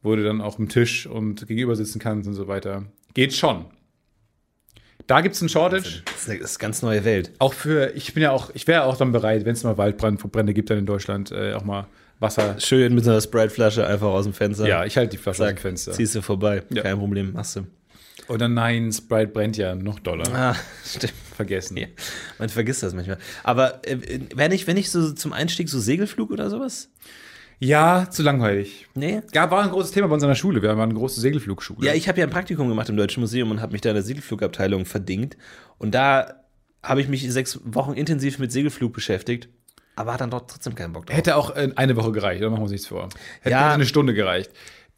Wo 0.02 0.14
du 0.14 0.22
dann 0.22 0.40
auch 0.40 0.58
am 0.58 0.68
Tisch 0.68 1.06
und 1.06 1.46
gegenüber 1.46 1.74
sitzen 1.74 1.98
kannst 1.98 2.28
und 2.28 2.34
so 2.34 2.46
weiter. 2.48 2.84
Geht 3.14 3.32
schon. 3.34 3.64
Da 5.06 5.22
gibt 5.22 5.34
es 5.34 5.40
einen 5.40 5.48
Shortage. 5.48 6.02
Das 6.04 6.22
ist 6.22 6.28
eine, 6.28 6.38
das 6.38 6.50
ist 6.50 6.56
eine 6.58 6.68
ganz 6.68 6.82
neue 6.82 7.04
Welt. 7.04 7.32
Auch 7.38 7.54
für, 7.54 7.92
ich 7.94 8.12
bin 8.12 8.22
ja 8.22 8.30
auch, 8.30 8.50
ich 8.54 8.66
wäre 8.66 8.84
auch 8.84 8.96
dann 8.96 9.10
bereit, 9.10 9.44
wenn 9.46 9.54
es 9.54 9.64
mal 9.64 9.78
Waldbrände 9.78 10.52
gibt 10.52 10.68
dann 10.68 10.78
in 10.78 10.86
Deutschland, 10.86 11.32
äh, 11.32 11.54
auch 11.54 11.64
mal 11.64 11.86
Wasser. 12.20 12.60
Schön 12.60 12.94
mit 12.94 13.04
so 13.04 13.10
einer 13.10 13.20
Sprite-Flasche 13.20 13.86
einfach 13.86 14.08
aus 14.08 14.24
dem 14.24 14.34
Fenster. 14.34 14.66
Ja, 14.66 14.84
ich 14.84 14.96
halte 14.96 15.12
die 15.12 15.16
Flasche 15.16 15.42
aus 15.42 15.48
dem 15.48 15.56
Sag, 15.56 15.60
Fenster. 15.60 15.92
ziehst 15.92 16.14
du 16.14 16.20
vorbei. 16.20 16.62
Ja. 16.70 16.82
Kein 16.82 16.98
Problem, 16.98 17.32
machst 17.32 17.56
du. 17.56 17.66
Oder 18.28 18.48
nein, 18.48 18.92
Sprite 18.92 19.28
brennt 19.28 19.56
ja 19.56 19.74
noch 19.74 19.98
doller. 20.00 20.32
Ah, 20.34 20.56
stimmt. 20.84 21.14
Vergessen. 21.34 21.76
Ja, 21.76 21.86
man 22.38 22.48
vergisst 22.48 22.82
das 22.82 22.94
manchmal. 22.94 23.18
Aber 23.44 23.86
äh, 23.86 23.98
wenn 24.34 24.52
ich, 24.52 24.66
wenn 24.66 24.76
ich 24.76 24.90
so 24.90 25.12
zum 25.12 25.32
Einstieg 25.32 25.68
so 25.68 25.78
Segelflug 25.78 26.30
oder 26.30 26.50
sowas? 26.50 26.90
Ja, 27.60 28.08
zu 28.10 28.22
langweilig. 28.22 28.86
Nee. 28.94 29.20
Ja, 29.34 29.50
war 29.50 29.62
ein 29.64 29.70
großes 29.70 29.90
Thema 29.92 30.06
bei 30.08 30.14
uns 30.14 30.22
an 30.22 30.28
der 30.28 30.36
Schule. 30.36 30.62
Wir 30.62 30.70
haben 30.70 30.80
eine 30.80 30.94
große 30.94 31.20
Segelflugschule. 31.20 31.86
Ja, 31.86 31.94
ich 31.94 32.08
habe 32.08 32.18
ja 32.20 32.24
ein 32.26 32.30
Praktikum 32.30 32.68
gemacht 32.68 32.88
im 32.88 32.96
Deutschen 32.96 33.20
Museum 33.20 33.50
und 33.50 33.60
habe 33.60 33.72
mich 33.72 33.80
da 33.80 33.88
in 33.90 33.94
der 33.96 34.04
Segelflugabteilung 34.04 34.84
verdingt. 34.84 35.36
Und 35.78 35.92
da 35.94 36.34
habe 36.82 37.00
ich 37.00 37.08
mich 37.08 37.30
sechs 37.32 37.58
Wochen 37.64 37.94
intensiv 37.94 38.38
mit 38.38 38.52
Segelflug 38.52 38.92
beschäftigt, 38.92 39.48
aber 39.96 40.12
hat 40.12 40.20
dann 40.20 40.30
doch 40.30 40.46
trotzdem 40.46 40.76
keinen 40.76 40.92
Bock 40.92 41.06
drauf. 41.06 41.16
Hätte 41.16 41.34
auch 41.34 41.56
äh, 41.56 41.70
eine 41.74 41.96
Woche 41.96 42.12
gereicht, 42.12 42.40
oder 42.40 42.50
machen 42.50 42.60
wir 42.60 42.64
uns 42.64 42.72
nichts 42.72 42.86
vor. 42.86 43.08
Hätte 43.40 43.50
Ja. 43.50 43.72
eine 43.74 43.86
Stunde 43.86 44.14
gereicht. 44.14 44.50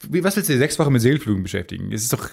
Was 0.08 0.36
willst 0.36 0.48
du 0.50 0.52
dir 0.52 0.58
sechs 0.58 0.78
Wochen 0.78 0.92
mit 0.92 1.00
Segelflügen 1.00 1.42
beschäftigen? 1.42 1.90
Es 1.92 2.02
ist 2.02 2.12
doch, 2.12 2.28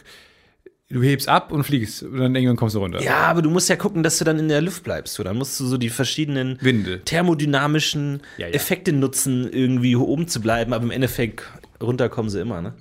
du 0.90 1.04
hebst 1.04 1.28
ab 1.28 1.52
und 1.52 1.64
fliegst 1.64 2.04
und 2.04 2.18
dann 2.18 2.36
irgendwann 2.36 2.56
kommst 2.56 2.76
du 2.76 2.80
runter. 2.80 3.02
Ja, 3.02 3.22
aber 3.28 3.42
du 3.42 3.50
musst 3.50 3.70
ja 3.70 3.76
gucken, 3.76 4.04
dass 4.04 4.18
du 4.18 4.26
dann 4.26 4.40
in 4.40 4.48
der 4.48 4.62
Luft 4.62 4.84
bleibst. 4.84 5.16
So, 5.16 5.24
dann 5.24 5.38
musst 5.38 5.60
du 5.60 5.66
so 5.66 5.78
die 5.78 5.90
verschiedenen 5.90 6.58
Winde. 6.62 7.02
thermodynamischen 7.04 8.22
Ja, 8.38 8.48
ja. 8.48 8.54
Effekte 8.54 8.94
nutzen, 8.94 9.52
irgendwie 9.52 9.96
oben 9.96 10.28
zu 10.28 10.42
bleiben, 10.42 10.74
aber 10.74 10.84
im 10.84 10.92
Endeffekt 10.92 11.44
runter 11.82 12.10
kommen 12.10 12.30
sie 12.30 12.40
immer, 12.40 12.62
ne? 12.62 12.74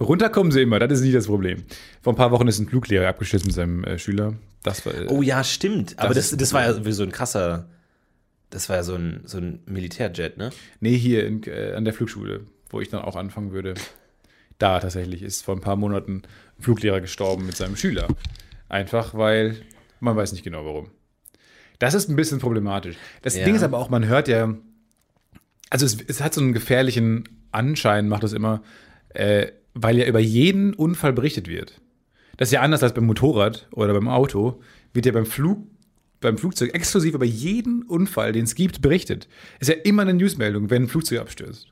Runter 0.00 0.28
kommen 0.30 0.52
sie 0.52 0.62
immer, 0.62 0.78
das 0.78 0.92
ist 1.00 1.04
nicht 1.04 1.16
das 1.16 1.26
Problem. 1.26 1.64
Vor 2.02 2.12
ein 2.12 2.16
paar 2.16 2.30
Wochen 2.30 2.46
ist 2.46 2.60
ein 2.60 2.68
Fluglehrer 2.68 3.08
abgestürzt 3.08 3.46
mit 3.46 3.54
seinem 3.54 3.82
äh, 3.82 3.98
Schüler. 3.98 4.34
Das 4.62 4.86
war, 4.86 4.94
äh, 4.94 5.06
Oh 5.08 5.22
ja, 5.22 5.42
stimmt. 5.42 5.98
Aber 5.98 6.14
Das 6.14 6.30
das, 6.30 6.38
das, 6.38 6.52
war 6.52 6.62
ja 6.64 6.92
so 6.92 7.02
ein 7.02 7.10
krasser, 7.10 7.68
das 8.50 8.68
war 8.68 8.76
ja 8.76 8.82
so 8.84 8.94
ein, 8.94 9.22
so 9.24 9.38
ein 9.38 9.60
Militärjet, 9.66 10.38
ne? 10.38 10.50
Nee, 10.78 10.96
hier 10.96 11.26
in, 11.26 11.42
äh, 11.44 11.72
an 11.74 11.84
der 11.84 11.94
Flugschule, 11.94 12.42
wo 12.70 12.80
ich 12.80 12.88
dann 12.90 13.00
auch 13.02 13.16
anfangen 13.16 13.50
würde. 13.50 13.74
Da 14.58 14.80
tatsächlich 14.80 15.22
ist 15.22 15.42
vor 15.44 15.54
ein 15.56 15.60
paar 15.60 15.76
Monaten 15.76 16.22
ein 16.58 16.62
Fluglehrer 16.62 17.00
gestorben 17.00 17.46
mit 17.46 17.56
seinem 17.56 17.76
Schüler. 17.76 18.08
Einfach 18.68 19.14
weil 19.14 19.56
man 20.00 20.16
weiß 20.16 20.32
nicht 20.32 20.44
genau 20.44 20.64
warum. 20.64 20.90
Das 21.78 21.94
ist 21.94 22.08
ein 22.08 22.16
bisschen 22.16 22.40
problematisch. 22.40 22.96
Das 23.22 23.36
Ja. 23.36 23.44
Ding 23.44 23.54
ist 23.54 23.62
aber 23.62 23.78
auch, 23.78 23.88
man 23.88 24.06
hört 24.06 24.28
ja, 24.28 24.54
also 25.70 25.86
es, 25.86 25.98
es 26.06 26.20
hat 26.20 26.34
so 26.34 26.40
einen 26.40 26.52
gefährlichen 26.52 27.28
Anschein, 27.52 28.08
macht 28.08 28.24
es 28.24 28.32
immer, 28.32 28.62
äh, 29.10 29.48
weil 29.74 29.96
ja 29.98 30.06
über 30.06 30.18
jeden 30.18 30.74
Unfall 30.74 31.12
berichtet 31.12 31.48
wird. 31.48 31.80
Das 32.36 32.48
ist 32.48 32.52
ja 32.52 32.60
anders 32.62 32.82
als 32.82 32.94
beim 32.94 33.06
Motorrad 33.06 33.68
oder 33.72 33.92
beim 33.94 34.08
Auto, 34.08 34.60
wird 34.92 35.06
ja 35.06 35.12
beim 35.12 35.26
Flug 35.26 35.66
beim 36.20 36.36
Flugzeug 36.36 36.74
exklusiv 36.74 37.14
über 37.14 37.24
jeden 37.24 37.84
Unfall, 37.84 38.32
den 38.32 38.42
es 38.42 38.56
gibt, 38.56 38.82
berichtet. 38.82 39.28
Ist 39.60 39.68
ja 39.68 39.76
immer 39.84 40.02
eine 40.02 40.14
Newsmeldung, 40.14 40.68
wenn 40.68 40.82
ein 40.82 40.88
Flugzeug 40.88 41.20
abstürzt. 41.20 41.68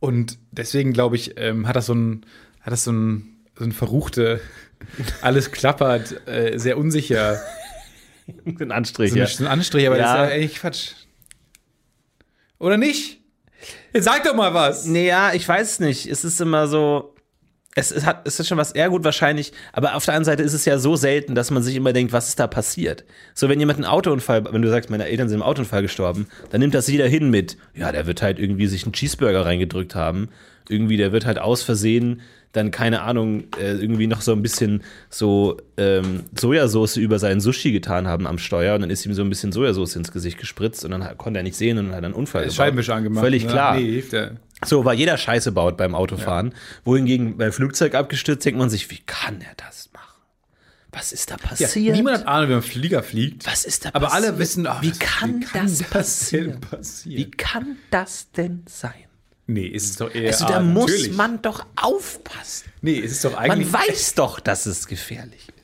Und 0.00 0.38
deswegen, 0.52 0.92
glaube 0.92 1.16
ich, 1.16 1.38
ähm, 1.38 1.66
hat 1.66 1.76
das 1.76 1.86
so 1.86 1.94
ein, 1.94 2.24
hat 2.60 2.72
das 2.72 2.84
so 2.84 2.92
ein, 2.92 3.36
so 3.56 3.64
ein 3.64 3.72
verruchte, 3.72 4.40
alles 5.22 5.50
klappert, 5.50 6.26
äh, 6.28 6.58
sehr 6.58 6.78
unsicher, 6.78 7.40
Ein 8.44 8.72
Anstrich, 8.72 9.12
so, 9.12 9.16
ja. 9.16 9.24
ein, 9.24 9.30
so 9.30 9.44
ein 9.44 9.50
Anstrich, 9.50 9.86
aber 9.86 9.96
Ja. 9.96 10.02
das 10.02 10.12
ist 10.12 10.16
ja 10.30 10.34
eigentlich 10.36 10.54
Quatsch. 10.56 10.90
Oder 12.58 12.76
nicht? 12.76 13.20
Jetzt 13.92 14.04
sag 14.04 14.22
doch 14.24 14.34
mal 14.34 14.52
was. 14.54 14.84
Naja, 14.86 15.32
ich 15.32 15.48
weiß 15.48 15.72
es 15.72 15.80
nicht. 15.80 16.06
Es 16.06 16.24
ist 16.24 16.40
immer 16.40 16.68
so. 16.68 17.14
Es, 17.78 17.92
es, 17.92 18.04
hat, 18.04 18.26
es 18.26 18.40
ist 18.40 18.48
schon 18.48 18.58
was 18.58 18.72
eher 18.72 18.90
gut 18.90 19.04
wahrscheinlich, 19.04 19.52
aber 19.72 19.94
auf 19.94 20.04
der 20.04 20.14
anderen 20.14 20.24
Seite 20.24 20.42
ist 20.42 20.52
es 20.52 20.64
ja 20.64 20.78
so 20.78 20.96
selten, 20.96 21.34
dass 21.34 21.50
man 21.50 21.62
sich 21.62 21.76
immer 21.76 21.92
denkt, 21.92 22.12
was 22.12 22.28
ist 22.28 22.40
da 22.40 22.46
passiert? 22.46 23.04
So, 23.34 23.48
wenn 23.48 23.60
jemand 23.60 23.78
einen 23.78 23.86
Autounfall, 23.86 24.44
wenn 24.52 24.62
du 24.62 24.68
sagst, 24.68 24.90
meine 24.90 25.06
Eltern 25.06 25.28
sind 25.28 25.38
im 25.38 25.42
Autounfall 25.42 25.82
gestorben, 25.82 26.26
dann 26.50 26.60
nimmt 26.60 26.74
das 26.74 26.88
jeder 26.88 27.06
hin 27.06 27.30
mit, 27.30 27.56
ja, 27.74 27.92
der 27.92 28.06
wird 28.06 28.22
halt 28.22 28.38
irgendwie 28.38 28.66
sich 28.66 28.84
einen 28.84 28.92
Cheeseburger 28.92 29.46
reingedrückt 29.46 29.94
haben. 29.94 30.28
Irgendwie, 30.68 30.96
der 30.96 31.12
wird 31.12 31.24
halt 31.24 31.38
aus 31.38 31.62
Versehen 31.62 32.20
dann, 32.52 32.70
keine 32.70 33.02
Ahnung, 33.02 33.44
äh, 33.60 33.74
irgendwie 33.74 34.06
noch 34.06 34.22
so 34.22 34.32
ein 34.32 34.42
bisschen 34.42 34.82
so 35.10 35.58
ähm, 35.76 36.24
Sojasauce 36.38 36.96
über 36.96 37.18
seinen 37.18 37.40
Sushi 37.40 37.72
getan 37.72 38.08
haben 38.08 38.26
am 38.26 38.38
Steuer 38.38 38.74
und 38.74 38.80
dann 38.80 38.90
ist 38.90 39.04
ihm 39.04 39.12
so 39.12 39.22
ein 39.22 39.28
bisschen 39.28 39.52
Sojasauce 39.52 39.96
ins 39.96 40.12
Gesicht 40.12 40.38
gespritzt 40.38 40.84
und 40.84 40.90
dann 40.90 41.06
konnte 41.18 41.40
er 41.40 41.42
nicht 41.42 41.56
sehen 41.56 41.78
und 41.78 41.86
dann 41.86 41.94
hat 41.94 42.02
er 42.02 42.06
einen 42.06 42.14
Unfall 42.14 42.42
gebaut. 42.42 42.56
Scheibenwischer 42.56 42.94
angemacht. 42.94 43.22
Völlig 43.22 43.44
ne? 43.44 43.50
klar. 43.50 43.76
Nee, 43.76 43.90
hilft 43.90 44.12
ja. 44.12 44.30
So, 44.64 44.84
weil 44.84 44.98
jeder 44.98 45.16
Scheiße 45.16 45.52
baut 45.52 45.76
beim 45.76 45.94
Autofahren. 45.94 46.54
Wohingegen 46.84 47.36
beim 47.36 47.52
Flugzeug 47.52 47.94
abgestürzt 47.94 48.44
denkt 48.44 48.58
man 48.58 48.70
sich, 48.70 48.90
wie 48.90 48.98
kann 49.06 49.40
er 49.40 49.54
das 49.56 49.90
machen? 49.92 50.04
Was 50.90 51.12
ist 51.12 51.30
da 51.30 51.36
Ja, 51.36 51.48
passiert? 51.48 51.94
niemand 51.96 52.18
hat 52.18 52.26
Ahnung, 52.26 52.48
wie 52.48 52.52
man 52.54 52.62
Flieger 52.62 53.02
fliegt. 53.02 53.46
Was 53.46 53.64
ist 53.64 53.84
da 53.84 53.90
Aber 53.92 54.06
passiert? 54.08 54.24
alle 54.30 54.38
wissen, 54.38 54.66
ach, 54.66 54.82
wie, 54.82 54.88
das- 54.90 54.98
kann 54.98 55.44
das 55.52 55.78
denn 55.78 55.86
passieren? 55.90 56.60
passieren? 56.60 57.18
Wie 57.18 57.30
kann 57.30 57.76
das 57.90 58.30
denn 58.32 58.64
sein? 58.68 59.04
Nee, 59.46 59.66
ist 59.66 59.90
es 59.90 59.96
doch 59.96 60.14
eher. 60.14 60.28
Also, 60.32 60.46
da 60.46 60.56
ah, 60.56 60.60
muss 60.60 60.90
natürlich. 60.90 61.16
man 61.16 61.40
doch 61.40 61.64
aufpassen. 61.76 62.70
Nee, 62.82 62.98
es 63.00 63.12
ist 63.12 63.24
doch 63.24 63.34
eigentlich. 63.36 63.70
Man 63.70 63.80
weiß 63.86 64.14
doch, 64.14 64.40
dass 64.40 64.66
es 64.66 64.86
gefährlich 64.86 65.48
ist. 65.48 65.57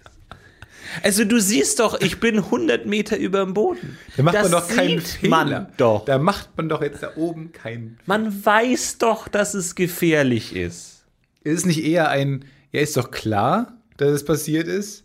Also, 1.03 1.25
du 1.25 1.41
siehst 1.41 1.81
doch, 1.81 2.01
ich 2.01 2.21
bin 2.21 2.39
100 2.39 2.87
Meter 2.87 3.17
über 3.17 3.45
dem 3.45 3.55
Boden. 3.55 3.99
Da 4.17 4.23
macht 4.23 4.35
das 4.37 4.51
man 4.51 4.53
doch 4.53 4.69
keinen 4.69 5.01
Fehler. 5.01 5.31
man 5.45 5.67
doch. 5.77 6.05
Da 6.05 6.19
macht 6.19 6.57
man 6.57 6.69
doch 6.69 6.83
jetzt 6.83 7.03
da 7.03 7.13
oben 7.17 7.53
keinen. 7.53 7.99
Man 8.07 8.45
weiß 8.45 8.99
doch, 8.99 9.29
dass 9.29 9.55
es 9.55 9.75
gefährlich 9.75 10.55
ist. 10.55 11.05
Ist 11.43 11.59
es 11.59 11.67
nicht 11.67 11.85
eher 11.85 12.09
ein. 12.09 12.45
Ja, 12.73 12.81
ist 12.81 12.97
doch 12.97 13.11
klar, 13.11 13.77
dass 13.97 14.11
es 14.11 14.25
passiert 14.25 14.67
ist? 14.67 15.04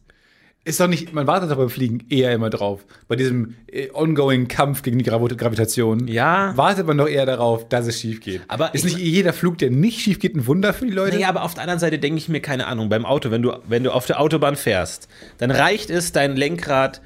Ist 0.66 0.80
doch 0.80 0.88
nicht. 0.88 1.14
Man 1.14 1.26
wartet 1.26 1.50
doch 1.50 1.58
beim 1.58 1.70
Fliegen 1.70 2.06
eher 2.10 2.32
immer 2.34 2.50
drauf. 2.50 2.86
Bei 3.08 3.16
diesem 3.16 3.56
äh, 3.68 3.90
ongoing 3.94 4.48
Kampf 4.48 4.82
gegen 4.84 4.98
die 5.00 5.06
Gravi 5.06 5.34
Gravitation. 5.36 6.08
Ja. 6.08 6.56
Wartet 6.58 6.86
man 6.86 6.98
doch 6.98 7.08
eher 7.08 7.26
darauf, 7.26 7.68
dass 7.70 7.88
es 7.88 8.00
schief 8.00 8.20
geht. 8.20 8.42
Aber 8.50 8.74
ist 8.76 8.86
ich- 8.86 8.96
nicht 8.96 9.06
jeder 9.06 9.34
Flug, 9.34 9.58
der 9.58 9.72
nicht 9.72 10.02
schief 10.02 10.20
geht, 10.20 10.36
ein 10.36 10.46
Wunder 10.48 10.74
für 10.74 10.86
die 10.86 10.92
Leute? 10.92 11.16
Naja, 11.16 11.30
aber 11.30 11.44
auf 11.44 11.54
der 11.54 11.64
anderen 11.64 11.80
Seite 11.80 11.98
denke 11.98 12.18
ich 12.20 12.30
mir, 12.30 12.42
keine 12.42 12.68
Ahnung, 12.68 12.90
beim 12.90 13.06
Auto, 13.06 13.32
wenn 13.32 13.42
du, 13.42 13.54
wenn 13.68 13.84
du 13.84 13.92
auf 13.92 14.06
der 14.06 14.20
Autobahn 14.20 14.56
fährst, 14.56 15.08
dann 15.38 15.50
reicht 15.50 15.90
es, 15.90 16.12
dein 16.12 16.36
Lenkrad 16.36 17.02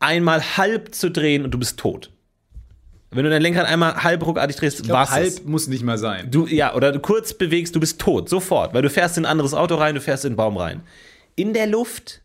einmal 0.00 0.56
halb 0.56 0.94
zu 0.94 1.10
drehen 1.10 1.44
und 1.44 1.52
du 1.52 1.58
bist 1.58 1.78
tot. 1.78 2.10
Wenn 3.12 3.24
du 3.24 3.30
dein 3.30 3.42
Lenkrad 3.42 3.66
einmal 3.66 4.02
halb 4.02 4.24
ruckartig 4.26 4.56
drehst, 4.56 4.82
glaub, 4.82 4.98
war's 4.98 5.10
halb 5.10 5.26
es. 5.26 5.44
muss 5.44 5.68
nicht 5.68 5.82
mal 5.84 5.98
sein. 5.98 6.30
Du, 6.30 6.46
ja, 6.46 6.74
oder 6.74 6.92
du 6.92 7.00
kurz 7.00 7.34
bewegst, 7.34 7.74
du 7.76 7.80
bist 7.80 8.00
tot, 8.00 8.28
sofort, 8.28 8.74
weil 8.74 8.82
du 8.82 8.90
fährst 8.90 9.16
in 9.16 9.24
ein 9.24 9.30
anderes 9.30 9.54
Auto 9.54 9.76
rein, 9.76 9.94
du 9.94 10.00
fährst 10.00 10.24
in 10.24 10.30
einen 10.30 10.36
Baum 10.36 10.56
rein. 10.56 10.82
In 11.34 11.52
der 11.54 11.66
Luft, 11.66 12.22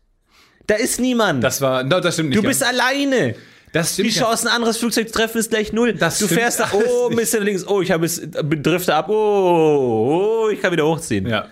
da 0.66 0.74
ist 0.74 1.00
niemand. 1.00 1.42
Das 1.42 1.60
war. 1.60 1.82
No, 1.84 2.00
das 2.00 2.14
stimmt 2.14 2.30
nicht. 2.30 2.42
du 2.42 2.46
bist 2.46 2.60
ganz. 2.60 2.72
alleine. 2.72 3.34
Das 3.72 3.96
Die 3.96 4.10
stimmt. 4.10 4.16
ja. 4.16 4.22
Chance, 4.24 4.48
ein 4.48 4.54
anderes 4.54 4.78
Flugzeug 4.78 5.08
zu 5.08 5.14
treffen, 5.14 5.38
ist 5.38 5.50
gleich 5.50 5.72
null. 5.72 5.92
Das 5.92 6.18
du 6.18 6.28
fährst 6.28 6.60
da, 6.60 6.70
oh, 6.72 7.08
nicht. 7.08 7.16
Mist, 7.16 7.38
links, 7.38 7.66
oh, 7.66 7.82
ich 7.82 7.90
habe 7.90 8.06
es, 8.06 8.22
drifte 8.24 8.94
ab, 8.94 9.08
oh, 9.10 10.44
oh, 10.44 10.48
ich 10.50 10.62
kann 10.62 10.72
wieder 10.72 10.86
hochziehen. 10.86 11.26
Ja. 11.26 11.48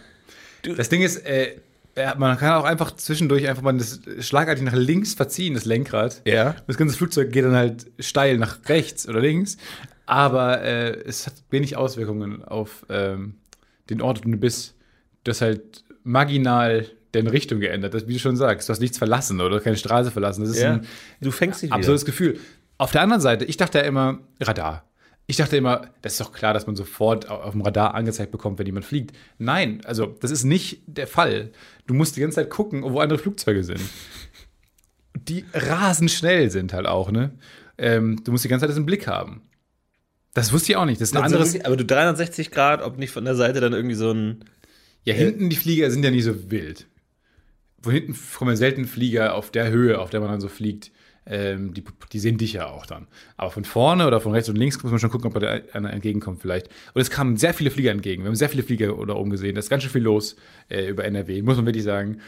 Das 0.76 0.88
Ding 0.88 1.02
ist, 1.02 1.18
äh, 1.26 1.56
ja, 1.96 2.14
man 2.16 2.38
kann 2.38 2.52
auch 2.54 2.64
einfach 2.64 2.96
zwischendurch 2.96 3.46
einfach 3.48 3.62
mal 3.62 3.76
das 3.76 4.00
schlagartig 4.20 4.64
nach 4.64 4.72
links 4.74 5.14
verziehen, 5.14 5.54
das 5.54 5.64
Lenkrad. 5.64 6.22
Ja. 6.24 6.56
Das 6.66 6.76
ganze 6.76 6.96
Flugzeug 6.96 7.30
geht 7.30 7.44
dann 7.44 7.54
halt 7.54 7.86
steil 7.98 8.38
nach 8.38 8.58
rechts 8.68 9.06
oder 9.08 9.20
links. 9.20 9.56
Aber 10.06 10.62
äh, 10.62 10.92
es 11.06 11.26
hat 11.26 11.34
wenig 11.50 11.76
Auswirkungen 11.76 12.44
auf 12.44 12.84
ähm, 12.88 13.36
den 13.90 14.00
Ort, 14.02 14.24
wo 14.24 14.30
du 14.30 14.36
bist. 14.36 14.74
Du 15.24 15.30
hast 15.30 15.40
halt 15.40 15.84
marginal 16.02 16.86
deine 17.14 17.32
Richtung 17.32 17.60
geändert. 17.60 17.94
Das, 17.94 18.06
wie 18.08 18.12
du 18.14 18.18
schon 18.18 18.36
sagst, 18.36 18.68
du 18.68 18.72
hast 18.72 18.80
nichts 18.80 18.98
verlassen 18.98 19.40
oder 19.40 19.60
keine 19.60 19.76
Straße 19.76 20.10
verlassen. 20.10 20.42
Das 20.42 20.50
ist 20.50 20.60
Ja. 20.62 20.74
ein 20.74 20.86
Du 21.20 21.30
fängst 21.30 21.62
dich 21.62 21.68
wieder. 21.68 21.76
absurdes 21.76 22.04
Gefühl. 22.04 22.38
Auf 22.78 22.90
der 22.92 23.02
anderen 23.02 23.20
Seite, 23.20 23.44
ich 23.44 23.56
dachte 23.56 23.78
ja 23.78 23.84
immer, 23.84 24.18
Radar. 24.40 24.84
Ich 25.26 25.36
dachte 25.36 25.56
immer, 25.56 25.88
das 26.02 26.14
ist 26.14 26.20
doch 26.20 26.32
klar, 26.32 26.52
dass 26.52 26.66
man 26.66 26.76
sofort 26.76 27.30
au- 27.30 27.36
auf 27.40 27.52
dem 27.52 27.62
Radar 27.62 27.94
angezeigt 27.94 28.30
bekommt, 28.30 28.58
wenn 28.58 28.66
jemand 28.66 28.84
fliegt. 28.84 29.16
Nein, 29.38 29.80
also 29.84 30.06
das 30.20 30.30
ist 30.30 30.44
nicht 30.44 30.82
der 30.86 31.06
Fall. 31.06 31.50
Du 31.86 31.94
musst 31.94 32.16
die 32.16 32.20
ganze 32.20 32.34
Zeit 32.36 32.50
gucken, 32.50 32.82
wo 32.82 33.00
andere 33.00 33.18
Flugzeuge 33.18 33.64
sind. 33.64 33.80
Die 35.14 35.44
rasend 35.54 36.10
schnell 36.10 36.50
sind 36.50 36.72
halt 36.72 36.86
auch, 36.86 37.10
ne? 37.10 37.30
Ähm, 37.78 38.20
du 38.24 38.32
musst 38.32 38.44
die 38.44 38.48
ganze 38.48 38.64
Zeit 38.64 38.70
das 38.70 38.76
im 38.76 38.86
Blick 38.86 39.06
haben. 39.06 39.42
Das 40.34 40.52
wusste 40.52 40.72
ich 40.72 40.76
auch 40.76 40.84
nicht. 40.84 41.00
Das 41.00 41.08
ist 41.10 41.16
ein 41.16 41.22
Also 41.22 41.36
anderes. 41.36 41.64
aber 41.64 41.76
du 41.76 41.84
360 41.84 42.50
Grad, 42.50 42.82
ob 42.82 42.98
nicht 42.98 43.10
von 43.12 43.24
der 43.24 43.34
Seite 43.36 43.60
dann 43.60 43.72
irgendwie 43.72 43.94
so 43.94 44.10
ein. 44.10 44.44
Ja, 45.04 45.14
hinten 45.14 45.48
die 45.48 45.56
Flieger 45.56 45.90
sind 45.90 46.04
ja 46.04 46.10
nicht 46.10 46.24
so 46.24 46.50
wild. 46.50 46.86
Von 47.84 47.92
hinten 47.92 48.16
kommen 48.36 48.50
ja 48.50 48.56
selten 48.56 48.86
Flieger 48.86 49.34
auf 49.34 49.50
der 49.50 49.70
Höhe, 49.70 49.98
auf 50.00 50.10
der 50.10 50.20
man 50.20 50.30
dann 50.30 50.40
so 50.40 50.48
fliegt. 50.48 50.90
Ähm, 51.26 51.72
die, 51.72 51.82
die 52.12 52.18
sehen 52.18 52.36
dich 52.36 52.52
ja 52.54 52.66
auch 52.66 52.84
dann. 52.84 53.06
Aber 53.36 53.50
von 53.50 53.64
vorne 53.64 54.06
oder 54.06 54.20
von 54.20 54.32
rechts 54.32 54.48
und 54.48 54.56
links 54.56 54.82
muss 54.82 54.90
man 54.90 55.00
schon 55.00 55.10
gucken, 55.10 55.26
ob 55.32 55.40
da 55.40 55.58
einer 55.72 55.92
entgegenkommt 55.92 56.40
vielleicht. 56.40 56.68
Und 56.92 57.00
es 57.00 57.10
kamen 57.10 57.36
sehr 57.36 57.54
viele 57.54 57.70
Flieger 57.70 57.92
entgegen. 57.92 58.22
Wir 58.22 58.28
haben 58.28 58.34
sehr 58.34 58.50
viele 58.50 58.62
Flieger 58.62 58.88
da 59.06 59.14
oben 59.14 59.30
gesehen. 59.30 59.54
Da 59.54 59.60
ist 59.60 59.70
ganz 59.70 59.82
schön 59.82 59.92
viel 59.92 60.02
los 60.02 60.36
äh, 60.68 60.88
über 60.88 61.04
NRW, 61.04 61.40
muss 61.42 61.56
man 61.56 61.66
wirklich 61.66 61.84
sagen. 61.84 62.18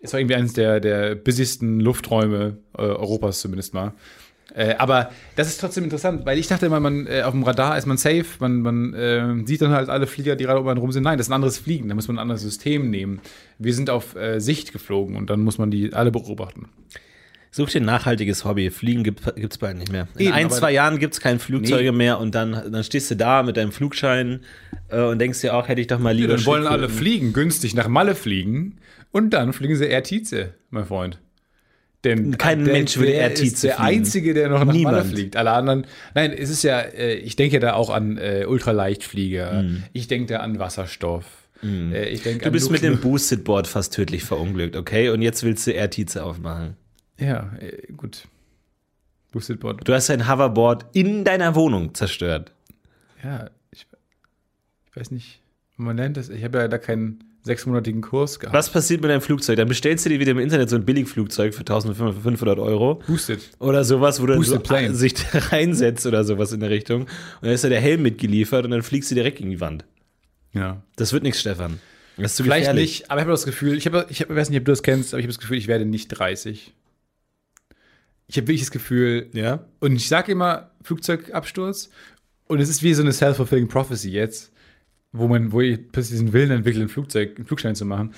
Es 0.00 0.12
war 0.12 0.20
irgendwie 0.20 0.36
eines 0.36 0.52
der, 0.52 0.78
der 0.78 1.16
busysten 1.16 1.80
Lufträume 1.80 2.58
äh, 2.76 2.82
Europas 2.82 3.40
zumindest 3.40 3.74
mal. 3.74 3.94
Äh, 4.54 4.74
aber 4.78 5.10
das 5.36 5.48
ist 5.48 5.60
trotzdem 5.60 5.84
interessant, 5.84 6.24
weil 6.24 6.38
ich 6.38 6.46
dachte 6.46 6.66
immer, 6.66 6.80
man, 6.80 7.06
äh, 7.06 7.22
auf 7.22 7.32
dem 7.32 7.42
Radar 7.42 7.76
ist 7.76 7.86
man 7.86 7.98
safe, 7.98 8.24
man, 8.40 8.62
man 8.62 8.94
äh, 8.94 9.46
sieht 9.46 9.60
dann 9.60 9.72
halt 9.72 9.88
alle 9.88 10.06
Flieger, 10.06 10.36
die 10.36 10.44
gerade 10.44 10.60
um 10.60 10.68
einen 10.68 10.80
rum 10.80 10.90
sind. 10.90 11.02
Nein, 11.02 11.18
das 11.18 11.26
ist 11.26 11.30
ein 11.30 11.34
anderes 11.34 11.58
Fliegen, 11.58 11.88
da 11.88 11.94
muss 11.94 12.08
man 12.08 12.16
ein 12.16 12.22
anderes 12.22 12.42
System 12.42 12.88
nehmen. 12.90 13.20
Wir 13.58 13.74
sind 13.74 13.90
auf 13.90 14.16
äh, 14.16 14.40
Sicht 14.40 14.72
geflogen 14.72 15.16
und 15.16 15.28
dann 15.28 15.40
muss 15.40 15.58
man 15.58 15.70
die 15.70 15.92
alle 15.92 16.10
beobachten. 16.10 16.68
Such 17.50 17.70
dir 17.70 17.80
ein 17.80 17.86
nachhaltiges 17.86 18.44
Hobby. 18.44 18.70
Fliegen 18.70 19.02
gibt 19.04 19.22
es 19.36 19.58
bald 19.58 19.78
nicht 19.78 19.90
mehr. 19.90 20.06
In 20.16 20.26
Eben, 20.26 20.32
ein, 20.34 20.50
zwei 20.50 20.70
Jahren 20.70 20.98
gibt 20.98 21.14
es 21.14 21.20
keine 21.20 21.38
Flugzeuge 21.38 21.92
Nee. 21.92 21.96
mehr 21.96 22.18
und 22.20 22.34
dann, 22.34 22.52
dann 22.52 22.84
stehst 22.84 23.10
du 23.10 23.16
da 23.16 23.42
mit 23.42 23.56
deinem 23.56 23.72
Flugschein 23.72 24.40
äh, 24.90 25.00
und 25.02 25.18
denkst 25.18 25.40
dir 25.40 25.54
auch, 25.54 25.66
hätte 25.68 25.80
ich 25.80 25.86
doch 25.86 25.98
mal 25.98 26.14
lieber. 26.14 26.36
Dann 26.36 26.46
wollen 26.46 26.66
alle 26.66 26.88
fliegen, 26.88 27.32
günstig 27.32 27.74
nach 27.74 27.88
Malle 27.88 28.14
fliegen 28.14 28.76
und 29.12 29.30
dann 29.30 29.52
fliegen 29.52 29.76
sie 29.76 29.86
Air 29.86 30.02
Tietze, 30.02 30.54
mein 30.70 30.84
Freund. 30.84 31.18
Denn 32.04 32.38
Kein 32.38 32.62
Mensch 32.62 32.96
will 32.96 33.06
der 33.06 33.14
Air 33.16 33.32
ist 33.32 33.64
der 33.64 33.74
fliegen. 33.74 33.88
Einzige, 33.88 34.34
der 34.34 34.48
noch 34.48 34.58
nach 34.60 34.66
Malle 34.66 34.78
Niemand. 34.78 35.06
fliegt. 35.08 35.36
Alle 35.36 35.50
anderen, 35.50 35.84
nein, 36.14 36.32
es 36.32 36.48
ist 36.48 36.62
ja, 36.62 36.78
äh, 36.80 37.14
ich 37.14 37.34
denke 37.34 37.54
ja 37.54 37.60
da 37.60 37.72
auch 37.74 37.90
an 37.90 38.18
äh, 38.18 38.44
Ultraleichtflieger. 38.46 39.64
Ich 39.92 40.06
denke 40.06 40.34
da 40.34 40.40
an 40.40 40.58
Wasserstoff. 40.60 41.24
Äh, 41.62 42.08
ich 42.10 42.22
denke 42.22 42.44
Du 42.44 42.52
bist 42.52 42.70
mit 42.70 42.82
Luft- 42.82 42.94
dem 42.94 43.00
Boosted 43.00 43.42
Board 43.42 43.66
fast 43.66 43.94
tödlich 43.94 44.22
verunglückt, 44.22 44.76
okay? 44.76 45.08
Und 45.08 45.22
jetzt 45.22 45.42
willst 45.42 45.66
du 45.66 45.72
Air 45.72 45.90
Tietze 45.90 46.22
aufmachen. 46.22 46.76
Ja, 47.18 47.50
äh, 47.58 47.92
gut. 47.96 48.28
Boosted 49.32 49.58
Board. 49.58 49.80
Du 49.86 49.92
hast 49.92 50.08
dein 50.08 50.28
Hoverboard 50.28 50.86
in 50.92 51.24
deiner 51.24 51.56
Wohnung 51.56 51.94
zerstört. 51.94 52.52
Ja, 53.24 53.50
ich, 53.72 53.86
ich 54.88 54.96
weiß 54.96 55.10
nicht, 55.10 55.40
man 55.76 55.96
lernt 55.96 56.16
das. 56.16 56.28
Ich 56.28 56.44
habe 56.44 56.58
ja 56.58 56.68
da 56.68 56.78
keinen 56.78 57.24
sechsmonatigen 57.48 58.00
Kurs 58.00 58.38
gehabt. 58.38 58.54
Was 58.54 58.70
passiert 58.70 59.00
mit 59.00 59.10
deinem 59.10 59.20
Flugzeug? 59.20 59.56
Dann 59.56 59.66
bestellst 59.66 60.04
du 60.06 60.10
dir 60.10 60.20
wieder 60.20 60.30
im 60.30 60.38
Internet 60.38 60.70
so 60.70 60.76
ein 60.76 60.84
Billigflugzeug 60.84 61.52
für 61.52 61.60
1500 61.60 62.58
Euro. 62.60 63.02
Boosted. 63.08 63.40
Oder 63.58 63.82
sowas, 63.84 64.22
wo 64.22 64.26
du 64.26 64.40
so 64.44 64.60
Plane. 64.60 64.94
sich 64.94 65.14
reinsetzt 65.52 66.06
oder 66.06 66.22
sowas 66.24 66.52
in 66.52 66.60
der 66.60 66.70
Richtung. 66.70 67.02
Und 67.02 67.08
dann 67.42 67.50
ist 67.50 67.64
da 67.64 67.68
der 67.68 67.80
Helm 67.80 68.02
mitgeliefert 68.02 68.64
und 68.64 68.70
dann 68.70 68.82
fliegst 68.82 69.10
du 69.10 69.16
direkt 69.16 69.38
gegen 69.38 69.50
die 69.50 69.60
Wand. 69.60 69.84
Ja. 70.54 70.82
Das 70.96 71.12
wird 71.12 71.24
nichts, 71.24 71.40
Stefan. 71.40 71.80
Das 72.16 72.32
ist 72.32 72.36
zu 72.36 72.42
Vielleicht 72.44 72.62
gefährlich. 72.66 73.00
nicht, 73.00 73.10
aber 73.10 73.20
ich 73.20 73.24
habe 73.24 73.30
das 73.32 73.44
Gefühl, 73.44 73.76
ich, 73.76 73.86
habe, 73.86 74.06
ich, 74.08 74.20
hab, 74.22 74.30
ich 74.30 74.36
weiß 74.36 74.50
nicht, 74.50 74.58
ob 74.60 74.64
du 74.64 74.72
das 74.72 74.82
kennst, 74.82 75.12
aber 75.14 75.18
ich 75.20 75.24
habe 75.24 75.32
das 75.32 75.38
Gefühl, 75.40 75.58
ich 75.58 75.68
werde 75.68 75.84
nicht 75.84 76.08
30. 76.08 76.72
Ich 78.26 78.36
habe 78.36 78.46
wirklich 78.46 78.60
das 78.62 78.70
Gefühl, 78.70 79.28
Ja? 79.32 79.64
und 79.80 79.96
ich 79.96 80.08
sage 80.08 80.32
immer 80.32 80.70
Flugzeugabsturz, 80.82 81.90
und 82.46 82.60
es 82.60 82.68
ist 82.68 82.82
wie 82.82 82.94
so 82.94 83.02
eine 83.02 83.12
self-fulfilling 83.12 83.68
prophecy 83.68 84.10
jetzt, 84.10 84.52
wo 85.12 85.28
man, 85.28 85.52
wo 85.52 85.60
ich 85.60 85.78
diesen 85.92 86.32
Willen 86.32 86.50
entwickle, 86.50 86.80
einen 86.82 86.88
Flugzeug, 86.88 87.36
einen 87.36 87.46
Flugschein 87.46 87.74
zu 87.74 87.84
machen. 87.84 88.14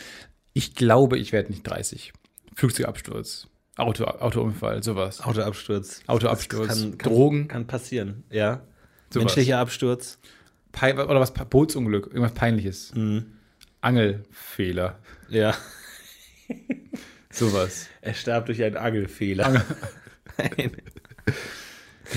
Ich 0.53 0.75
glaube, 0.75 1.19
ich 1.19 1.33
werde 1.33 1.51
nicht 1.51 1.63
30. 1.63 2.13
Flugzeugabsturz, 2.55 3.47
Auto, 3.77 4.05
Autounfall, 4.05 4.83
sowas. 4.83 5.21
Autoabsturz. 5.21 6.03
Autoabsturz, 6.07 6.69
kann, 6.69 6.99
kann, 6.99 7.13
Drogen. 7.13 7.49
Kann 7.49 7.67
passieren, 7.67 8.25
ja. 8.31 8.63
Sowas. 9.11 9.25
Menschlicher 9.27 9.59
Absturz. 9.59 10.19
Pein, 10.73 10.99
oder 10.99 11.21
was, 11.21 11.33
Bootsunglück, 11.33 12.07
irgendwas 12.09 12.35
Peinliches. 12.35 12.93
Mhm. 12.95 13.27
Angelfehler, 13.81 14.99
Ja. 15.29 15.55
sowas. 17.31 17.87
Er 18.03 18.15
starb 18.15 18.47
durch 18.47 18.63
einen 18.63 18.77
Angelfehler. 18.77 19.65
Nein. 20.39 20.73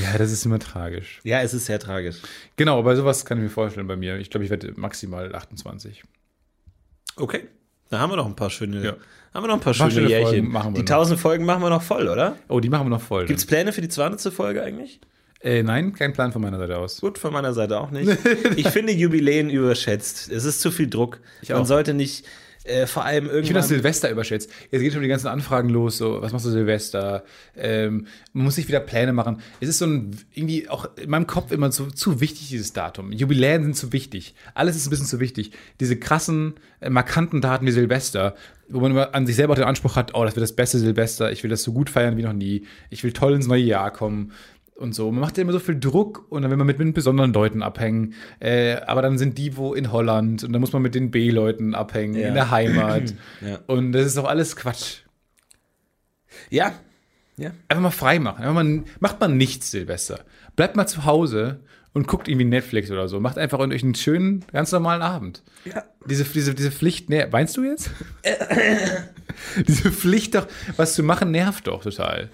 Ja, 0.01 0.17
das 0.17 0.31
ist 0.31 0.45
immer 0.45 0.59
tragisch. 0.59 1.19
Ja, 1.23 1.41
es 1.41 1.53
ist 1.53 1.65
sehr 1.65 1.79
tragisch. 1.79 2.17
Genau, 2.55 2.79
aber 2.79 2.95
sowas 2.95 3.25
kann 3.25 3.37
ich 3.37 3.43
mir 3.43 3.49
vorstellen 3.49 3.85
bei 3.87 3.95
mir. 3.95 4.17
Ich 4.17 4.29
glaube, 4.29 4.43
ich 4.45 4.49
werde 4.49 4.73
maximal 4.75 5.33
28. 5.35 6.03
Okay. 7.15 7.47
Da 7.89 7.99
haben 7.99 8.11
wir 8.11 8.15
noch 8.15 8.25
ein 8.25 8.35
paar 8.35 8.49
schöne, 8.49 8.83
Ja. 8.83 8.95
haben 9.33 9.43
wir 9.43 9.47
noch 9.47 9.55
ein 9.55 9.59
paar 9.59 9.73
Ein 9.73 9.77
paar 9.77 9.91
schöne 9.91 10.07
schöne 10.07 10.09
Jährchen. 10.09 10.45
Die 10.45 10.51
noch. 10.51 10.65
1000 10.79 11.19
Folgen 11.19 11.45
machen 11.45 11.61
wir 11.61 11.69
noch 11.69 11.83
voll, 11.83 12.07
oder? 12.07 12.37
Oh, 12.47 12.59
die 12.59 12.69
machen 12.69 12.85
wir 12.87 12.89
noch 12.89 13.01
voll. 13.01 13.25
Gibt 13.25 13.39
es 13.39 13.45
Pläne 13.45 13.71
für 13.71 13.81
die 13.81 13.89
200. 13.89 14.33
Folge 14.33 14.63
eigentlich? 14.63 14.99
äh, 15.41 15.61
nein, 15.61 15.93
kein 15.93 16.13
Plan 16.13 16.31
von 16.31 16.41
meiner 16.41 16.57
Seite 16.57 16.77
aus. 16.77 17.01
Gut, 17.01 17.17
von 17.19 17.33
meiner 17.33 17.53
Seite 17.53 17.79
auch 17.79 17.91
nicht. 17.91 18.09
Ich 18.55 18.69
finde 18.69 18.93
Jubiläen 18.93 19.49
überschätzt. 19.49 20.31
Es 20.31 20.45
ist 20.45 20.61
zu 20.61 20.71
viel 20.71 20.89
Druck. 20.89 21.19
Man 21.49 21.59
auch. 21.59 21.65
sollte 21.65 21.93
nicht 21.93 22.25
äh, 22.65 22.87
vor 22.87 23.03
allem 23.03 23.25
Ich 23.25 23.31
finde 23.31 23.53
das 23.53 23.67
Silvester 23.67 24.09
überschätzt. 24.09 24.49
Jetzt 24.71 24.81
geht 24.81 24.93
schon 24.93 25.01
die 25.01 25.07
ganzen 25.07 25.27
Anfragen 25.27 25.69
los, 25.69 25.97
so, 25.97 26.21
was 26.21 26.31
machst 26.31 26.45
du 26.45 26.49
Silvester? 26.49 27.23
Ähm, 27.57 28.07
man 28.31 28.45
muss 28.45 28.55
sich 28.55 28.67
wieder 28.67 28.79
Pläne 28.79 29.13
machen. 29.13 29.41
Es 29.59 29.69
ist 29.69 29.79
so 29.79 29.85
ein, 29.85 30.15
irgendwie 30.33 30.69
auch 30.69 30.87
in 30.97 31.09
meinem 31.09 31.27
Kopf 31.27 31.51
immer 31.51 31.71
so 31.71 31.87
zu 31.87 32.21
wichtig, 32.21 32.49
dieses 32.49 32.73
Datum. 32.73 33.11
Jubiläen 33.11 33.63
sind 33.63 33.75
zu 33.75 33.91
wichtig. 33.91 34.33
Alles 34.53 34.75
ist 34.75 34.87
ein 34.87 34.89
bisschen 34.91 35.07
zu 35.07 35.19
wichtig. 35.19 35.51
Diese 35.79 35.97
krassen, 35.97 36.53
äh, 36.79 36.89
markanten 36.89 37.41
Daten 37.41 37.65
wie 37.65 37.71
Silvester, 37.71 38.35
wo 38.69 38.79
man 38.79 38.91
immer 38.91 39.13
an 39.13 39.27
sich 39.27 39.35
selber 39.35 39.53
auch 39.53 39.57
den 39.57 39.65
Anspruch 39.65 39.95
hat, 39.95 40.15
oh, 40.15 40.23
das 40.23 40.35
wird 40.35 40.43
das 40.43 40.55
beste 40.55 40.79
Silvester, 40.79 41.31
ich 41.31 41.43
will 41.43 41.49
das 41.49 41.63
so 41.63 41.73
gut 41.73 41.89
feiern 41.89 42.17
wie 42.17 42.23
noch 42.23 42.33
nie, 42.33 42.65
ich 42.89 43.03
will 43.03 43.11
toll 43.11 43.33
ins 43.33 43.47
neue 43.47 43.63
Jahr 43.63 43.91
kommen. 43.91 44.31
Und 44.75 44.93
so. 44.95 45.11
Man 45.11 45.21
macht 45.21 45.37
ja 45.37 45.43
immer 45.43 45.51
so 45.51 45.59
viel 45.59 45.79
Druck 45.79 46.25
und 46.31 46.41
dann 46.41 46.49
will 46.51 46.57
man 46.57 46.65
mit, 46.67 46.79
mit 46.79 46.93
besonderen 46.95 47.31
Leuten 47.31 47.61
abhängen. 47.61 48.15
Äh, 48.39 48.77
aber 48.87 49.01
dann 49.03 49.17
sind 49.17 49.37
die 49.37 49.55
wo 49.55 49.73
in 49.73 49.91
Holland 49.91 50.43
und 50.43 50.51
dann 50.51 50.59
muss 50.59 50.73
man 50.73 50.81
mit 50.81 50.95
den 50.95 51.11
B-Leuten 51.11 51.75
abhängen, 51.75 52.15
Ja. 52.15 52.27
in 52.29 52.33
der 52.33 52.49
Heimat. 52.51 53.13
Ja. 53.41 53.59
Und 53.67 53.91
das 53.91 54.05
ist 54.07 54.17
doch 54.17 54.25
alles 54.25 54.55
Quatsch. 54.55 54.99
ja. 56.49 56.73
Ja. 57.35 57.49
Einfach 57.67 57.81
mal 57.81 57.89
frei 57.91 58.19
machen. 58.19 58.43
Einfach 58.43 58.53
mal, 58.63 58.83
macht 58.99 59.19
mal 59.19 59.27
nichts, 59.27 59.71
Silvester. 59.71 60.19
Bleibt 60.55 60.75
mal 60.75 60.85
zu 60.85 61.03
Hause 61.05 61.61
und 61.91 62.07
guckt 62.07 62.27
irgendwie 62.27 62.45
Netflix 62.45 62.91
oder 62.91 63.07
so. 63.07 63.19
Macht 63.19 63.39
einfach 63.39 63.57
euch 63.57 63.83
einen 63.83 63.95
schönen, 63.95 64.45
ganz 64.51 64.71
normalen 64.71 65.01
Abend. 65.01 65.41
Ja. 65.65 65.83
Diese, 66.07 66.23
diese, 66.25 66.53
diese 66.53 66.71
Pflicht, 66.71 67.09
ne, 67.09 67.27
weinst 67.31 67.57
du 67.57 67.63
jetzt? 67.63 67.89
diese 69.67 69.91
Pflicht 69.91 70.35
doch, 70.35 70.47
was 70.77 70.93
zu 70.93 71.01
machen, 71.03 71.31
nervt 71.31 71.65
doch 71.67 71.81
total. 71.83 72.29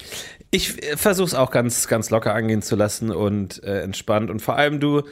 Ich 0.51 0.73
versuche 0.95 1.27
es 1.27 1.35
auch 1.35 1.51
ganz, 1.51 1.87
ganz 1.87 2.09
locker 2.09 2.33
angehen 2.33 2.61
zu 2.61 2.75
lassen 2.75 3.11
und 3.11 3.63
äh, 3.63 3.81
entspannt. 3.81 4.29
Und 4.31 4.41
vor 4.41 4.55
allem 4.55 4.79
du, 4.79 5.03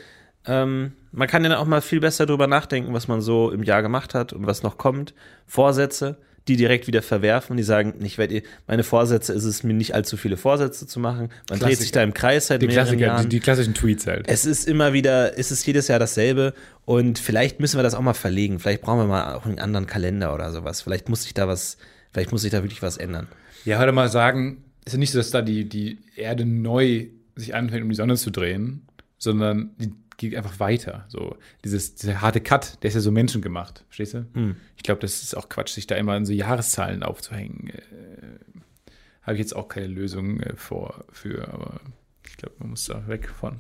ähm, 0.46 0.94
man 1.12 1.28
kann 1.28 1.44
ja 1.46 1.58
auch 1.60 1.66
mal 1.66 1.82
viel 1.82 2.00
besser 2.00 2.26
drüber 2.26 2.48
nachdenken, 2.48 2.94
was 2.94 3.08
man 3.08 3.22
so 3.22 3.52
im 3.52 3.64
Jahr 3.64 3.82
gemacht 3.82 4.14
hat 4.16 4.34
und 4.34 4.48
was 4.48 4.64
noch 4.64 4.78
kommt. 4.78 5.14
Vorsätze, 5.46 6.18
die 6.48 6.56
direkt 6.56 6.88
wieder 6.88 7.02
verwerfen, 7.02 7.58
die 7.58 7.64
sagen, 7.64 7.94
ich 8.02 8.18
werde, 8.18 8.42
meine 8.68 8.84
Vorsätze 8.84 9.34
ist 9.34 9.44
es, 9.44 9.64
mir 9.64 9.74
nicht 9.74 9.94
allzu 9.94 10.18
viele 10.18 10.38
Vorsätze 10.38 10.88
zu 10.88 11.00
machen. 11.00 11.30
Man 11.50 11.60
dreht 11.60 11.78
sich 11.78 11.92
Klassiker. 11.92 12.00
da 12.00 12.04
im 12.04 12.14
Kreis 12.14 12.48
seit 12.48 12.62
Die 12.62 12.68
mehreren 12.68 12.86
Klassiker, 12.86 13.06
Jahren. 13.06 13.24
die, 13.24 13.30
die 13.30 13.40
klassischen 13.40 13.74
Tweets 13.74 14.08
halt. 14.08 14.28
es 14.28 14.46
ist 14.46 14.68
immer 14.68 14.94
wieder, 14.94 15.38
es 15.38 15.52
ist 15.52 15.66
jedes 15.68 15.88
Jahr 15.88 16.00
dasselbe 16.00 16.54
und 16.86 17.20
vielleicht 17.20 17.60
müssen 17.60 17.78
wir 17.78 17.84
das 17.84 17.94
auch 17.94 18.02
mal 18.02 18.14
verlegen. 18.14 18.60
Vielleicht 18.60 18.82
brauchen 18.82 19.00
wir 19.00 19.08
mal 19.08 19.36
auch 19.36 19.46
einen 19.46 19.60
anderen 19.60 19.86
Kalender 19.88 20.34
oder 20.34 20.52
sowas. 20.52 20.82
Vielleicht 20.82 21.10
muss 21.10 21.24
sich 21.24 21.34
da 21.34 21.48
was, 21.48 21.78
vielleicht 22.12 22.32
muss 22.32 22.42
sich 22.42 22.52
da 22.52 22.64
wirklich 22.64 22.82
was 22.82 22.98
ändern. 22.98 23.28
Ja, 23.66 23.80
heute 23.80 23.92
mal 23.92 24.10
sagen, 24.10 24.64
ist 24.88 24.94
ja 24.94 25.00
nicht 25.00 25.12
so, 25.12 25.20
dass 25.20 25.32
da 25.32 25.42
die, 25.42 25.68
die 25.68 26.00
Erde 26.16 26.46
neu 26.46 27.08
sich 27.36 27.54
anfängt, 27.56 27.84
um 27.84 27.90
die 27.90 27.96
Sonne 27.96 28.16
zu 28.16 28.32
drehen, 28.32 28.88
sondern 29.18 29.72
die 29.78 29.94
geht 30.18 30.36
einfach 30.36 30.60
weiter. 30.60 31.06
So, 31.10 31.38
dieses, 31.64 31.96
dieser 31.96 32.22
harte 32.22 32.42
Cut, 32.42 32.82
der 32.82 32.90
ist 32.90 32.96
ja 32.96 33.02
so 33.02 33.12
menschengemacht, 33.12 33.84
verstehst 33.88 34.16
du? 34.16 34.26
Hm. 34.34 34.56
Ich 34.76 34.84
glaube, 34.84 35.00
das 35.02 35.22
ist 35.22 35.38
auch 35.38 35.48
Quatsch, 35.48 35.74
sich 35.74 35.88
da 35.88 35.96
immer 35.96 36.18
in 36.18 36.26
so 36.26 36.34
Jahreszahlen 36.34 37.04
aufzuhängen. 37.04 37.70
Äh, 37.70 38.92
Habe 39.22 39.34
ich 39.34 39.40
jetzt 39.40 39.56
auch 39.56 39.68
keine 39.68 39.88
Lösung 39.88 40.40
äh, 40.40 40.56
vor, 40.56 41.06
für, 41.12 41.48
aber 41.54 41.80
ich 42.28 42.38
glaube, 42.38 42.56
man 42.60 42.72
muss 42.72 42.86
da 42.86 43.08
weg 43.08 43.30
von. 43.30 43.60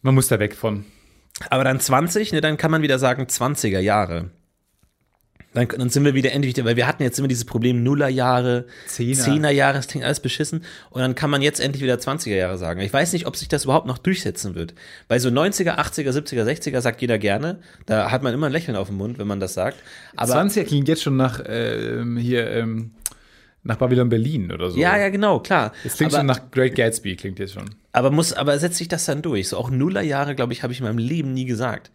Man 0.00 0.14
muss 0.14 0.28
da 0.28 0.38
weg 0.38 0.54
von. 0.54 0.86
Aber 1.50 1.64
dann 1.64 1.78
20, 1.78 2.32
ne, 2.32 2.40
dann 2.40 2.56
kann 2.56 2.70
man 2.70 2.82
wieder 2.82 2.98
sagen 2.98 3.24
20er 3.24 3.78
Jahre. 3.78 4.30
Dann, 5.54 5.68
dann 5.68 5.90
sind 5.90 6.04
wir 6.04 6.14
wieder 6.14 6.32
endlich, 6.32 6.62
weil 6.64 6.76
wir 6.76 6.86
hatten 6.86 7.02
jetzt 7.02 7.18
immer 7.18 7.28
dieses 7.28 7.44
Problem 7.44 7.82
Nullerjahre, 7.82 8.64
Zehner. 8.86 9.22
Zehnerjahre, 9.22 9.74
das 9.74 9.86
klingt 9.86 10.04
alles 10.04 10.20
beschissen. 10.20 10.64
Und 10.90 11.02
dann 11.02 11.14
kann 11.14 11.28
man 11.28 11.42
jetzt 11.42 11.60
endlich 11.60 11.82
wieder 11.82 11.96
20er 11.96 12.34
Jahre 12.34 12.56
sagen. 12.56 12.80
Ich 12.80 12.92
weiß 12.92 13.12
nicht, 13.12 13.26
ob 13.26 13.36
sich 13.36 13.48
das 13.48 13.64
überhaupt 13.64 13.86
noch 13.86 13.98
durchsetzen 13.98 14.54
wird. 14.54 14.74
Bei 15.08 15.18
so 15.18 15.28
90er, 15.28 15.78
80er, 15.78 16.10
70er, 16.10 16.44
60er 16.44 16.80
sagt 16.80 17.02
jeder 17.02 17.18
gerne. 17.18 17.58
Da 17.84 18.10
hat 18.10 18.22
man 18.22 18.32
immer 18.32 18.46
ein 18.46 18.52
Lächeln 18.52 18.76
auf 18.76 18.88
dem 18.88 18.96
Mund, 18.96 19.18
wenn 19.18 19.26
man 19.26 19.40
das 19.40 19.52
sagt. 19.52 19.76
Aber 20.16 20.34
20er 20.34 20.64
klingt 20.64 20.88
jetzt 20.88 21.02
schon 21.02 21.16
nach 21.16 21.42
ähm, 21.46 22.16
hier, 22.16 22.50
ähm, 22.50 22.92
nach 23.62 23.76
Babylon 23.76 24.08
Berlin 24.08 24.50
oder 24.52 24.70
so. 24.70 24.78
ja, 24.78 24.96
ja, 24.96 25.10
genau, 25.10 25.40
klar. 25.40 25.72
Es 25.84 25.96
klingt 25.96 26.12
aber, 26.12 26.20
schon 26.20 26.26
nach 26.26 26.50
Great 26.50 26.74
Gatsby, 26.74 27.14
klingt 27.16 27.38
jetzt 27.38 27.52
schon. 27.52 27.70
aber 27.92 28.10
muss, 28.10 28.32
aber 28.32 28.58
setzt 28.58 28.78
sich 28.78 28.88
das 28.88 29.04
dann 29.04 29.20
durch? 29.20 29.48
So 29.48 29.58
auch 29.58 29.70
Nullerjahre, 29.70 30.34
glaube 30.34 30.52
ich, 30.54 30.62
habe 30.62 30.72
ich 30.72 30.80
in 30.80 30.86
meinem 30.86 30.98
Leben 30.98 31.34
nie 31.34 31.44
gesagt. 31.44 31.90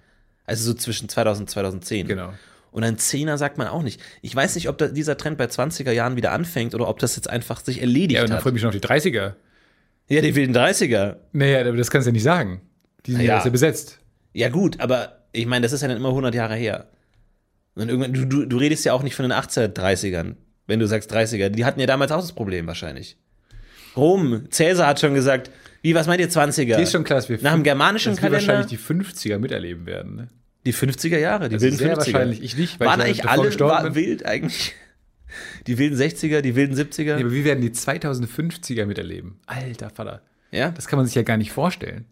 Also 0.46 0.64
so 0.64 0.74
zwischen 0.76 1.10
2000 1.10 1.42
und 1.42 1.50
2010. 1.50 2.08
Genau. 2.08 2.34
Und 2.78 2.84
ein 2.84 3.00
Zehner 3.00 3.40
sagt 3.40 3.58
man 3.58 3.66
auch 3.68 3.82
nicht. 3.82 4.00
Ich 4.22 4.36
weiß 4.36 4.54
nicht, 4.54 4.70
ob 4.70 4.78
da 4.78 4.88
dieser 4.88 5.18
Trend 5.18 5.40
bei 5.40 5.46
20er 5.46 5.90
Jahren 5.92 6.16
wieder 6.16 6.32
anfängt 6.32 6.76
oder 6.76 6.88
ob 6.88 7.00
das 7.00 7.16
jetzt 7.16 7.28
einfach 7.28 7.60
sich 7.66 7.82
erledigt 7.82 8.12
Ja, 8.18 8.22
und 8.22 8.30
dann 8.30 8.36
hat. 8.38 8.44
freue 8.44 8.52
ich 8.52 8.54
mich 8.54 8.62
schon 8.62 8.70
auf 8.70 8.76
die 8.80 8.88
30er. 8.88 9.34
Ja, 10.10 10.22
die 10.22 10.36
wilden 10.36 10.56
30er. 10.56 11.16
Naja, 11.32 11.62
aber 11.62 11.76
das 11.76 11.90
kannst 11.90 12.06
du 12.06 12.10
ja 12.10 12.14
nicht 12.14 12.22
sagen. 12.22 12.62
Die 13.08 13.14
sind 13.14 13.22
Ja. 13.22 13.40
ja, 13.40 13.44
ja 13.44 13.50
besetzt. 13.50 13.98
Ja, 14.34 14.50
gut, 14.50 14.80
aber 14.80 15.24
ich 15.32 15.48
meine, 15.48 15.64
das 15.64 15.72
ist 15.74 15.82
ja 15.82 15.88
dann 15.88 15.98
immer 15.98 16.10
100 16.10 16.36
Jahre 16.36 16.54
her. 16.56 16.86
Und 17.74 17.90
irgendwann, 17.90 18.14
du, 18.14 18.26
du, 18.26 18.46
du 18.46 18.58
redest 18.58 18.86
ja 18.86 18.94
auch 18.94 19.02
nicht 19.02 19.16
von 19.16 19.24
den 19.24 19.34
1830ern, 19.34 20.36
wenn 20.68 20.80
du 20.80 20.86
sagst 20.88 21.12
30er. 21.12 21.50
Die 21.50 21.66
hatten 21.66 21.80
ja 21.80 21.88
damals 21.88 22.12
auch 22.12 22.22
das 22.22 22.34
Problem 22.34 22.68
wahrscheinlich. 22.68 23.18
Rom, 23.96 24.50
Cäsar 24.52 24.86
hat 24.86 25.00
schon 25.00 25.16
gesagt, 25.16 25.50
wie, 25.82 25.96
was 25.96 26.06
meint 26.06 26.22
ihr 26.22 26.30
20er? 26.30 26.76
Die 26.78 26.84
ist 26.84 26.92
schon 26.92 27.04
klar, 27.04 27.18
dass 27.18 27.28
wir, 27.30 27.40
Nach 27.42 27.54
dem 27.54 27.64
germanischen 27.64 28.14
dass 28.14 28.22
wir 28.22 28.30
Kalender? 28.30 28.54
wahrscheinlich 28.54 28.68
die 28.70 28.78
50er 28.78 29.40
miterleben 29.40 29.88
werden. 29.88 30.16
Ne? 30.16 30.28
Die 30.68 30.74
50er 30.74 31.18
Jahre, 31.18 31.48
die 31.50 31.56
Also 31.56 31.64
wilden 31.66 31.78
sehr 31.78 31.94
50er. 31.96 31.98
wahrscheinlich, 31.98 32.44
ich 32.44 32.58
nicht, 32.58 32.80
weil 32.80 32.88
Waren 32.88 33.00
ich 33.02 33.06
eigentlich 33.06 33.30
alle 33.30 33.60
war 33.62 33.96
wild 33.96 34.26
eigentlich? 34.26 34.76
Die 35.66 35.78
wilden 35.78 35.98
60er, 35.98 36.42
die 36.42 36.56
wilden 36.56 36.76
70er? 36.76 37.04
Ja, 37.04 37.16
aber 37.16 37.32
wir 37.32 37.44
werden 37.46 37.62
die 37.62 37.70
2050er 37.70 38.86
miterleben. 38.86 39.40
Alter 39.46 39.90
Vater. 39.90 40.22
Ja, 40.52 40.72
Das 40.72 40.88
kann 40.88 40.98
man 40.98 41.06
sich 41.06 41.16
ja 41.16 41.24
gar 41.24 41.38
nicht 41.38 41.52
vorstellen. 41.52 42.06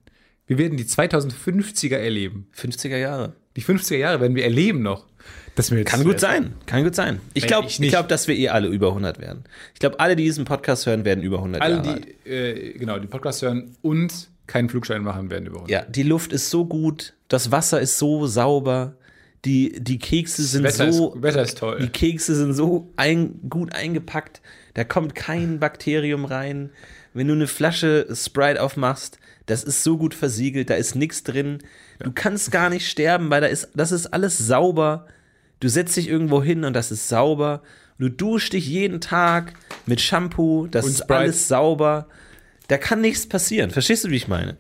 Wir 0.48 0.58
werden 0.58 0.78
die 0.78 0.84
2050er 0.86 1.96
erleben. 1.98 2.48
50er 2.56 2.98
Jahre. 2.98 3.34
Die 3.56 3.62
50er 3.62 3.98
Jahre 3.98 4.22
werden 4.22 4.36
wir 4.36 4.44
erleben 4.44 4.82
noch. 4.82 5.06
Das 5.56 5.72
mir 5.72 5.84
Kann 5.86 6.04
gut 6.04 6.20
sein, 6.20 6.54
kann 6.66 6.84
gut 6.84 6.96
sein. 6.96 7.20
Ich 7.34 7.48
glaube, 7.48 7.68
ich 7.68 7.80
ich, 7.82 7.90
glaub, 7.90 8.08
dass 8.10 8.28
wir 8.28 8.36
eh 8.36 8.50
alle 8.50 8.68
über 8.68 8.90
100 8.90 9.20
werden. 9.20 9.46
Ich 9.74 9.80
glaube, 9.80 10.00
alle, 10.00 10.16
die 10.16 10.24
diesen 10.24 10.46
Podcast 10.46 10.86
hören, 10.86 11.06
werden 11.06 11.24
über 11.24 11.38
100 11.38 11.62
Alle, 11.62 11.76
Jahre 11.76 11.90
alt. 11.94 12.06
die, 12.26 12.30
äh, 12.30 12.74
genau, 12.78 13.00
die 13.00 13.08
Podcast 13.08 13.42
hören 13.42 13.76
und 13.82 14.30
keinen 14.48 14.70
Flugschein 14.70 15.02
machen, 15.04 15.30
werden 15.30 15.46
über 15.48 15.58
100. 15.58 15.72
Ja, 15.72 15.82
die 15.90 16.04
Luft 16.04 16.34
ist 16.34 16.50
so 16.50 16.66
gut, 16.66 17.14
das 17.28 17.52
Wasser 17.52 17.80
ist 17.82 17.98
so 17.98 18.28
sauber, 18.28 18.96
die, 19.44 19.80
die 19.80 20.00
Kekse 20.00 20.44
sind 20.44 20.64
Wetter, 20.64 20.92
so, 20.92 21.14
ist, 21.16 21.22
Wetter 21.22 21.42
ist 21.44 21.58
toll. 21.58 21.80
die 21.82 21.90
Kekse 21.90 22.36
sind 22.36 22.54
so 22.54 22.92
ein, 22.98 23.40
gut 23.50 23.74
eingepackt, 23.74 24.42
da 24.74 24.84
kommt 24.84 25.16
kein 25.16 25.60
Bakterium 25.60 26.26
rein. 26.26 26.70
Wenn 27.14 27.28
du 27.28 27.34
eine 27.34 27.48
Flasche 27.48 28.08
Sprite 28.14 28.62
aufmachst, 28.62 29.20
das 29.46 29.64
ist 29.64 29.84
so 29.84 29.98
gut 29.98 30.14
versiegelt, 30.14 30.70
da 30.70 30.74
ist 30.76 30.96
nichts 30.96 31.24
drin. 31.24 31.60
Du 32.00 32.12
kannst 32.12 32.52
gar 32.52 32.70
nicht 32.70 32.90
sterben, 32.90 33.30
weil 33.30 33.40
da 33.42 33.48
ist, 33.48 33.70
das 33.74 33.92
ist 33.94 34.08
alles 34.08 34.38
sauber. 34.38 35.06
Du 35.62 35.70
setzt 35.70 35.96
dich 35.96 36.10
irgendwo 36.10 36.44
hin 36.44 36.66
und 36.66 36.74
das 36.74 36.92
ist 36.92 37.08
sauber. 37.08 37.62
Du 38.00 38.10
duschst 38.10 38.52
dich 38.52 38.68
jeden 38.68 39.00
Tag 39.00 39.54
mit 39.86 40.02
Shampoo, 40.02 40.68
das 40.68 40.84
Und 40.86 40.92
ist 40.92 40.98
Sprite. 41.04 41.16
alles 41.20 41.48
sauber. 41.48 42.08
Da 42.68 42.78
kann 42.78 43.02
nichts 43.02 43.28
passieren. 43.28 43.72
Verstehst 43.72 44.04
du, 44.04 44.10
wie 44.10 44.16
ich 44.16 44.28
meine? 44.28 44.58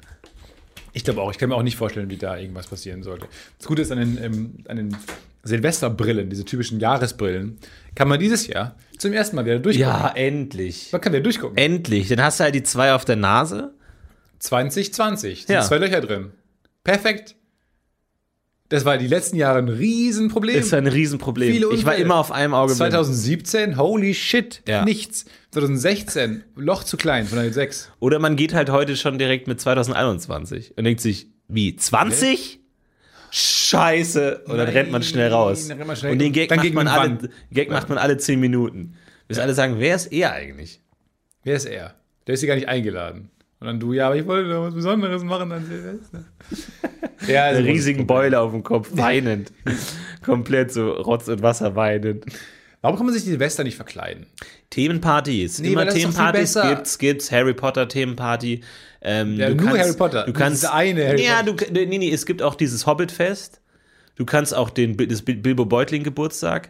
Ich 0.93 1.03
glaube 1.03 1.21
auch, 1.21 1.31
ich 1.31 1.37
kann 1.37 1.49
mir 1.49 1.55
auch 1.55 1.63
nicht 1.63 1.75
vorstellen, 1.75 2.09
wie 2.09 2.17
da 2.17 2.37
irgendwas 2.37 2.67
passieren 2.67 3.03
sollte. 3.03 3.27
Das 3.57 3.67
Gute 3.67 3.81
ist 3.81 3.91
an 3.91 3.97
den, 3.99 4.23
ähm, 4.23 4.53
an 4.67 4.77
den 4.77 4.97
Silvesterbrillen, 5.43 6.29
diese 6.29 6.45
typischen 6.45 6.79
Jahresbrillen, 6.79 7.57
kann 7.95 8.07
man 8.07 8.19
dieses 8.19 8.47
Jahr 8.47 8.75
zum 8.97 9.13
ersten 9.13 9.35
Mal 9.35 9.45
wieder 9.45 9.59
durchgucken. 9.59 9.91
Ja, 9.91 10.11
endlich. 10.15 10.91
Man 10.91 11.01
kann 11.01 11.13
wieder 11.13 11.21
durchgucken. 11.23 11.57
Endlich. 11.57 12.07
Dann 12.07 12.23
hast 12.23 12.39
du 12.39 12.45
halt 12.45 12.55
die 12.55 12.63
zwei 12.63 12.93
auf 12.93 13.05
der 13.05 13.15
Nase. 13.17 13.73
2020, 14.39 15.45
sind 15.45 15.53
Ja. 15.55 15.61
zwei 15.61 15.77
Löcher 15.77 16.01
drin. 16.01 16.31
Perfekt. 16.83 17.35
Das 18.75 18.83
war 18.83 18.97
die 18.97 19.07
letzten 19.07 19.37
Jahre 19.37 19.59
ein 19.59 19.69
Riesenproblem. 19.69 20.59
Ist 20.59 20.73
ein 20.73 20.85
Riesenproblem. 20.85 21.49
Viele 21.49 21.73
ich 21.73 21.85
war 21.85 21.95
immer 21.95 22.17
auf 22.17 22.33
einem 22.33 22.53
Auge 22.53 22.75
blind. 22.75 22.91
2017, 22.91 23.77
holy 23.77 24.13
shit, 24.13 24.61
Ja. 24.67 24.83
nichts. 24.83 25.23
2016, 25.51 26.43
Loch 26.57 26.83
zu 26.83 26.97
klein 26.97 27.25
von 27.25 27.37
der 27.37 27.53
6. 27.53 27.89
Oder 28.01 28.19
man 28.19 28.35
geht 28.35 28.53
halt 28.53 28.69
heute 28.69 28.97
schon 28.97 29.17
direkt 29.17 29.47
mit 29.47 29.61
2021 29.61 30.77
und 30.77 30.83
denkt 30.83 30.99
sich, 30.99 31.27
wie, 31.47 31.77
20? 31.77 32.59
Scheiße. 33.31 34.39
Und 34.45 34.57
dann 34.57 34.65
Nein, 34.65 34.75
rennt 34.75 34.91
man 34.91 35.03
schnell 35.03 35.31
raus. 35.31 35.69
dann 35.69 35.77
rennt 35.77 35.87
man 35.87 35.95
schnell 35.95 36.11
und 36.11 36.19
den 36.19 36.33
Gag, 36.33 36.49
dann 36.49 36.59
macht 36.59 36.73
man, 36.73 36.87
alle. 36.89 37.29
Gag 37.53 37.69
macht 37.69 37.87
man 37.87 37.97
alle 37.97 38.17
10 38.17 38.41
Minuten. 38.41 38.95
Bis 39.29 39.39
alle 39.39 39.53
sagen, 39.53 39.75
wer 39.79 39.95
ist 39.95 40.07
er 40.11 40.33
eigentlich? 40.33 40.81
Wer 41.45 41.55
ist 41.55 41.65
er? 41.65 41.95
Der 42.27 42.33
ist 42.33 42.41
hier 42.41 42.47
gar 42.47 42.55
nicht 42.55 42.67
eingeladen. 42.67 43.29
Und 43.59 43.67
dann 43.67 43.79
du, 43.79 43.93
ja, 43.93 44.07
aber 44.07 44.17
ich 44.17 44.25
wollte 44.25 44.49
doch 44.49 44.63
was 44.63 44.73
Besonderes 44.73 45.23
machen 45.23 45.51
an 45.51 45.65
Silvester. 45.65 46.25
ja, 47.27 47.45
also 47.45 47.59
Einen 47.59 47.67
riesigen 47.67 48.05
Boiler 48.05 48.41
auf 48.41 48.51
dem 48.51 48.63
Kopf, 48.63 48.89
weinend. 48.91 49.51
Komplett 50.23 50.71
so 50.73 50.91
Rotz 50.91 51.27
und 51.27 51.41
Wasser 51.41 51.75
weinend. 51.75 52.25
Warum 52.81 52.97
kann 52.97 53.05
man 53.07 53.15
sich 53.15 53.23
die 53.23 53.29
Silvester 53.29 53.63
nicht 53.63 53.77
verkleiden? 53.77 54.27
Themenpartys. 54.69 55.59
Nee, 55.59 55.71
Immer 55.71 55.87
Themenpartys 55.87 56.53
gibt's, 56.61 56.97
gibt's. 56.99 57.31
Harry 57.31 57.53
Potter 57.53 57.87
Themenparty. 57.87 58.61
Ähm, 59.01 59.37
Ja, 59.37 59.49
du 59.49 59.55
nur 59.55 59.65
kannst, 59.65 59.81
Harry 59.81 59.97
Potter. 59.97 60.25
Du 60.25 60.33
kannst 60.33 60.61
diese 60.63 60.73
eine 60.73 61.07
Harry 61.07 61.23
ja, 61.23 61.41
Potter. 61.41 61.71
du, 61.71 61.85
nee, 61.87 61.97
nee, 61.97 62.11
es 62.11 62.25
gibt 62.25 62.43
auch 62.43 62.55
dieses 62.55 62.85
Hobbitfest. 62.85 63.61
Du 64.15 64.25
kannst 64.25 64.53
auch 64.53 64.69
den 64.69 64.97
das 64.97 65.23
Bilbo 65.23 65.65
Beutling 65.65 66.03
Geburtstag. 66.03 66.69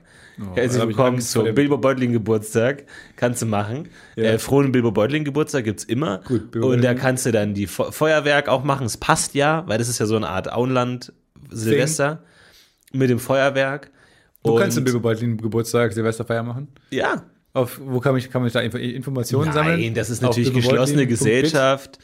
Herzlich 0.53 0.81
willkommen 0.85 1.21
zum 1.21 1.53
Bilbo 1.53 1.77
Beutling 1.77 2.11
Geburtstag. 2.11 2.83
Kannst 3.15 3.41
du 3.41 3.45
machen. 3.45 3.87
Ja. 4.15 4.23
Äh, 4.23 4.39
frohen 4.39 4.71
Bilbo 4.71 4.91
Beutling 4.91 5.23
Geburtstag 5.23 5.63
gibt's 5.63 5.83
immer. 5.85 6.19
Gut, 6.27 6.51
Bilbo 6.51 6.67
Und 6.67 6.77
da 6.83 6.89
Beutling. 6.89 6.97
kannst 7.01 7.25
du 7.25 7.31
dann 7.31 7.53
die 7.53 7.67
Fe 7.67 7.91
Feuerwerk 7.91 8.49
auch 8.49 8.63
machen. 8.63 8.85
Es 8.85 8.97
passt 8.97 9.33
ja, 9.33 9.63
weil 9.67 9.77
das 9.77 9.87
ist 9.87 9.99
ja 9.99 10.05
so 10.05 10.15
eine 10.17 10.27
Art 10.27 10.51
Auenland 10.51 11.13
Silvester 11.49 12.23
mit 12.91 13.09
dem 13.09 13.19
Feuerwerk. 13.19 13.91
Wo 14.43 14.51
Und- 14.53 14.61
kannst 14.61 14.77
du 14.77 14.81
Bilbo 14.83 14.99
Beutlin 14.99 15.37
Geburtstag, 15.37 15.93
Silvesterfeier 15.93 16.43
machen? 16.43 16.67
Ja, 16.91 17.23
Auf, 17.53 17.79
wo 17.81 18.01
kann, 18.01 18.17
ich, 18.17 18.29
kann 18.29 18.41
man 18.41 18.51
da 18.51 18.59
Info- 18.59 18.77
Informationen 18.77 19.53
sammeln? 19.53 19.79
Nein, 19.79 19.93
das 19.93 20.09
ist 20.09 20.21
natürlich 20.21 20.53
geschlossene 20.53 21.07
Gesellschaft. 21.07 21.99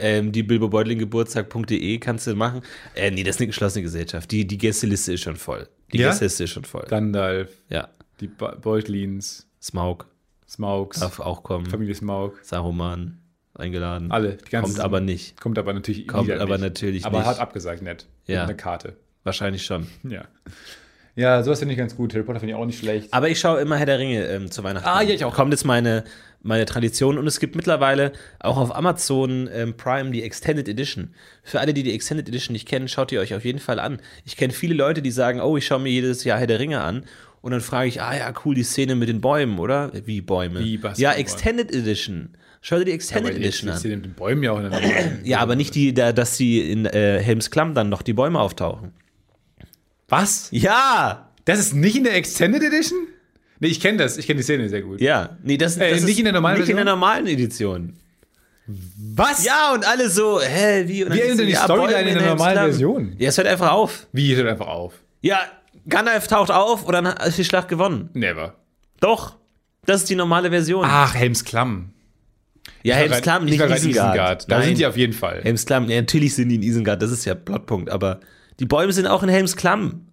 Ähm, 0.00 0.30
die 0.32 0.42
bilbobeutlingeburtstag.de 0.44 1.98
kannst 1.98 2.26
du 2.26 2.34
machen. 2.34 2.62
Äh, 2.94 3.10
nee, 3.12 3.22
das 3.24 3.36
ist 3.36 3.40
eine 3.40 3.46
geschlossene 3.48 3.82
Gesellschaft. 3.82 4.30
Die, 4.30 4.46
die 4.46 4.58
Gästeliste 4.58 5.12
ist 5.12 5.22
schon 5.22 5.34
voll. 5.36 5.68
Die 5.92 5.98
Ja? 5.98 6.08
Gästeliste 6.08 6.44
ist 6.44 6.50
schon 6.50 6.64
voll. 6.64 6.84
Gandalf, 6.88 7.50
ja. 7.68 7.88
die 8.20 8.28
Be- 8.28 8.56
Beutlins, 8.60 9.46
Smaug 9.62 10.06
Smaugs, 10.48 11.00
darf 11.00 11.20
auch 11.20 11.42
kommen. 11.42 11.66
Familie 11.66 11.94
Smaug, 11.94 12.38
Saruman 12.42 13.18
eingeladen. 13.54 14.10
alle. 14.10 14.36
Die 14.36 14.50
ganze 14.50 14.72
Kommt 14.72 14.80
aber 14.84 15.00
nicht. 15.00 15.38
Kommt 15.40 15.58
aber 15.58 15.72
natürlich 15.74 16.06
Kommt 16.08 16.30
aber 16.30 16.54
nicht. 16.56 16.60
natürlich 16.60 17.04
aber 17.04 17.18
nicht. 17.18 17.26
hat 17.26 17.38
abgesagt, 17.40 17.82
nett. 17.82 18.06
Ja. 18.26 18.40
Mit 18.42 18.50
einer 18.50 18.54
Karte. 18.54 18.96
Wahrscheinlich 19.24 19.64
schon. 19.66 19.86
Ja. 20.08 20.24
Ja, 21.16 21.42
sowas 21.42 21.58
finde 21.58 21.72
ich 21.74 21.78
ganz 21.78 21.96
gut. 21.96 22.14
Harry 22.14 22.22
Potter 22.22 22.38
finde 22.38 22.54
ich 22.54 22.60
auch 22.60 22.64
nicht 22.64 22.78
schlecht. 22.78 23.12
Aber 23.12 23.28
ich 23.28 23.40
schaue 23.40 23.60
immer 23.60 23.76
Herr 23.76 23.86
der 23.86 23.98
Ringe 23.98 24.24
ähm, 24.28 24.52
zu 24.52 24.62
Weihnachten. 24.62 24.86
Ah, 24.88 25.02
ja, 25.02 25.12
ich 25.12 25.24
auch. 25.24 25.34
Kommt 25.34 25.52
jetzt 25.52 25.64
meine, 25.64 26.04
meine 26.42 26.64
Tradition 26.66 27.18
und 27.18 27.26
es 27.26 27.40
gibt 27.40 27.56
mittlerweile 27.56 28.12
auch 28.38 28.56
auf 28.56 28.74
Amazon 28.74 29.48
ähm, 29.52 29.76
Prime 29.76 30.10
die 30.10 30.22
Extended 30.22 30.68
Edition. 30.68 31.14
Für 31.42 31.60
alle, 31.60 31.74
die 31.74 31.82
die 31.82 31.92
Extended 31.92 32.28
Edition 32.28 32.52
nicht 32.52 32.68
kennen, 32.68 32.88
schaut 32.88 33.12
ihr 33.12 33.20
euch 33.20 33.34
auf 33.34 33.44
jeden 33.44 33.58
Fall 33.58 33.80
an. 33.80 34.00
Ich 34.24 34.36
kenne 34.36 34.52
viele 34.52 34.74
Leute, 34.74 35.02
die 35.02 35.10
sagen, 35.10 35.40
oh, 35.40 35.56
ich 35.56 35.66
schaue 35.66 35.80
mir 35.80 35.90
jedes 35.90 36.24
Jahr 36.24 36.38
Herr 36.38 36.46
der 36.46 36.60
Ringe 36.60 36.80
an. 36.80 37.04
Und 37.40 37.52
dann 37.52 37.60
frage 37.60 37.88
ich, 37.88 38.02
ah 38.02 38.16
ja, 38.16 38.32
cool, 38.44 38.54
die 38.54 38.64
Szene 38.64 38.94
mit 38.94 39.08
den 39.08 39.20
Bäumen, 39.20 39.58
oder? 39.58 39.92
Wie 40.06 40.20
Bäume? 40.20 40.60
Wie, 40.60 40.80
ja, 40.96 41.12
Extended 41.12 41.72
Edition. 41.72 42.30
Schau 42.60 42.78
dir 42.78 42.86
die 42.86 42.92
Extended 42.92 43.32
Aber 43.32 43.40
Edition 43.40 43.68
ich 43.68 43.74
an. 43.74 43.80
sehe 43.80 43.96
mit 43.96 44.04
den 44.04 44.14
Bäumen 44.14 44.42
ja 44.42 44.52
auch 44.52 44.58
in 44.58 44.70
der 44.70 45.18
Ja, 45.24 45.38
aber 45.38 45.54
nicht 45.54 45.74
die, 45.74 45.94
da, 45.94 46.12
dass 46.12 46.36
sie 46.36 46.60
in 46.60 46.86
äh, 46.86 47.20
Helmsklamm 47.22 47.74
dann 47.74 47.88
noch 47.88 48.02
die 48.02 48.12
Bäume 48.12 48.40
auftauchen. 48.40 48.92
Was? 50.08 50.48
Ja! 50.50 51.30
Das 51.44 51.58
ist 51.60 51.74
nicht 51.74 51.96
in 51.96 52.04
der 52.04 52.14
Extended 52.16 52.62
Edition? 52.62 52.98
Nee, 53.60 53.68
ich 53.68 53.80
kenne 53.80 53.98
das. 53.98 54.16
Ich 54.18 54.26
kenne 54.26 54.38
die 54.38 54.44
Szene 54.44 54.68
sehr 54.68 54.82
gut. 54.82 55.00
Ja, 55.00 55.36
nee, 55.42 55.56
das, 55.56 55.76
Äh, 55.76 55.90
das 55.90 56.02
nicht 56.02 56.12
ist 56.12 56.18
in 56.18 56.24
der 56.24 56.32
normalen 56.34 56.58
Nicht 56.60 56.68
in 56.68 56.76
der 56.76 56.84
Version? 56.84 57.00
normalen 57.00 57.26
Edition. 57.26 57.92
Was? 59.14 59.44
Ja, 59.44 59.72
und 59.74 59.86
alle 59.86 60.10
so, 60.10 60.40
hä, 60.40 60.84
wie? 60.86 61.04
Und 61.04 61.12
Wie 61.14 61.18
ist 61.18 61.22
endet 61.30 61.38
so, 61.38 61.44
die 61.44 61.52
ja, 61.52 61.64
Storyline 61.64 62.08
in 62.10 62.18
der 62.18 62.28
normalen 62.28 62.58
Helmsklamm. 62.58 62.66
Version? 62.70 63.16
Ja, 63.18 63.28
es 63.30 63.38
hört 63.38 63.46
einfach 63.48 63.72
auf. 63.72 64.06
Wie, 64.12 64.36
hört 64.36 64.46
einfach 64.48 64.66
auf? 64.68 64.94
Ja, 65.22 65.40
Gandalf 65.88 66.28
taucht 66.28 66.50
auf 66.50 66.84
und 66.84 66.92
dann 66.92 67.06
ist 67.06 67.38
die 67.38 67.44
Schlacht 67.44 67.68
gewonnen. 67.68 68.10
Never. 68.12 68.54
Doch. 69.00 69.36
Das 69.86 70.02
ist 70.02 70.10
die 70.10 70.14
normale 70.16 70.50
Version. 70.50 70.84
Ach, 70.86 71.14
Helmsklamm. 71.14 71.90
ja, 72.82 72.96
Helmsklamm, 72.96 73.44
ich 73.46 73.52
nicht 73.52 73.60
war 73.60 73.68
grad 73.68 73.82
in 73.82 73.88
Isengard. 73.90 74.50
Da 74.50 74.58
Nein. 74.58 74.66
sind 74.68 74.78
die 74.78 74.86
auf 74.86 74.96
jeden 74.98 75.14
Fall. 75.14 75.40
Helmsklamm, 75.42 75.88
ja, 75.88 75.96
natürlich 75.96 76.34
sind 76.34 76.50
die 76.50 76.56
in 76.56 76.62
Isengard, 76.62 77.00
das 77.00 77.10
ist 77.10 77.24
ja 77.24 77.34
Plotpunkt, 77.34 77.88
aber 77.88 78.20
die 78.60 78.66
Bäume 78.66 78.92
sind 78.92 79.06
auch 79.06 79.22
in 79.22 79.30
Helmsklamm. 79.30 80.06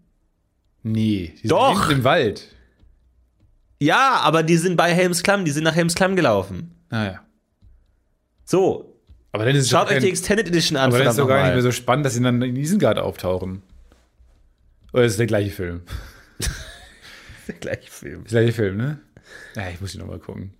Nee. 0.84 1.34
Die 1.43 1.48
Doch. 1.50 1.88
Sind 1.88 1.98
im 1.98 2.04
Wald. 2.06 2.48
Ja, 3.80 4.21
aber 4.23 4.43
die 4.43 4.57
sind 4.57 4.78
bei 4.78 4.93
Helmsklamm, 4.93 5.45
die 5.45 5.51
sind 5.51 5.63
nach 5.63 5.76
Helmsklamm 5.76 6.15
gelaufen. 6.15 6.71
Naja. 6.89 7.21
So, 8.45 8.99
Aber 9.32 9.45
dann 9.45 9.55
ist 9.55 9.63
es 9.63 9.69
schaut 9.69 9.89
euch 9.91 9.99
die 9.99 10.09
Extended 10.09 10.47
Edition 10.47 10.78
an. 10.78 10.86
Aber 10.86 10.99
dann 10.99 11.07
ist 11.07 11.13
es 11.13 11.17
doch 11.17 11.28
gar 11.28 11.43
nicht 11.43 11.53
mehr 11.53 11.61
so 11.61 11.71
spannend, 11.71 12.05
dass 12.05 12.13
sie 12.13 12.21
dann 12.21 12.41
in 12.41 12.55
Isengard 12.55 12.99
auftauchen. 12.99 13.63
Oder 14.93 15.03
ist 15.03 15.13
es 15.13 15.17
der 15.17 15.26
gleiche 15.26 15.51
Film? 15.51 15.82
der 17.47 17.55
gleiche 17.55 17.91
Film. 17.91 18.23
Der 18.23 18.30
gleiche 18.30 18.53
Film, 18.53 18.78
ne? 18.78 18.99
Ja, 19.55 19.69
ich 19.69 19.82
muss 19.82 19.93
ihn 19.93 19.99
nochmal 19.99 20.19
gucken. 20.19 20.53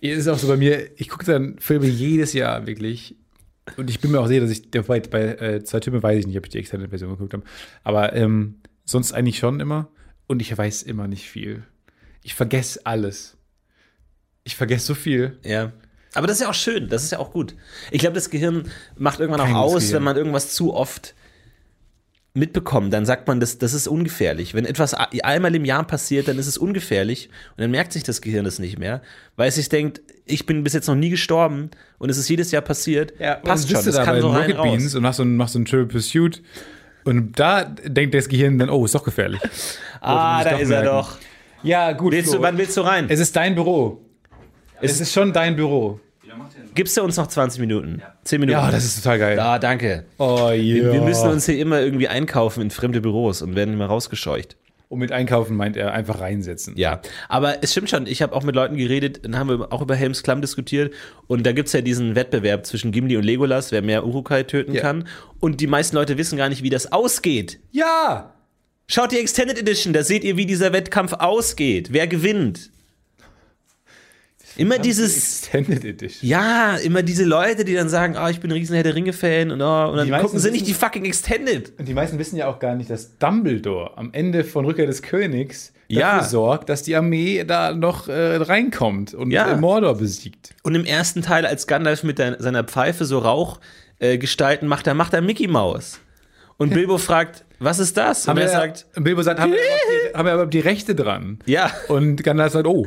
Es 0.00 0.18
ist 0.18 0.28
auch 0.28 0.38
so 0.38 0.48
bei 0.48 0.56
mir, 0.56 0.98
ich 0.98 1.08
gucke 1.08 1.26
dann 1.26 1.58
Filme 1.58 1.86
jedes 1.86 2.32
Jahr 2.32 2.66
wirklich. 2.66 3.16
Und 3.76 3.90
ich 3.90 4.00
bin 4.00 4.10
mir 4.10 4.20
auch 4.20 4.26
sicher, 4.26 4.40
dass 4.40 4.50
ich 4.50 4.70
bei, 4.70 5.00
bei 5.00 5.20
äh, 5.20 5.64
zwei 5.64 5.80
Filme 5.80 6.02
weiß 6.02 6.20
ich 6.20 6.26
nicht, 6.26 6.38
ob 6.38 6.46
ich 6.46 6.52
die 6.52 6.58
externe 6.58 6.88
Version 6.88 7.10
geguckt 7.10 7.34
habe. 7.34 7.44
Aber 7.84 8.14
ähm, 8.14 8.60
sonst 8.84 9.12
eigentlich 9.12 9.38
schon 9.38 9.60
immer. 9.60 9.88
Und 10.26 10.40
ich 10.40 10.56
weiß 10.56 10.82
immer 10.82 11.08
nicht 11.08 11.28
viel. 11.28 11.64
Ich 12.22 12.34
vergesse 12.34 12.80
alles. 12.84 13.36
Ich 14.44 14.56
vergesse 14.56 14.86
so 14.86 14.94
viel. 14.94 15.38
Ja. 15.44 15.72
Aber 16.14 16.26
das 16.26 16.36
ist 16.38 16.42
ja 16.42 16.50
auch 16.50 16.54
schön, 16.54 16.88
das 16.88 17.04
ist 17.04 17.12
ja 17.12 17.18
auch 17.18 17.30
gut. 17.30 17.54
Ich 17.90 18.00
glaube, 18.00 18.14
das 18.14 18.30
Gehirn 18.30 18.70
macht 18.96 19.20
irgendwann 19.20 19.46
Kein 19.46 19.54
auch 19.54 19.60
aus, 19.60 19.82
Gehirn. 19.82 19.94
wenn 19.94 20.02
man 20.02 20.16
irgendwas 20.16 20.54
zu 20.54 20.74
oft 20.74 21.14
mitbekommt, 22.32 22.92
dann 22.92 23.06
sagt 23.06 23.26
man, 23.28 23.40
das, 23.40 23.58
das 23.58 23.74
ist 23.74 23.88
ungefährlich. 23.88 24.54
Wenn 24.54 24.64
etwas 24.64 24.94
einmal 24.94 25.54
im 25.54 25.64
Jahr 25.64 25.84
passiert, 25.84 26.28
dann 26.28 26.38
ist 26.38 26.46
es 26.46 26.58
ungefährlich 26.58 27.28
und 27.56 27.60
dann 27.60 27.70
merkt 27.70 27.92
sich 27.92 28.02
das 28.02 28.20
Gehirn 28.20 28.44
das 28.44 28.58
nicht 28.58 28.78
mehr, 28.78 29.02
weil 29.36 29.48
es 29.48 29.56
sich 29.56 29.68
denkt, 29.68 30.00
ich 30.26 30.46
bin 30.46 30.62
bis 30.62 30.72
jetzt 30.72 30.86
noch 30.86 30.94
nie 30.94 31.10
gestorben 31.10 31.70
und 31.98 32.08
es 32.08 32.18
ist 32.18 32.28
jedes 32.28 32.50
Jahr 32.52 32.62
passiert. 32.62 33.16
passt 33.18 33.68
schon, 33.68 33.78
du 33.80 33.84
das 33.84 33.96
da 33.96 34.04
kann 34.04 34.20
so 34.20 34.30
rein 34.30 34.42
Rocket 34.42 34.58
raus. 34.58 34.76
Beans 34.78 34.94
und 34.94 35.02
machst 35.02 35.16
so, 35.18 35.24
machst 35.24 35.54
so 35.54 35.58
ein 35.58 35.64
Triple 35.64 35.86
Pursuit. 35.86 36.42
Und 37.04 37.38
da 37.38 37.64
denkt 37.64 38.14
das 38.14 38.28
Gehirn 38.28 38.58
dann, 38.58 38.70
oh, 38.70 38.84
ist 38.84 38.94
doch 38.94 39.04
gefährlich. 39.04 39.40
Ah, 40.00 40.38
ich 40.38 40.44
da 40.44 40.56
ist 40.56 40.70
er 40.70 40.82
merken. 40.82 40.86
doch. 40.86 41.18
Ja, 41.62 41.92
gut. 41.92 42.12
Willst 42.12 42.32
du, 42.34 42.40
wann 42.40 42.56
willst 42.58 42.76
du 42.76 42.80
rein? 42.82 43.06
es 43.08 43.20
ist 43.20 43.34
dein 43.36 43.54
Büro. 43.54 44.00
Es 44.80 45.00
ist 45.00 45.12
schon 45.12 45.32
dein 45.32 45.56
Büro. 45.56 46.00
Gibst 46.74 46.96
du 46.96 47.02
uns 47.02 47.16
noch 47.16 47.26
20 47.26 47.60
Minuten? 47.60 48.00
10 48.24 48.40
Minuten? 48.40 48.58
Ja, 48.58 48.70
das 48.70 48.84
ist 48.84 49.02
total 49.02 49.18
geil. 49.18 49.40
Ah, 49.40 49.58
danke. 49.58 50.04
Oh, 50.18 50.50
ja. 50.50 50.92
Wir 50.92 51.00
müssen 51.02 51.28
uns 51.28 51.46
hier 51.46 51.58
immer 51.58 51.80
irgendwie 51.80 52.08
einkaufen 52.08 52.62
in 52.62 52.70
fremde 52.70 53.00
Büros 53.00 53.42
und 53.42 53.56
werden 53.56 53.74
immer 53.74 53.86
rausgescheucht. 53.86 54.56
Und 54.88 54.98
mit 55.00 55.12
einkaufen 55.12 55.56
meint 55.56 55.76
er 55.76 55.92
einfach 55.92 56.20
reinsetzen. 56.20 56.74
Ja, 56.76 57.00
aber 57.28 57.62
es 57.62 57.72
stimmt 57.72 57.90
schon. 57.90 58.06
Ich 58.06 58.22
habe 58.22 58.34
auch 58.34 58.42
mit 58.42 58.54
Leuten 58.56 58.76
geredet, 58.76 59.20
dann 59.24 59.38
haben 59.38 59.48
wir 59.48 59.72
auch 59.72 59.82
über 59.82 59.94
Helms 59.94 60.22
Klamm 60.22 60.40
diskutiert. 60.40 60.92
Und 61.28 61.44
da 61.46 61.52
gibt's 61.52 61.72
ja 61.72 61.80
diesen 61.80 62.14
Wettbewerb 62.16 62.66
zwischen 62.66 62.90
Gimli 62.90 63.16
und 63.16 63.22
Legolas, 63.24 63.70
wer 63.70 63.82
mehr 63.82 64.04
Urukai 64.06 64.42
töten 64.44 64.74
Ja. 64.74 64.80
kann. 64.80 65.06
Und 65.38 65.60
die 65.60 65.66
meisten 65.68 65.94
Leute 65.96 66.18
wissen 66.18 66.36
gar 66.38 66.48
nicht, 66.48 66.62
wie 66.62 66.70
das 66.70 66.90
ausgeht. 66.90 67.60
Ja! 67.70 68.34
Schaut 68.92 69.12
die 69.12 69.18
Extended 69.18 69.56
Edition, 69.56 69.92
da 69.92 70.02
seht 70.02 70.24
ihr, 70.24 70.36
wie 70.36 70.46
dieser 70.46 70.72
Wettkampf 70.72 71.12
ausgeht. 71.12 71.92
Wer 71.92 72.08
gewinnt. 72.08 72.70
Immer 74.56 74.78
dieses, 74.80 75.16
Extended 75.16 75.84
Edition. 75.84 76.28
ja, 76.28 76.74
immer 76.76 77.02
diese 77.04 77.22
Leute, 77.24 77.64
die 77.64 77.72
dann 77.74 77.88
sagen, 77.88 78.16
ah, 78.16 78.30
ich 78.30 78.40
bin 78.40 78.50
ein 78.50 78.54
riesen 78.56 78.74
Herr 78.74 78.82
der 78.82 78.96
Ringe-Fan 78.96 79.52
und, 79.52 79.62
oh, 79.62 79.90
und 79.92 79.96
dann 79.96 80.10
gucken 80.20 80.40
sie 80.40 80.50
nicht 80.50 80.62
wissen- 80.62 80.66
die 80.66 80.74
fucking 80.74 81.04
Extended. 81.04 81.72
Und 81.78 81.86
die 81.86 81.94
meisten 81.94 82.18
wissen 82.18 82.34
ja 82.36 82.48
auch 82.48 82.58
gar 82.58 82.74
nicht, 82.74 82.90
dass 82.90 83.16
Dumbledore 83.18 83.96
am 83.96 84.12
Ende 84.12 84.42
von 84.42 84.64
Rückkehr 84.64 84.86
des 84.86 85.02
Königs 85.02 85.72
Ja. 85.86 86.16
dafür 86.16 86.28
sorgt, 86.28 86.68
dass 86.68 86.82
die 86.82 86.96
Armee 86.96 87.44
da 87.44 87.72
noch 87.72 88.08
äh, 88.08 88.36
reinkommt 88.36 89.14
und 89.14 89.30
Ja. 89.30 89.52
äh, 89.52 89.56
Mordor 89.56 89.96
besiegt. 89.96 90.50
Und 90.64 90.74
im 90.74 90.84
ersten 90.84 91.22
Teil, 91.22 91.46
als 91.46 91.68
Gandalf 91.68 92.02
mit 92.02 92.18
der, 92.18 92.42
seiner 92.42 92.64
Pfeife 92.64 93.04
so 93.04 93.20
Rauch 93.20 93.60
äh, 94.00 94.18
gestalten 94.18 94.66
macht, 94.66 94.84
da 94.88 94.94
macht 94.94 95.14
er 95.14 95.20
Mickey 95.22 95.46
Maus. 95.46 96.00
Und 96.56 96.74
Bilbo 96.74 96.98
fragt, 96.98 97.44
was 97.60 97.78
ist 97.78 97.96
das? 97.96 98.26
Und 98.26 98.30
Haben 98.30 98.38
er 98.38 98.48
sagt, 98.48 98.86
Bilbo 98.94 99.22
sagt, 99.22 99.38
haben 99.38 99.52
wir, 99.52 99.58
überhaupt 99.58 99.84
die, 99.90 100.16
haben 100.16 100.26
wir 100.26 100.32
überhaupt 100.32 100.54
die 100.54 100.60
Rechte 100.60 100.94
dran? 100.94 101.38
ja, 101.46 101.70
Und 101.88 102.24
Gandalf 102.24 102.54
sagt, 102.54 102.66
oh, 102.66 102.86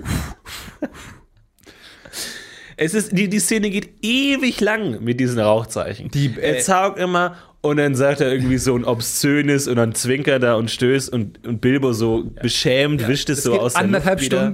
es 2.76 2.94
ist, 2.94 3.12
die, 3.18 3.30
die 3.30 3.40
Szene 3.40 3.70
geht 3.70 3.92
ewig 4.02 4.60
lang 4.62 5.04
mit 5.04 5.20
diesen 5.20 5.40
Rauchzeichen. 5.40 6.10
Die, 6.10 6.36
er 6.42 6.58
äh, 6.58 6.60
zaugt 6.60 7.00
immer 7.00 7.38
und 7.62 7.78
dann 7.78 7.96
sagt 7.96 8.20
er 8.20 8.32
irgendwie 8.32 8.58
so 8.58 8.76
ein 8.76 8.84
obszönes 8.84 9.68
und 9.68 9.76
dann 9.76 9.94
zwinkert 9.94 10.44
er 10.44 10.58
und 10.58 10.70
stößt 10.70 11.14
und, 11.14 11.46
und 11.48 11.62
Bilbo 11.62 11.94
so 11.94 12.26
beschämt 12.42 13.08
wischt 13.08 13.30
es 13.30 13.40
es 13.40 13.44
so 13.46 13.52
geht 13.54 13.62
aus 13.62 13.74
der 13.74 13.84
anderthalb 13.84 14.20
Luft 14.20 14.32
wieder. 14.32 14.54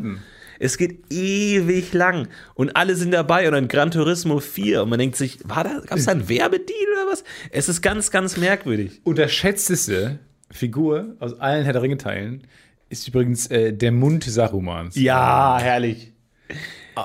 Es 0.59 0.77
geht 0.77 0.99
ewig 1.11 1.93
lang 1.93 2.27
und 2.53 2.75
alle 2.75 2.95
sind 2.95 3.11
dabei 3.11 3.47
und 3.47 3.53
dann 3.53 3.67
Gran 3.69 3.91
Turismo 3.91 4.39
4 4.39 4.83
und 4.83 4.89
man 4.89 4.99
denkt 4.99 5.15
sich, 5.15 5.39
war 5.45 5.63
da, 5.63 5.81
gab 5.85 5.97
es 5.97 6.05
da 6.05 6.11
einen 6.11 6.27
Werbedeal 6.29 6.77
oder 6.93 7.11
was? 7.11 7.23
Es 7.51 7.69
ist 7.69 7.81
ganz, 7.81 8.11
ganz 8.11 8.37
merkwürdig. 8.37 8.99
unterschätzteste 9.05 10.19
Figur 10.51 11.15
aus 11.19 11.39
allen 11.39 11.63
Herr 11.63 11.73
der 11.73 11.81
Ringe-Teilen 11.81 12.43
ist 12.89 13.07
übrigens 13.07 13.47
äh, 13.47 13.71
der 13.71 13.91
Mund 13.91 14.23
Sarumans. 14.23 14.95
Ja, 14.95 15.59
herrlich. 15.61 16.11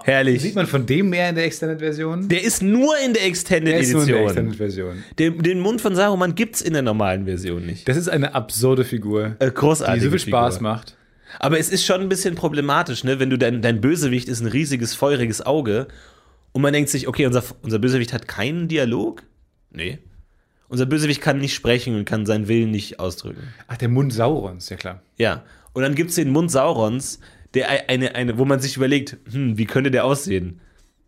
Herrlich. 0.03 0.43
Sieht 0.43 0.55
man 0.57 0.67
von 0.67 0.87
dem 0.87 1.11
mehr 1.11 1.29
in 1.29 1.35
der 1.37 1.45
Extended-Version? 1.45 2.29
Der 2.29 2.43
ist 2.43 2.63
nur 2.63 2.95
in 3.05 3.13
der 3.13 3.25
Extended 3.27 3.75
Der 3.75 3.81
ist 3.81 3.93
nur 3.93 4.03
in 4.03 4.09
der 4.09 4.17
Edition. 4.17 4.47
Extended-Version. 4.49 5.05
Den, 5.19 5.43
den 5.43 5.61
Mund 5.61 5.81
von 5.81 5.95
Saruman 5.95 6.35
gibt's 6.35 6.61
in 6.63 6.73
der 6.73 6.83
normalen 6.83 7.27
Version 7.27 7.65
nicht. 7.65 7.87
Das 7.87 7.97
ist 7.97 8.09
eine 8.09 8.35
absurde 8.35 8.85
Figur, 8.85 9.37
Äh, 9.39 9.51
großartig. 9.53 10.01
die 10.03 10.05
so 10.07 10.11
viel 10.11 10.19
Spaß 10.19 10.61
macht. 10.61 10.97
Aber 11.39 11.59
es 11.59 11.69
ist 11.71 11.85
schon 11.85 12.01
ein 12.01 12.09
bisschen 12.09 12.35
problematisch, 12.35 13.05
ne? 13.05 13.19
wenn 13.19 13.31
du 13.31 13.37
dein, 13.39 13.63
dein 13.63 13.81
Bösewicht 13.81 14.29
ist 14.29 14.41
ein 14.41 14.47
riesiges, 14.47 14.95
feuriges 14.95 15.45
Auge 15.45 15.89
und 16.53 16.63
man 16.63 16.73
denkt 16.73 16.91
sich, 16.91 17.09
okay, 17.09 17.27
unser, 17.27 17.43
unser 17.63 17.79
Bösewicht 17.79 18.13
hat 18.13 18.29
keinen 18.29 18.69
Dialog? 18.69 19.23
Nee. 19.71 19.99
Unser 20.69 20.87
Bösewicht 20.87 21.21
kann 21.21 21.39
nicht 21.39 21.55
sprechen 21.55 21.97
und 21.97 22.05
kann 22.05 22.27
seinen 22.27 22.49
Willen 22.49 22.71
nicht 22.71 22.99
ausdrücken. 23.01 23.43
Ach, 23.69 23.77
der 23.77 23.89
Mund 23.89 24.13
Saurons, 24.13 24.69
ja 24.71 24.77
klar. 24.77 25.03
Ja. 25.19 25.45
Und 25.73 25.83
dann 25.83 25.95
gibt's 25.95 26.15
den 26.15 26.31
Mund 26.31 26.51
Saurons, 26.51 27.21
der 27.55 27.89
eine, 27.89 28.15
eine, 28.15 28.39
wo 28.39 28.45
man 28.45 28.61
sich 28.61 28.77
überlegt, 28.77 29.17
hm, 29.31 29.59
wie 29.59 29.67
könnte 29.67 29.91
der 29.91 30.05
aussehen? 30.05 30.61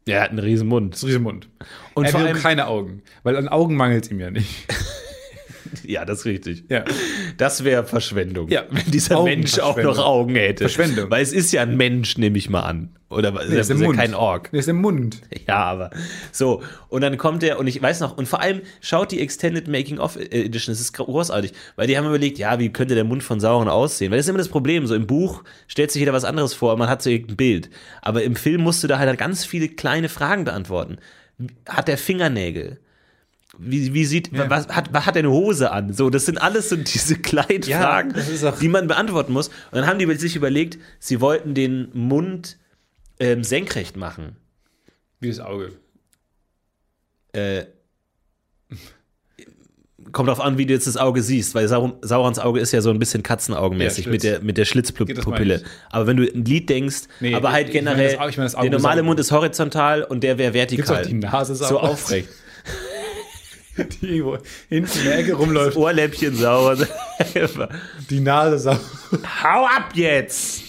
Der 0.07 0.21
hat 0.23 0.31
einen 0.31 0.39
riesen 0.39 0.69
Mund. 0.69 0.93
Das 0.95 0.99
ist 1.01 1.05
ein 1.05 1.09
Riesenmund. 1.09 1.49
Und 1.95 2.05
er 2.05 2.11
vor 2.13 2.21
hat 2.21 2.29
allem- 2.29 2.39
keine 2.39 2.67
Augen, 2.69 3.03
weil 3.25 3.37
an 3.37 3.49
Augen 3.49 3.75
mangelt 3.75 4.05
es 4.05 4.11
ihm 4.11 4.21
ja 4.21 4.31
nicht. 4.31 4.67
Ja, 5.85 6.05
das 6.05 6.21
ist 6.21 6.25
richtig. 6.25 6.65
Ja. 6.69 6.85
Das 7.37 7.65
wäre 7.65 7.85
Verschwendung. 7.85 8.49
Ja. 8.49 8.65
Wenn 8.71 8.91
dieser 8.91 9.23
Mensch 9.23 9.59
auch 9.59 9.77
noch 9.77 9.99
Augen 9.99 10.35
hätte. 10.35 10.69
Verschwendung. 10.69 11.11
Weil 11.11 11.23
es 11.23 11.33
ist 11.33 11.53
ja 11.53 11.63
ein 11.63 11.77
Mensch, 11.77 12.19
nehme 12.19 12.39
ich 12.39 12.51
mal 12.51 12.63
an. 12.63 12.97
Oder 13.09 13.31
nee, 13.31 13.51
Der 13.51 13.61
ist 13.61 13.71
ja 13.71 13.93
kein 13.93 14.15
Ork. 14.15 14.51
Der 14.51 14.61
ist 14.61 14.69
im 14.69 14.81
Mund. 14.81 15.23
Ja, 15.47 15.63
aber 15.63 15.91
so. 16.33 16.61
Und 16.89 17.03
dann 17.03 17.17
kommt 17.19 17.45
er, 17.45 17.61
und 17.61 17.69
ich 17.69 17.81
weiß 17.81 18.01
noch, 18.01 18.17
und 18.19 18.27
vor 18.27 18.41
allem 18.41 18.63
schaut 18.81 19.13
die 19.13 19.21
Extended 19.21 19.69
Making-of 19.69 20.17
Edition, 20.17 20.73
das 20.73 20.81
ist 20.81 20.93
großartig, 20.93 21.53
weil 21.77 21.87
die 21.87 21.97
haben 21.97 22.07
überlegt, 22.07 22.39
ja, 22.39 22.59
wie 22.59 22.73
könnte 22.73 22.97
der 22.97 23.05
Mund 23.05 23.23
von 23.23 23.39
Sauron 23.39 23.69
aussehen? 23.69 24.11
Weil 24.11 24.19
das 24.19 24.27
ist 24.27 24.31
immer 24.31 24.39
das 24.39 24.49
Problem, 24.49 24.89
so 24.89 24.97
im 24.97 25.07
Buch 25.07 25.45
stellt 25.69 25.93
sich 25.93 26.01
jeder 26.01 26.13
was 26.13 26.25
anderes 26.25 26.53
vor 26.53 26.77
man 26.77 26.89
hat 26.89 27.03
so 27.03 27.11
irgendein 27.11 27.37
Bild. 27.37 27.71
Aber 28.03 28.25
im 28.25 28.35
Film 28.35 28.63
musst 28.63 28.83
du 28.83 28.89
da 28.89 28.99
halt 28.99 29.17
ganz 29.19 29.45
viele 29.45 29.69
kleine 29.69 30.09
Fragen 30.09 30.45
beantworten. 30.45 30.99
Hat 31.69 31.87
der 31.87 31.99
Fingernägel? 31.99 32.81
Wie, 33.59 33.95
wie 33.95 34.05
sieht, 34.05 34.31
was, 34.33 34.69
hat, 34.69 34.93
was 34.93 35.07
hat 35.07 35.17
er 35.17 35.21
eine 35.21 35.31
Hose 35.31 35.71
an? 35.71 35.93
So, 35.93 36.11
das 36.11 36.27
sind 36.27 36.39
alles 36.39 36.69
so 36.69 36.77
diese 36.95 37.17
kleinen 37.19 37.63
Ja, 37.65 37.81
Fragen, 37.81 38.11
ist 38.15 38.45
die 38.61 38.69
man 38.69 38.87
beantworten 38.87 39.33
muss. 39.33 39.49
Und 39.49 39.55
dann 39.73 39.87
haben 39.87 39.99
die 39.99 40.13
sich 40.17 40.37
überlegt, 40.37 40.79
sie 40.99 41.21
wollten 41.21 41.55
den 41.55 41.89
Mund 41.95 42.59
ähm, 43.19 43.45
senkrecht 43.45 43.97
machen. 43.97 44.37
Wie 45.21 45.29
das 45.29 45.41
Auge. 45.41 45.73
äh, 47.33 47.65
kommt 50.13 50.29
drauf 50.29 50.41
an, 50.41 50.57
wie 50.59 50.67
du 50.67 50.73
jetzt 50.75 50.87
das 50.87 50.97
Auge 50.97 51.23
siehst, 51.23 51.55
weil 51.55 51.67
Sauron, 51.69 51.95
Saurons 52.03 52.39
Auge 52.39 52.61
ist 52.61 52.73
ja 52.73 52.81
so 52.81 52.91
ein 52.91 52.99
bisschen 52.99 53.23
katzenaugenmäßig 53.23 54.07
Ja, 54.07 54.11
mit 54.13 54.23
der, 54.23 54.41
mit 54.41 54.57
der 54.59 54.65
Schlitzpupille. 54.65 55.57
ich. 55.57 55.63
Aber 55.91 56.07
wenn 56.07 56.17
du 56.17 56.23
ein 56.33 56.45
Lied 56.45 56.69
denkst, 56.71 57.03
Nee, 57.21 57.35
aber 57.35 57.53
halt 57.53 57.69
ich 57.69 57.73
generell, 57.73 58.17
das 58.17 58.29
ich 58.31 58.37
meine 58.37 58.47
das 58.47 58.55
Auge 58.55 58.71
der 58.71 58.79
normale. 58.79 59.03
Mund 59.03 59.19
ist 59.21 59.33
horizontal 59.33 60.05
und 60.05 60.23
der 60.23 60.39
wäre 60.39 60.53
Gibt's 60.53 60.89
vertikal. 60.89 61.03
auch 61.03 61.07
die 61.07 61.15
Nase 61.15 61.55
so 61.55 61.65
sauber? 61.65 61.83
aufrecht. 61.91 62.29
Die 64.01 64.17
irgendwo 64.17 64.39
hinten 64.69 64.99
in 64.99 65.05
der 65.05 65.19
Ecke 65.19 65.35
rumläuft. 65.35 65.77
Ohrläppchen 65.77 66.35
sauer. 66.37 66.77
Die 68.11 68.21
Nase 68.21 68.59
sauber. 68.59 68.81
Hau 69.43 69.67
ab 69.67 69.91
jetzt! 69.95 70.63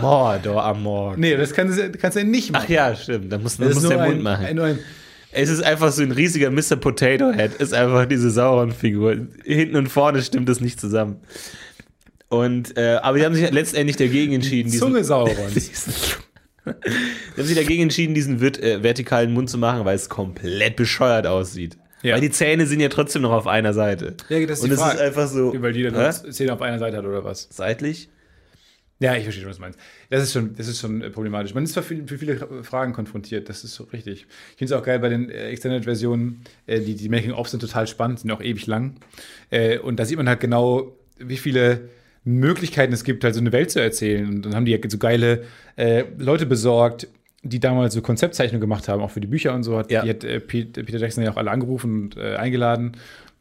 Mordor 0.00 0.64
Amor. 0.64 1.16
Nee, 1.16 1.36
das 1.36 1.52
kannst 1.52 1.78
du, 1.78 1.90
kannst 1.92 2.16
du 2.16 2.24
nicht 2.24 2.50
Ach 2.52 2.60
machen. 2.60 2.72
ja, 2.72 2.94
stimmt. 2.94 3.32
Da 3.32 3.38
muss, 3.38 3.56
das 3.56 3.80
der 3.80 3.98
Mund 3.98 4.18
ein, 4.18 4.22
machen. 4.22 4.46
Ein, 4.46 4.58
ein, 4.60 4.78
Es 5.32 5.48
ist 5.50 5.62
einfach 5.62 5.90
so 5.90 6.02
ein 6.02 6.12
riesiger 6.12 6.50
Mr. 6.50 6.76
Potato 6.76 7.32
Head, 7.32 7.54
ist 7.54 7.74
einfach 7.74 8.06
diese 8.06 8.30
Sauron-Figur. 8.30 9.16
Hinten 9.44 9.76
und 9.76 9.88
vorne 9.88 10.22
stimmt 10.22 10.48
das 10.48 10.60
nicht 10.60 10.80
zusammen. 10.80 11.16
Und, 12.28 12.76
äh, 12.76 12.98
aber 13.02 13.18
die 13.18 13.24
haben 13.24 13.34
sich 13.34 13.50
letztendlich 13.50 13.96
dagegen 13.96 14.32
entschieden, 14.32 14.70
diesen, 14.70 14.86
Zunge 14.86 15.04
Saurons. 15.04 15.54
diesen, 15.54 15.92
die 16.66 17.40
haben 17.40 17.46
sich 17.46 17.56
dagegen 17.56 17.82
entschieden, 17.82 18.14
diesen 18.14 18.40
äh, 18.40 18.82
vertikalen 18.82 19.32
Mund 19.32 19.50
zu 19.50 19.58
machen, 19.58 19.84
weil 19.84 19.96
es 19.96 20.08
komplett 20.08 20.76
bescheuert 20.76 21.26
aussieht. 21.26 21.76
Ja. 22.02 22.14
Weil 22.14 22.20
die 22.20 22.30
Zähne 22.30 22.66
sind 22.66 22.80
ja 22.80 22.88
trotzdem 22.88 23.22
noch 23.22 23.32
auf 23.32 23.46
einer 23.46 23.72
Seite. 23.72 24.16
Ja, 24.28 24.44
das 24.44 24.58
ist 24.58 24.64
und 24.64 24.68
die 24.70 24.74
es 24.74 24.80
Frage. 24.80 24.96
ist 24.96 25.00
einfach 25.00 25.26
so 25.26 25.54
Weil 25.62 25.72
die 25.72 25.82
dann 25.82 25.94
Hä? 25.94 26.30
Zähne 26.30 26.52
auf 26.52 26.60
einer 26.60 26.78
Seite 26.78 26.98
hat 26.98 27.04
oder 27.04 27.24
was? 27.24 27.48
seitlich. 27.50 28.10
Ja, 29.00 29.16
ich 29.16 29.24
verstehe 29.24 29.42
schon, 29.42 29.50
was 29.50 29.56
du 29.56 29.62
meinst. 29.62 29.78
Das 30.08 30.22
ist 30.22 30.32
schon, 30.32 30.54
das 30.54 30.68
ist 30.68 30.80
schon 30.80 31.02
äh, 31.02 31.10
problematisch. 31.10 31.52
Man 31.52 31.64
ist 31.64 31.74
für 31.74 31.82
viele, 31.82 32.06
für 32.06 32.16
viele 32.16 32.62
Fragen 32.62 32.92
konfrontiert, 32.92 33.48
das 33.48 33.64
ist 33.64 33.74
so 33.74 33.84
richtig. 33.84 34.26
Ich 34.52 34.58
finde 34.58 34.72
es 34.74 34.80
auch 34.80 34.84
geil 34.84 34.98
bei 35.00 35.08
den 35.08 35.30
äh, 35.30 35.48
Extended-Versionen, 35.48 36.44
äh, 36.66 36.80
die, 36.80 36.94
die 36.94 37.08
Making-of 37.08 37.48
sind 37.48 37.60
total 37.60 37.86
spannend, 37.86 38.20
sind 38.20 38.30
auch 38.30 38.40
ewig 38.40 38.66
lang. 38.66 38.94
Äh, 39.50 39.78
und 39.78 39.98
da 39.98 40.04
sieht 40.04 40.16
man 40.16 40.28
halt 40.28 40.40
genau, 40.40 40.96
wie 41.18 41.36
viele 41.36 41.88
Möglichkeiten 42.24 42.92
es 42.92 43.04
gibt, 43.04 43.22
halt 43.24 43.34
so 43.34 43.40
eine 43.40 43.52
Welt 43.52 43.70
zu 43.70 43.80
erzählen. 43.80 44.26
Und 44.28 44.42
dann 44.46 44.54
haben 44.54 44.64
die 44.64 44.72
ja 44.72 44.78
so 44.88 44.98
geile 44.98 45.44
äh, 45.76 46.04
Leute 46.18 46.46
besorgt, 46.46 47.06
die 47.42 47.60
damals 47.60 47.92
so 47.94 48.00
Konzeptzeichnungen 48.00 48.60
gemacht 48.62 48.88
haben, 48.88 49.02
auch 49.02 49.10
für 49.10 49.20
die 49.20 49.26
Bücher 49.26 49.54
und 49.54 49.62
so. 49.64 49.76
Hat, 49.76 49.90
Ja. 49.90 50.02
Die 50.02 50.10
hat 50.10 50.24
äh, 50.24 50.40
Pete- 50.40 50.82
Peter 50.84 50.98
Jackson 50.98 51.22
ja 51.24 51.30
auch 51.32 51.36
alle 51.36 51.50
angerufen 51.50 52.04
und 52.04 52.16
äh, 52.16 52.36
eingeladen. 52.36 52.92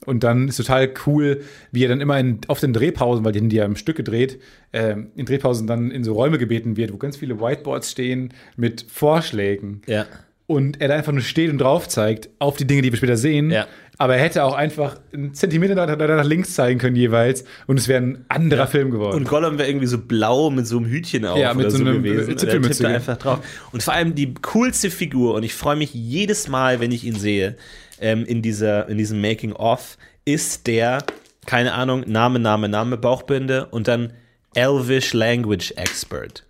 Und 0.05 0.25
dann 0.25 0.49
ist 0.49 0.57
total 0.57 0.89
cool, 1.07 1.41
wie 1.71 1.85
er 1.85 1.87
dann 1.87 2.01
immer 2.01 2.19
in, 2.19 2.39
auf 2.47 2.59
den 2.59 2.73
Drehpausen, 2.73 3.23
weil 3.23 3.31
die 3.31 3.39
haben 3.39 3.47
die 3.47 3.55
ja 3.55 3.63
im 3.63 3.77
Stück 3.77 3.95
gedreht, 3.95 4.41
äh, 4.73 4.95
in 5.15 5.25
Drehpausen 5.25 5.65
dann 5.65 5.91
in 5.91 6.03
so 6.03 6.11
Räume 6.11 6.37
gebeten 6.37 6.75
wird, 6.75 6.91
wo 6.91 6.97
ganz 6.97 7.15
viele 7.15 7.39
Whiteboards 7.39 7.89
stehen 7.91 8.33
mit 8.57 8.85
Vorschlägen. 8.89 9.81
Ja. 9.87 10.05
Und 10.45 10.81
er 10.81 10.89
da 10.89 10.95
einfach 10.95 11.13
nur 11.13 11.21
steht 11.21 11.49
und 11.49 11.57
drauf 11.59 11.87
zeigt 11.87 12.27
auf 12.39 12.57
die 12.57 12.67
Dinge, 12.67 12.81
die 12.81 12.91
wir 12.91 12.97
später 12.97 13.15
sehen. 13.15 13.49
Ja. 13.49 13.65
Aber 14.03 14.17
er 14.17 14.21
hätte 14.21 14.43
auch 14.43 14.53
einfach 14.53 14.97
einen 15.13 15.33
Zentimeter 15.33 15.75
nach, 15.75 15.97
nach 15.97 16.25
links 16.25 16.55
zeigen 16.55 16.77
können 16.77 16.97
jeweils 16.97 17.45
und 17.67 17.79
es 17.79 17.87
wäre 17.87 18.01
ein 18.01 18.25
anderer 18.27 18.67
Film 18.67 18.91
geworden. 18.91 19.15
Und 19.15 19.29
Gollum 19.29 19.57
wäre 19.57 19.69
irgendwie 19.69 19.85
so 19.87 19.97
blau 19.97 20.49
mit 20.49 20.67
so 20.67 20.75
einem 20.75 20.87
Hütchen 20.87 21.23
auf 21.25 21.37
Ja, 21.39 21.53
mit 21.53 21.67
oder 21.67 21.71
so 21.71 21.77
so, 21.77 21.85
einem, 21.85 22.03
gewesen. 22.03 22.17
äh, 22.17 22.23
Und 22.23 22.31
er 22.31 22.37
Zipfelmütze, 22.37 22.83
ja. 22.83 22.89
einfach 22.89 23.15
drauf. 23.15 23.39
Und 23.71 23.81
vor 23.81 23.93
allem 23.93 24.13
die 24.13 24.33
coolste 24.41 24.89
Figur, 24.91 25.35
und 25.35 25.43
ich 25.43 25.53
freue 25.53 25.77
mich 25.77 25.93
jedes 25.93 26.49
Mal, 26.49 26.81
wenn 26.81 26.91
ich 26.91 27.05
ihn 27.05 27.15
sehe, 27.15 27.55
ähm, 28.01 28.25
in, 28.25 28.41
dieser, 28.41 28.89
in 28.89 28.97
diesem 28.97 29.21
Making-of, 29.21 29.97
ist 30.25 30.67
der, 30.67 30.97
keine 31.45 31.71
Ahnung, 31.73 32.03
Name, 32.05 32.39
Name, 32.39 32.67
Name, 32.67 32.97
Bauchbinde 32.97 33.67
und 33.67 33.87
dann 33.87 34.11
Elvish 34.53 35.13
Language 35.13 35.71
Expert. 35.77 36.43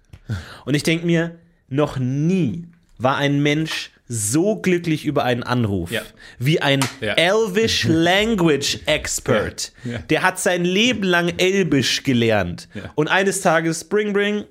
Und 0.66 0.74
ich 0.74 0.82
denke 0.82 1.06
mir, 1.06 1.36
noch 1.70 2.00
nie 2.00 2.64
war 2.98 3.18
ein 3.18 3.44
Mensch 3.44 3.92
so 4.08 4.58
glücklich 4.58 5.06
über 5.06 5.24
einen 5.24 5.44
Anruf 5.44 5.90
Ja. 5.92 6.02
wie 6.40 6.62
ein 6.62 6.82
Ja. 7.02 7.14
Elvish 7.14 7.86
Language 7.88 8.80
Expert. 8.86 9.72
Ja. 9.86 10.00
Der 10.00 10.22
hat 10.24 10.40
sein 10.40 10.66
Leben 10.66 11.04
lang 11.04 11.34
Elbisch 11.38 12.04
gelernt. 12.04 12.68
Und 12.96 13.08
eines 13.08 13.42
Tages, 13.42 13.84
Bring 13.86 14.14
Bring, 14.14 14.44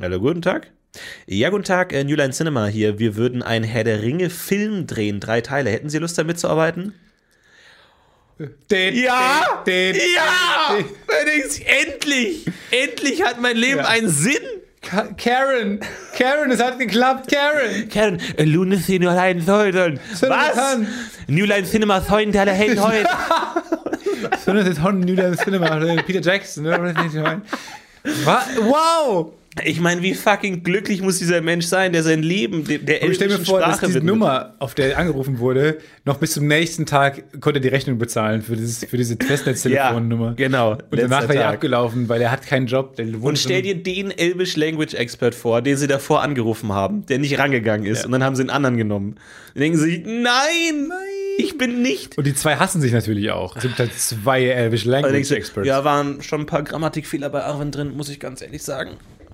hallo, 0.00 0.20
guten 0.20 0.42
Tag. 0.42 0.70
Ja, 1.26 1.50
guten 1.50 1.64
Tag, 1.64 1.92
äh, 1.92 2.02
New 2.04 2.16
Line 2.16 2.32
Cinema 2.32 2.66
hier. 2.66 2.98
Wir 2.98 3.16
würden 3.16 3.42
einen 3.42 3.64
Herr 3.64 3.84
der 3.84 4.02
Ringe 4.02 4.28
Film 4.28 4.86
drehen, 4.86 5.20
drei 5.20 5.40
Teile. 5.40 5.70
Hätten 5.70 5.88
Sie 5.88 5.98
Lust 5.98 6.18
damit 6.18 6.38
zu 6.38 6.48
arbeiten? 6.48 6.92
Den, 8.70 8.96
Ja! 8.96 9.62
den, 9.66 9.92
den, 9.94 10.02
ja! 10.14 10.76
den- 10.76 10.86
Da 11.06 11.82
endlich! 11.82 12.46
Endlich 12.70 13.22
hat 13.22 13.40
mein 13.40 13.56
Leben 13.56 13.80
einen 13.80 14.08
Sinn! 14.08 14.34
Ka- 14.82 15.08
Karen! 15.16 15.78
Karen, 16.16 16.50
es 16.50 16.60
hat 16.62 16.78
geklappt, 16.78 17.30
Karen! 17.30 17.88
Karen, 17.90 18.18
äh, 18.36 18.44
Lunacy 18.44 18.98
New 18.98 19.10
Line 19.10 19.40
Säulen. 19.42 20.00
Was? 20.22 20.56
New 21.28 21.44
Line 21.44 21.64
Cinema 21.64 22.00
Säulen, 22.00 22.32
der 22.32 22.46
Held 22.52 22.80
heute. 22.80 23.06
Ist 24.32 24.46
New 25.00 25.14
Line 25.14 25.36
Cinema, 25.36 25.76
Peter 26.02 26.20
Jackson. 26.20 26.64
ne? 26.64 27.42
Wa- 28.24 28.42
Wow! 28.58 29.34
Ich 29.64 29.80
meine, 29.80 30.00
wie 30.00 30.14
fucking 30.14 30.62
glücklich 30.62 31.02
muss 31.02 31.18
dieser 31.18 31.40
Mensch 31.40 31.66
sein, 31.66 31.92
der 31.92 32.04
sein 32.04 32.22
Leben 32.22 32.64
de- 32.64 32.78
der 32.78 33.02
Und 33.02 33.10
ich 33.10 33.16
stell 33.16 33.26
mir 33.26 33.32
elbischen 33.34 33.50
vor, 33.50 33.58
dass 33.58 33.70
Sprache 33.78 33.86
diese 33.86 33.98
widmet. 33.98 34.14
Nummer, 34.14 34.54
auf 34.60 34.76
der 34.76 34.96
angerufen 34.96 35.40
wurde, 35.40 35.78
noch 36.04 36.18
bis 36.18 36.34
zum 36.34 36.46
nächsten 36.46 36.86
Tag 36.86 37.24
konnte 37.40 37.58
er 37.58 37.60
die 37.62 37.68
Rechnung 37.68 37.98
bezahlen 37.98 38.42
für, 38.42 38.54
dieses, 38.54 38.84
für 38.84 38.96
diese 38.96 39.16
Festnetztelefonnummer. 39.16 40.26
Ja, 40.28 40.32
genau. 40.34 40.72
Und 40.90 41.00
danach 41.00 41.28
war 41.28 41.34
er 41.34 41.48
abgelaufen, 41.48 42.08
weil 42.08 42.22
er 42.22 42.30
hat 42.30 42.46
keinen 42.46 42.68
Job. 42.68 42.94
Der 42.94 43.06
Und 43.20 43.38
stell 43.40 43.62
dir 43.62 43.74
den 43.74 44.12
Elvish 44.16 44.54
Language 44.56 44.94
Expert 44.94 45.34
vor, 45.34 45.62
den 45.62 45.76
sie 45.76 45.88
davor 45.88 46.22
angerufen 46.22 46.72
haben, 46.72 47.04
der 47.06 47.18
nicht 47.18 47.36
rangegangen 47.36 47.86
ist. 47.86 48.00
Ja. 48.00 48.06
Und 48.06 48.12
dann 48.12 48.22
haben 48.22 48.36
sie 48.36 48.42
einen 48.42 48.50
anderen 48.50 48.76
genommen. 48.76 49.16
Dann 49.54 49.62
denken 49.62 49.78
sie, 49.78 49.98
nein, 50.06 50.92
ich 51.38 51.58
bin 51.58 51.82
nicht. 51.82 52.16
Und 52.16 52.26
die 52.26 52.34
zwei 52.36 52.54
hassen 52.54 52.80
sich 52.80 52.92
natürlich 52.92 53.32
auch. 53.32 53.56
Es 53.56 53.62
gibt 53.62 53.80
halt 53.80 53.92
zwei 53.94 54.44
Elvish 54.44 54.84
Language 54.84 55.32
Experts. 55.32 55.66
ja, 55.66 55.82
waren 55.84 56.22
schon 56.22 56.42
ein 56.42 56.46
paar 56.46 56.62
Grammatikfehler 56.62 57.30
bei 57.30 57.42
Arwen 57.42 57.72
drin, 57.72 57.96
muss 57.96 58.08
ich 58.08 58.20
ganz 58.20 58.42
ehrlich 58.42 58.62
sagen. 58.62 58.90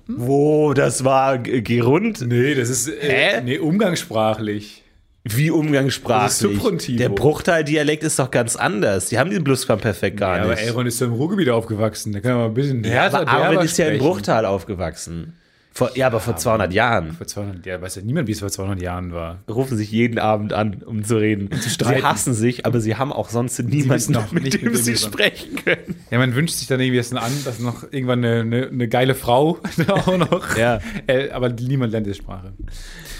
Wo, 0.07 0.73
das 0.73 1.03
war 1.03 1.37
gerund? 1.37 2.25
nee, 2.27 2.55
das 2.55 2.69
ist 2.69 2.87
äh, 2.87 3.37
Hä? 3.37 3.41
nee, 3.43 3.57
umgangssprachlich. 3.57 4.83
Wie 5.23 5.51
umgangssprachlich. 5.51 6.23
Das 6.25 6.33
ist 6.33 6.39
Subfrontivo. 6.39 6.97
Der 6.97 7.09
Bruchteil-Dialekt 7.09 8.03
ist 8.03 8.17
doch 8.17 8.31
ganz 8.31 8.55
anders. 8.55 9.07
Die 9.07 9.19
haben 9.19 9.29
den 9.29 9.43
Plusquamperfekt 9.43 10.17
gar 10.17 10.37
Ja, 10.37 10.43
aber 10.43 10.51
nicht. 10.53 10.63
Elrond 10.63 10.87
ist 10.87 10.99
so 10.99 11.05
im 11.05 11.13
Ruhrgebiet 11.13 11.49
aufgewachsen. 11.49 12.13
Da 12.13 12.21
kann 12.21 12.31
man 12.31 12.39
mal 12.39 12.45
ein 12.47 12.53
bisschen 12.53 12.83
härter, 12.83 13.21
aber 13.21 13.31
Arwen 13.31 13.49
derber 13.49 13.65
ist 13.65 13.77
ja 13.77 13.85
sprechen. 13.87 14.05
Bruchtal 14.05 14.45
aufgewachsen. 14.45 15.33
Vor, 15.77 15.95
ja, 15.95 16.07
aber 16.07 16.19
vor 16.19 16.35
200 16.35 16.73
Jahren. 16.73 17.11
Vor 17.11 17.27
200, 17.27 17.63
ja, 17.67 17.79
weiß 17.79 17.97
ja 17.97 18.01
niemand, 18.01 18.27
wie 18.27 18.31
es 18.31 18.39
vor 18.39 18.49
200 18.49 18.81
Jahren 18.81 19.13
war. 19.13 19.43
rufen 19.47 19.77
sich 19.77 19.91
jeden 19.91 20.17
Abend 20.17 20.51
an, 20.51 20.81
um 20.81 21.03
zu 21.03 21.17
reden. 21.17 21.51
zu 21.61 21.69
streiten. 21.69 21.99
Sie 21.99 22.03
hassen 22.03 22.33
sich, 22.33 22.65
aber 22.65 22.79
sie 22.81 22.95
haben 22.95 23.13
auch 23.13 23.29
sonst 23.29 23.59
niemanden, 23.59 24.15
auch 24.15 24.31
mit 24.31 24.45
nicht, 24.45 24.55
dem 24.55 24.71
mit 24.71 24.73
wem 24.73 24.81
sie 24.83 24.97
sprechen 24.97 25.55
können. 25.63 25.95
Ja, 26.09 26.17
man 26.17 26.33
wünscht 26.33 26.55
sich 26.55 26.65
dann 26.67 26.79
irgendwie 26.79 26.97
das 26.97 27.13
an, 27.13 27.31
dass 27.45 27.59
noch 27.59 27.83
irgendwann 27.91 28.25
eine, 28.25 28.39
eine, 28.39 28.67
eine 28.69 28.87
geile 28.87 29.13
Frau 29.13 29.59
da 29.85 29.93
auch 29.93 30.17
noch. 30.17 30.57
Ja. 30.57 30.79
Äh, 31.05 31.29
aber 31.29 31.49
niemand 31.49 31.91
lernt 31.91 32.07
diese 32.07 32.15
Sprache. 32.15 32.53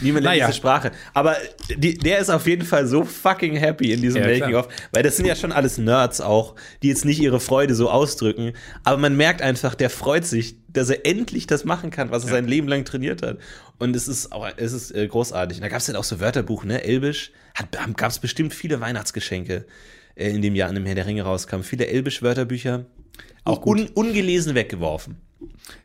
Niemand 0.01 0.23
lernt 0.23 0.37
Naja. 0.37 0.47
diese 0.47 0.57
Sprache. 0.57 0.91
Aber 1.13 1.35
die, 1.77 1.95
der 1.95 2.17
ist 2.17 2.31
auf 2.31 2.47
jeden 2.47 2.65
Fall 2.65 2.87
so 2.87 3.03
fucking 3.03 3.55
happy 3.55 3.93
in 3.93 4.01
diesem 4.01 4.23
Ja. 4.23 4.29
Making-of, 4.29 4.67
weil 4.91 5.03
das 5.03 5.15
sind 5.15 5.27
ja 5.27 5.35
schon 5.35 5.51
alles 5.51 5.77
Nerds 5.77 6.21
auch, 6.21 6.55
die 6.81 6.87
jetzt 6.87 7.05
nicht 7.05 7.19
ihre 7.19 7.39
Freude 7.39 7.75
so 7.75 7.91
ausdrücken, 7.91 8.53
aber 8.83 8.97
man 8.97 9.15
merkt 9.15 9.43
einfach, 9.43 9.75
der 9.75 9.91
freut 9.91 10.25
sich, 10.25 10.55
dass 10.67 10.89
er 10.89 11.05
endlich 11.05 11.47
das 11.47 11.65
machen 11.65 11.91
kann, 11.91 12.11
was 12.11 12.25
er 12.25 12.31
sein 12.31 12.47
Leben 12.47 12.67
lang 12.67 12.85
trainiert 12.85 13.21
hat. 13.21 13.37
Und 13.79 13.95
es 13.95 14.07
ist 14.07 14.31
auch, 14.31 14.47
es 14.57 14.73
ist 14.73 14.91
äh, 14.91 15.07
großartig. 15.07 15.57
Und 15.57 15.61
da 15.61 15.69
gab 15.69 15.79
es 15.79 15.85
dann 15.85 15.95
auch 15.95 16.03
so 16.03 16.19
Wörterbuch, 16.19 16.63
ne? 16.63 16.83
Elbisch. 16.83 17.31
Gab 17.95 18.11
es 18.11 18.19
bestimmt 18.19 18.53
viele 18.53 18.79
Weihnachtsgeschenke 18.79 19.65
äh, 20.15 20.29
in 20.29 20.41
dem 20.41 20.55
Jahr, 20.55 20.69
in 20.69 20.75
dem 20.75 20.85
Herr 20.85 20.95
der 20.95 21.07
Ringe 21.07 21.23
rauskam. 21.23 21.61
Viele 21.61 21.87
Elbisch-Wörterbücher. 21.87 22.85
Auch 23.43 23.61
gut. 23.61 23.79
un, 23.79 23.87
ungelesen 23.87 24.55
weggeworfen. 24.55 25.17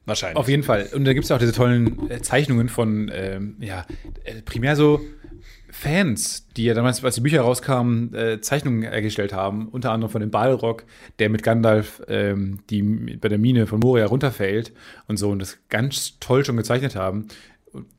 Wahrscheinlich. 0.04 0.36
Auf 0.36 0.48
jeden 0.48 0.62
Fall. 0.62 0.88
Und 0.92 1.04
da 1.04 1.12
gibt 1.12 1.24
es 1.24 1.30
auch 1.30 1.38
diese 1.38 1.52
tollen 1.52 2.10
äh, 2.10 2.20
Zeichnungen 2.22 2.68
von, 2.68 3.10
ähm, 3.14 3.56
ja, 3.60 3.86
äh, 4.24 4.42
primär 4.42 4.76
so 4.76 5.00
Fans, 5.82 6.46
die 6.56 6.64
ja 6.64 6.74
damals, 6.74 7.02
als 7.04 7.16
die 7.16 7.20
Bücher 7.22 7.40
rauskamen, 7.40 8.14
äh, 8.14 8.40
Zeichnungen 8.40 8.82
hergestellt 8.82 9.32
haben. 9.32 9.66
Unter 9.68 9.90
anderem 9.90 10.12
von 10.12 10.20
dem 10.20 10.30
Balrog, 10.30 10.84
der 11.18 11.28
mit 11.28 11.42
Gandalf 11.42 12.00
ähm, 12.06 12.60
die 12.70 12.82
bei 13.20 13.28
der 13.28 13.38
Mine 13.38 13.66
von 13.66 13.80
Moria 13.80 14.06
runterfällt 14.06 14.72
und 15.08 15.16
so 15.16 15.30
und 15.30 15.40
das 15.40 15.58
ganz 15.70 16.20
toll 16.20 16.44
schon 16.44 16.56
gezeichnet 16.56 16.94
haben, 16.94 17.26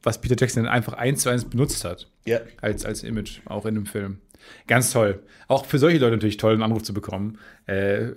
was 0.02 0.22
Peter 0.22 0.36
Jackson 0.40 0.64
dann 0.64 0.72
einfach 0.72 0.94
eins 0.94 1.24
zu 1.24 1.30
eins 1.30 1.44
benutzt 1.44 1.84
hat. 1.84 2.10
Ja. 2.26 2.40
Als, 2.62 2.86
als 2.86 3.04
Image, 3.04 3.42
auch 3.46 3.66
in 3.66 3.76
dem 3.76 3.86
Film. 3.86 4.20
Ganz 4.68 4.92
toll. 4.92 5.22
Auch 5.50 5.66
für 5.66 5.78
solche 5.78 5.98
Leute 5.98 6.16
natürlich 6.16 6.38
toll, 6.38 6.54
einen 6.54 6.64
Anruf 6.64 6.84
zu 6.84 6.94
bekommen. 6.94 7.38
Äh, 7.66 8.12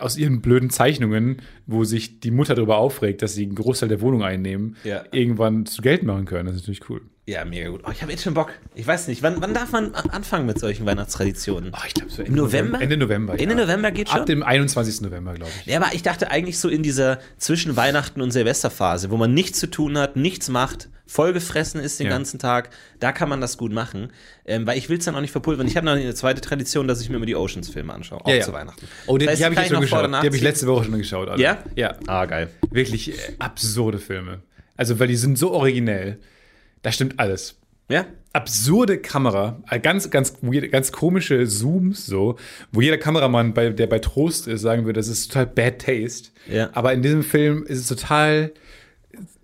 aus 0.00 0.18
ihren 0.18 0.42
blöden 0.42 0.68
Zeichnungen, 0.68 1.40
wo 1.66 1.84
sich 1.84 2.20
die 2.20 2.30
Mutter 2.30 2.54
darüber 2.54 2.76
aufregt, 2.76 3.22
dass 3.22 3.32
sie 3.34 3.44
einen 3.46 3.54
Großteil 3.54 3.88
der 3.88 4.02
Wohnung 4.02 4.22
einnehmen, 4.22 4.76
Ja. 4.84 5.04
irgendwann 5.12 5.64
zu 5.64 5.80
Geld 5.80 6.02
machen 6.02 6.26
können. 6.26 6.44
Das 6.46 6.56
ist 6.56 6.62
natürlich 6.62 6.90
cool. 6.90 7.00
Ja, 7.28 7.44
mega 7.44 7.68
gut. 7.68 7.82
Oh, 7.86 7.90
ich 7.92 8.00
habe 8.00 8.10
jetzt 8.10 8.22
schon 8.24 8.32
Bock. 8.32 8.54
Ich 8.74 8.86
weiß 8.86 9.06
nicht, 9.08 9.22
wann, 9.22 9.42
wann 9.42 9.52
darf 9.52 9.70
man 9.70 9.94
anfangen 9.94 10.46
mit 10.46 10.58
solchen 10.58 10.86
Weihnachtstraditionen? 10.86 11.72
Ach, 11.74 11.84
ich 11.86 11.92
glaube 11.92 12.10
so 12.10 12.22
Im 12.22 12.34
November? 12.34 12.80
Ende 12.80 12.96
November. 12.96 13.38
Ende 13.38 13.54
November 13.54 13.90
geht 13.90 14.08
schon? 14.08 14.20
Ab 14.20 14.24
dem 14.26 14.42
21. 14.42 15.02
November, 15.02 15.34
glaube 15.34 15.50
ich. 15.60 15.66
Ja, 15.70 15.78
aber 15.78 15.92
ich 15.94 16.02
dachte 16.02 16.30
eigentlich 16.30 16.58
so 16.58 16.70
in 16.70 16.82
dieser 16.82 17.18
zwischen 17.36 17.76
Weihnachten 17.76 18.22
und 18.22 18.30
Silvesterphase, 18.30 19.10
wo 19.10 19.18
man 19.18 19.34
nichts 19.34 19.58
zu 19.60 19.66
tun 19.66 19.98
hat, 19.98 20.16
nichts 20.16 20.48
macht, 20.48 20.88
vollgefressen 21.06 21.82
ist 21.82 22.00
den 22.00 22.06
Ja. 22.06 22.12
ganzen 22.14 22.38
Tag, 22.38 22.70
da 22.98 23.12
kann 23.12 23.28
man 23.28 23.42
das 23.42 23.58
gut 23.58 23.72
machen. 23.74 24.10
Ähm, 24.46 24.66
weil 24.66 24.78
ich 24.78 24.88
will 24.88 24.96
es 24.96 25.04
dann 25.04 25.14
auch 25.14 25.20
nicht 25.20 25.30
verpulvern. 25.32 25.66
Ich 25.66 25.76
habe 25.76 25.84
noch 25.84 25.92
eine 25.92 26.14
zweite 26.14 26.40
Tradition, 26.40 26.88
dass 26.88 27.02
ich 27.02 27.10
mir 27.10 27.16
immer 27.16 27.26
die 27.26 27.36
Oceans-Filme 27.36 27.92
anschaue, 27.92 28.22
auch 28.24 28.28
Ja, 28.28 28.36
ja. 28.36 28.42
zu 28.42 28.54
Weihnachten. 28.54 28.88
Oh, 29.06 29.18
die, 29.18 29.26
Das 29.26 29.32
heißt, 29.32 29.40
die 29.40 29.44
habe 29.44 29.54
ich 29.54 29.60
jetzt 29.60 29.70
schon 29.72 29.80
geschaut. 29.82 30.08
Die 30.08 30.14
habe 30.26 30.34
ich 30.36 30.40
letzte 30.42 30.66
Woche 30.66 30.84
schon 30.86 30.96
geschaut. 30.96 31.28
Alle. 31.28 31.42
Ja? 31.42 31.58
Ja. 31.76 31.94
Ah, 32.06 32.24
geil. 32.24 32.48
Wirklich 32.70 33.10
äh, 33.12 33.34
absurde 33.38 33.98
Filme. 33.98 34.40
Also, 34.78 34.98
weil 34.98 35.08
die 35.08 35.16
sind 35.16 35.36
so 35.36 35.52
originell. 35.52 36.20
Da 36.82 36.92
stimmt 36.92 37.18
alles. 37.18 37.56
Ja? 37.88 38.06
absurde 38.32 38.98
Kamera, 38.98 39.60
äh, 39.68 39.80
ganz, 39.80 40.10
ganz, 40.10 40.34
ganz 40.70 40.92
komische 40.92 41.46
Zooms, 41.46 42.06
so, 42.06 42.36
wo 42.72 42.80
jeder 42.80 42.98
Kameramann, 42.98 43.54
bei, 43.54 43.70
der 43.70 43.86
bei 43.86 43.98
Trost 43.98 44.46
ist, 44.46 44.60
sagen 44.60 44.84
würde, 44.84 45.00
das 45.00 45.08
ist 45.08 45.28
total 45.28 45.46
bad 45.46 45.80
taste. 45.80 46.30
Ja. 46.48 46.70
Aber 46.72 46.92
in 46.92 47.02
diesem 47.02 47.22
Film 47.22 47.64
ist 47.64 47.78
es 47.78 47.86
total 47.86 48.52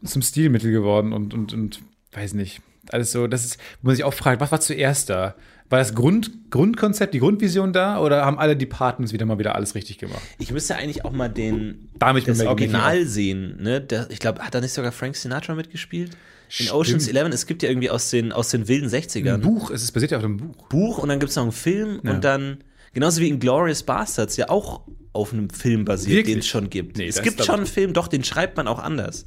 zum 0.05 0.22
Stilmittel 0.22 0.70
geworden 0.70 1.12
und, 1.12 1.35
und, 1.35 1.53
und 1.53 1.80
weiß 2.12 2.35
nicht. 2.35 2.61
Alles 2.91 3.12
so, 3.12 3.26
das 3.26 3.45
ist, 3.45 3.59
wo 3.80 3.89
man 3.89 3.97
sich 3.97 4.05
auch 4.05 4.12
fragt, 4.12 4.41
was 4.41 4.53
war 4.53 4.61
zuerst 4.61 5.09
da? 5.09 5.35
War 5.70 5.78
das 5.78 5.95
Grund, 5.95 6.51
Grundkonzept, 6.51 7.14
die 7.14 7.18
Grundvision 7.18 7.72
da 7.72 7.99
oder 7.99 8.26
haben 8.26 8.39
alle 8.39 8.55
Departments 8.55 9.14
wieder 9.14 9.24
mal 9.24 9.39
wieder 9.39 9.55
alles 9.57 9.74
richtig 9.74 9.97
gemacht? 9.97 10.20
Ich 10.39 10.53
müsste 10.53 10.76
eigentlich 10.76 11.07
auch 11.07 11.12
mal 11.12 11.30
den 11.30 11.89
das 11.99 12.41
Original 12.43 13.07
sehen. 13.07 13.62
Ne? 13.62 13.80
Der, 13.80 14.09
ich 14.11 14.18
glaube, 14.18 14.43
hat 14.43 14.55
da 14.55 14.61
nicht 14.61 14.74
sogar 14.74 14.93
Frank 14.93 15.16
Sinatra 15.16 15.55
mitgespielt? 15.55 16.11
In 16.59 16.70
Ocean's 16.70 17.09
Eleven, 17.09 17.32
es 17.32 17.46
gibt 17.46 17.62
ja 17.62 17.68
irgendwie 17.68 17.90
aus 17.90 18.11
den, 18.11 18.32
aus 18.32 18.50
den 18.50 18.68
wilden 18.68 18.88
60ern 18.88 19.34
Ein 19.34 19.40
Buch, 19.40 19.70
es 19.70 19.82
ist 19.82 19.92
basiert 19.92 20.12
ja 20.12 20.18
auf 20.18 20.24
einem 20.24 20.36
Buch. 20.36 20.68
Buch 20.68 20.98
und 20.98 21.09
dann 21.09 21.18
gibt 21.18 21.30
es 21.30 21.36
noch 21.36 21.42
einen 21.44 21.52
Film 21.52 22.00
Ja. 22.05 22.12
und 22.12 22.24
dann, 22.24 22.59
genauso 22.92 23.20
wie 23.20 23.28
in 23.28 23.40
Glorious 23.40 23.82
Bastards, 23.82 24.36
ja 24.36 24.48
auch 24.50 24.82
auf 25.12 25.32
einem 25.32 25.50
Film 25.50 25.84
basiert, 25.84 26.26
den 26.26 26.40
es 26.40 26.46
schon 26.46 26.70
gibt. 26.70 26.96
Nee, 26.96 27.07
es 27.07 27.22
gibt 27.22 27.44
schon 27.44 27.55
ich 27.55 27.59
einen 27.59 27.66
Film, 27.66 27.92
doch, 27.92 28.09
den 28.09 28.24
schreibt 28.24 28.57
man 28.57 28.66
auch 28.68 28.78
anders. 28.78 29.24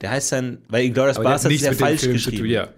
Der 0.00 0.10
heißt 0.10 0.32
dann, 0.32 0.58
weil 0.68 0.84
in 0.84 0.92
Glorious 0.94 1.16
Bastards 1.16 1.54
ist 1.54 1.62
ja 1.62 1.72
falsch 1.72 2.00
Film 2.00 2.12
geschrieben. 2.14 2.38
tun, 2.38 2.46
ja. 2.46 2.68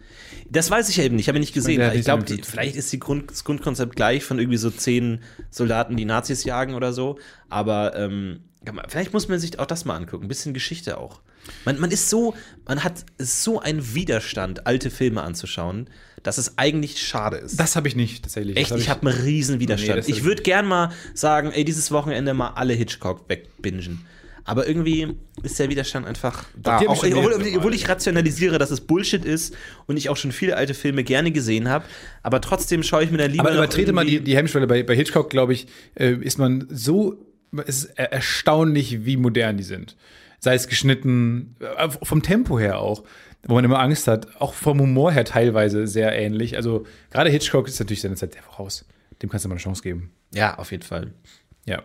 Das 0.50 0.70
weiß 0.70 0.88
ich 0.90 0.96
ja 0.98 1.04
eben 1.04 1.16
nicht, 1.16 1.24
ich 1.24 1.28
habe 1.28 1.38
ihn 1.38 1.40
nicht 1.40 1.54
gesehen. 1.54 1.80
Ich 1.94 2.04
glaube, 2.04 2.24
vielleicht 2.42 2.76
ist 2.76 2.92
die 2.92 2.98
Grund, 2.98 3.30
das 3.30 3.44
Grundkonzept 3.44 3.96
gleich 3.96 4.22
von 4.24 4.38
irgendwie 4.38 4.58
so 4.58 4.70
zehn 4.70 5.20
Soldaten, 5.50 5.96
die 5.96 6.04
Nazis 6.04 6.44
jagen 6.44 6.74
oder 6.74 6.92
so. 6.92 7.18
Aber 7.48 7.96
ähm, 7.96 8.40
vielleicht 8.88 9.14
muss 9.14 9.28
man 9.28 9.38
sich 9.38 9.58
auch 9.58 9.66
das 9.66 9.84
mal 9.86 9.96
angucken. 9.96 10.26
Ein 10.26 10.28
bisschen 10.28 10.52
Geschichte 10.52 10.98
auch. 10.98 11.20
Man, 11.64 11.78
man 11.80 11.90
ist 11.90 12.08
so, 12.10 12.34
man 12.66 12.84
hat 12.84 13.04
so 13.18 13.60
einen 13.60 13.94
Widerstand, 13.94 14.66
alte 14.66 14.90
Filme 14.90 15.22
anzuschauen, 15.22 15.88
dass 16.22 16.38
es 16.38 16.56
eigentlich 16.56 17.00
schade 17.02 17.36
ist. 17.38 17.58
Das 17.58 17.74
habe 17.74 17.88
ich 17.88 17.96
nicht 17.96 18.22
tatsächlich. 18.22 18.56
Echt, 18.56 18.70
hab 18.70 18.78
ich 18.78 18.88
habe 18.88 19.08
einen 19.10 19.20
riesen 19.22 19.56
Nee, 19.56 19.62
Widerstand. 19.62 20.00
hab 20.02 20.08
ich 20.08 20.18
ich 20.18 20.24
würde 20.24 20.42
gern 20.42 20.66
mal 20.66 20.90
sagen, 21.14 21.50
ey, 21.52 21.64
dieses 21.64 21.90
Wochenende 21.90 22.32
mal 22.34 22.50
alle 22.50 22.74
Hitchcock 22.74 23.28
wegbingen. 23.28 24.06
Aber 24.44 24.66
irgendwie 24.66 25.16
ist 25.44 25.58
der 25.60 25.68
Widerstand 25.70 26.04
einfach 26.04 26.44
da. 26.60 26.80
ich 26.80 26.88
Auch, 26.88 27.04
schon 27.04 27.14
obwohl, 27.14 27.56
obwohl 27.56 27.74
ich 27.74 27.88
rationalisiere, 27.88 28.58
dass 28.58 28.72
es 28.72 28.80
Bullshit 28.80 29.24
ist 29.24 29.54
und 29.86 29.96
ich 29.96 30.08
auch 30.08 30.16
schon 30.16 30.32
viele 30.32 30.56
alte 30.56 30.74
Filme 30.74 31.04
gerne 31.04 31.30
gesehen 31.30 31.68
habe. 31.68 31.84
Aber 32.24 32.40
trotzdem 32.40 32.82
schaue 32.82 33.04
ich 33.04 33.12
mir 33.12 33.18
da 33.18 33.26
lieber. 33.26 33.44
Aber 33.44 33.54
übertrete 33.54 33.92
mal 33.92 34.04
die, 34.04 34.18
die 34.20 34.36
Hemmschwelle. 34.36 34.66
Bei, 34.66 34.82
bei 34.82 34.96
Hitchcock, 34.96 35.30
glaube 35.30 35.52
ich, 35.52 35.68
äh, 35.94 36.14
ist 36.14 36.38
man 36.38 36.66
so, 36.70 37.24
es 37.66 37.84
ist 37.84 37.92
er- 37.96 38.12
erstaunlich, 38.12 39.04
wie 39.04 39.16
modern 39.16 39.56
die 39.58 39.62
sind. 39.64 39.96
Sei 40.42 40.54
es 40.54 40.66
geschnitten, 40.66 41.54
äh, 41.60 41.88
vom 42.02 42.20
Tempo 42.20 42.58
her 42.58 42.80
auch, 42.80 43.04
wo 43.46 43.54
man 43.54 43.64
immer 43.64 43.78
Angst 43.78 44.08
hat, 44.08 44.40
auch 44.40 44.54
vom 44.54 44.80
Humor 44.80 45.12
her 45.12 45.24
teilweise 45.24 45.86
sehr 45.86 46.18
ähnlich. 46.18 46.56
Also 46.56 46.84
gerade 47.12 47.30
Hitchcock 47.30 47.68
ist 47.68 47.78
natürlich 47.78 48.00
seine 48.00 48.16
Zeit 48.16 48.32
sehr 48.32 48.42
voraus. 48.42 48.84
Dem 49.22 49.30
kannst 49.30 49.44
du 49.44 49.48
mal 49.48 49.54
eine 49.54 49.62
Chance 49.62 49.82
geben. 49.84 50.10
Ja, 50.34 50.58
auf 50.58 50.72
jeden 50.72 50.82
Fall. 50.82 51.12
Ja. 51.64 51.84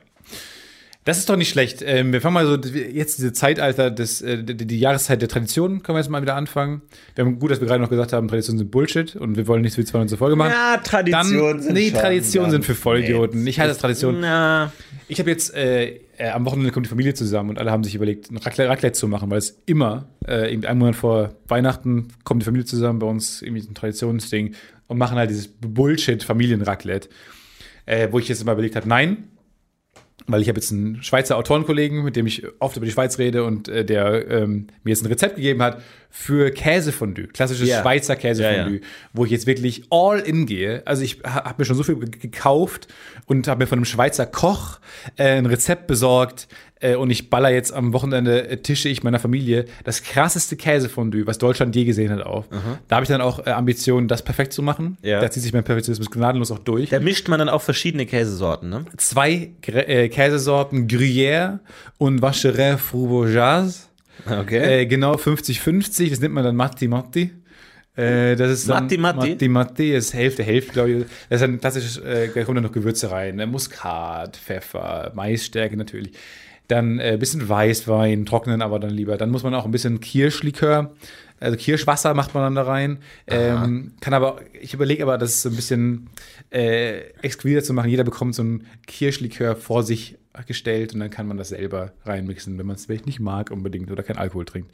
Das 1.08 1.18
ist 1.18 1.30
doch 1.30 1.38
nicht 1.38 1.48
schlecht. 1.48 1.82
Ähm, 1.86 2.12
wir 2.12 2.20
fangen 2.20 2.34
mal 2.34 2.46
so, 2.46 2.58
jetzt 2.58 3.18
diese 3.18 3.32
Zeitalter, 3.32 3.90
des, 3.90 4.22
äh, 4.22 4.44
die, 4.44 4.68
die 4.68 4.78
Jahreszeit 4.78 5.22
der 5.22 5.30
Traditionen, 5.30 5.82
können 5.82 5.96
wir 5.96 6.02
jetzt 6.02 6.10
mal 6.10 6.22
wieder 6.22 6.36
anfangen. 6.36 6.82
Wir 7.16 7.24
haben 7.24 7.40
gut, 7.40 7.50
dass 7.50 7.62
wir 7.62 7.68
gerade 7.68 7.82
noch 7.82 7.90
gesagt 7.90 8.12
haben, 8.12 8.28
Traditionen 8.28 8.58
sind 8.60 8.72
Bullshit 8.72 9.16
und 9.16 9.38
wir 9.38 9.48
wollen 9.48 9.62
nichts 9.62 9.78
wie 9.78 9.86
200 9.86 10.20
Folge 10.20 10.36
machen. 10.36 10.52
Ja, 10.52 10.76
Traditionen 10.84 11.62
sind 11.62 11.74
Nee, 11.76 11.92
Traditionen 11.92 12.52
sind 12.52 12.66
für 12.66 12.76
Vollidioten. 12.76 13.40
nett. 13.40 13.52
Ich 13.52 13.58
hasse 13.62 13.80
Traditionen. 13.80 14.20
Na, 14.20 14.74
Ich 15.08 15.18
habe 15.20 15.30
jetzt, 15.30 15.56
äh, 15.56 16.02
äh, 16.18 16.30
am 16.32 16.44
Wochenende 16.44 16.72
kommt 16.72 16.88
die 16.88 16.90
Familie 16.90 17.14
zusammen 17.14 17.52
und 17.52 17.58
alle 17.58 17.72
haben 17.72 17.86
sich 17.86 17.96
überlegt, 17.96 18.30
ein 18.30 18.36
Raclette, 18.36 18.70
Raclette 18.70 19.00
zu 19.00 19.08
machen, 19.08 19.32
weil 19.32 19.38
es 19.38 19.62
immer, 19.66 20.10
äh, 20.28 20.52
irgendwie 20.52 20.68
einen 20.68 20.80
Monat 20.80 20.98
vor 20.98 21.36
Weihnachten 21.48 22.10
kommt 22.26 22.42
die 22.42 22.46
Familie 22.46 22.66
zusammen, 22.66 23.00
bei 23.00 23.08
uns 23.08 23.42
irgendwie 23.42 23.66
ein 23.66 23.74
Traditionsding 23.76 24.56
und 24.88 24.98
machen 24.98 25.18
halt 25.18 25.30
dieses 25.30 25.48
Bullshit-Familien-Raclette. 25.48 27.08
Äh, 27.86 28.10
wo 28.12 28.20
ich 28.20 28.28
jetzt 28.28 28.44
mal 28.44 28.52
überlegt 28.52 28.76
habe, 28.76 28.90
nein, 28.90 29.30
weil 30.26 30.42
ich 30.42 30.50
habe 30.50 30.60
jetzt 30.60 30.72
einen 30.72 31.04
Schweizer 31.04 31.38
Autorenkollegen, 31.38 32.04
mit 32.04 32.16
dem 32.16 32.26
ich 32.26 32.44
oft 32.60 32.76
über 32.76 32.86
die 32.86 32.92
Schweiz 32.92 33.18
rede 33.20 33.44
und 33.44 33.68
äh, 33.68 33.86
der 33.86 34.30
ähm, 34.30 34.68
mir 34.84 34.92
jetzt 34.92 35.04
ein 35.04 35.08
Rezept 35.08 35.36
gegeben 35.36 35.62
hat 35.62 35.82
für 36.20 36.50
Käsefondue, 36.52 37.28
klassisches 37.28 37.70
Ja. 37.70 37.82
Schweizer 37.82 38.16
Käsefondue, 38.16 38.76
Ja, 38.78 38.82
ja. 38.82 38.88
wo 39.14 39.24
ich 39.26 39.32
jetzt 39.32 39.46
wirklich 39.46 39.84
all 39.92 40.20
in 40.20 40.46
gehe. 40.48 40.82
Also 40.86 41.04
ich 41.04 41.20
ha- 41.24 41.46
habe 41.46 41.56
mir 41.60 41.66
schon 41.66 41.76
so 41.78 41.84
viel 41.84 41.96
ge- 41.96 42.10
gekauft 42.20 42.88
und 43.28 43.48
habe 43.48 43.64
mir 43.64 43.68
von 43.68 43.78
einem 43.78 43.86
Schweizer 43.86 44.26
Koch 44.26 44.80
äh, 45.18 45.38
ein 45.38 45.46
Rezept 45.46 45.86
besorgt 45.88 46.48
äh, 46.80 46.96
und 46.96 47.12
ich 47.12 47.30
baller 47.30 47.50
jetzt 47.50 47.72
am 47.72 47.94
Wochenende 47.94 48.50
äh, 48.50 48.58
tische 48.58 48.90
ich 48.90 49.04
meiner 49.04 49.20
Familie 49.20 49.66
das 49.84 50.02
krasseste 50.04 50.56
Käsefondue, 50.58 51.28
was 51.28 51.38
Deutschland 51.38 51.76
je 51.76 51.86
gesehen 51.86 52.12
hat, 52.12 52.22
auf. 52.24 52.46
Da 52.88 52.96
habe 52.96 53.04
ich 53.04 53.10
dann 53.10 53.22
auch 53.22 53.46
äh, 53.46 53.52
Ambitionen, 53.52 54.08
das 54.08 54.24
perfekt 54.24 54.54
zu 54.54 54.62
machen. 54.64 54.98
Ja. 55.04 55.22
Da 55.22 55.30
zieht 55.30 55.44
sich 55.44 55.54
mein 55.54 55.64
Perfektionismus 55.64 56.10
gnadenlos 56.10 56.52
auch 56.52 56.60
durch 56.60 56.90
da 56.90 57.00
mischt 57.00 57.28
man 57.30 57.38
dann 57.40 57.50
auch 57.50 57.62
verschiedene 57.62 58.06
Käsesorten, 58.08 58.70
ne? 58.70 58.86
zwei 58.98 59.52
äh, 59.68 60.10
Käsesorten 60.10 60.88
Gruyère 60.88 61.60
und 62.00 62.22
Vacherin 62.24 62.78
Froubourgeoise. 62.80 63.82
Okay. 64.26 64.82
Äh, 64.82 64.86
genau 64.86 65.16
50-50, 65.16 66.10
das 66.10 66.20
nennt 66.20 66.34
man 66.34 66.44
dann 66.44 66.56
Matti 66.56 66.88
Matti. 66.88 67.32
Äh, 67.96 68.36
das 68.36 68.52
ist 68.52 68.70
dann 68.70 68.84
Matti 68.84 68.98
Matti? 68.98 69.30
Matti 69.32 69.48
Matti 69.48 69.94
ist 69.94 70.14
Hälfte, 70.14 70.44
Hälfte, 70.44 70.74
glaube 70.74 70.92
ich. 70.92 71.06
Das 71.30 71.42
ist 71.42 71.48
ein 71.48 71.60
klassisches, 71.60 71.98
äh, 71.98 72.30
da 72.34 72.44
kommen 72.44 72.56
dann 72.56 72.64
noch 72.64 72.72
Gewürze 72.72 73.12
rein. 73.12 73.40
Äh, 73.40 73.48
Muskat, 73.48 74.38
Pfeffer, 74.38 75.12
Maisstärke 75.16 75.78
natürlich. 75.78 76.12
Dann 76.68 77.00
äh, 77.00 77.18
bisschen 77.20 77.48
Weißwein, 77.48 78.26
trocknen 78.26 78.62
aber 78.62 78.80
dann 78.80 78.92
lieber. 78.92 79.18
Dann 79.18 79.30
muss 79.30 79.44
man 79.44 79.56
auch 79.56 79.66
ein 79.66 79.72
bisschen 79.72 80.00
Kirschlikör, 80.00 80.94
also 81.40 81.58
Kirschwasser 81.58 82.14
macht 82.14 82.34
man 82.34 82.44
dann 82.44 82.56
da 82.56 82.64
rein. 82.64 83.00
Ähm, 83.28 83.94
kann 84.02 84.14
aber, 84.14 84.40
ich 84.60 84.74
überlege 84.74 85.04
aber, 85.04 85.18
das 85.18 85.42
so 85.42 85.50
ein 85.50 85.56
bisschen 85.56 86.10
äh, 86.52 87.00
exquisiter 87.22 87.64
zu 87.64 87.74
machen. 87.74 87.90
Jeder 87.90 88.04
bekommt 88.04 88.36
so 88.36 88.44
ein 88.44 88.66
Kirschlikör 88.88 89.56
vor 89.56 89.84
sich 89.84 90.18
gestellt 90.46 90.94
und 90.94 91.00
dann 91.00 91.10
kann 91.10 91.28
man 91.28 91.38
das 91.38 91.50
selber 91.50 91.94
reinmixen, 92.06 92.58
wenn 92.58 92.66
man 92.66 92.76
es 92.76 92.86
vielleicht 92.86 93.06
nicht 93.06 93.20
mag 93.20 93.52
unbedingt 93.52 93.90
oder 93.92 94.04
kein 94.04 94.18
Alkohol 94.18 94.46
trinkt. 94.46 94.72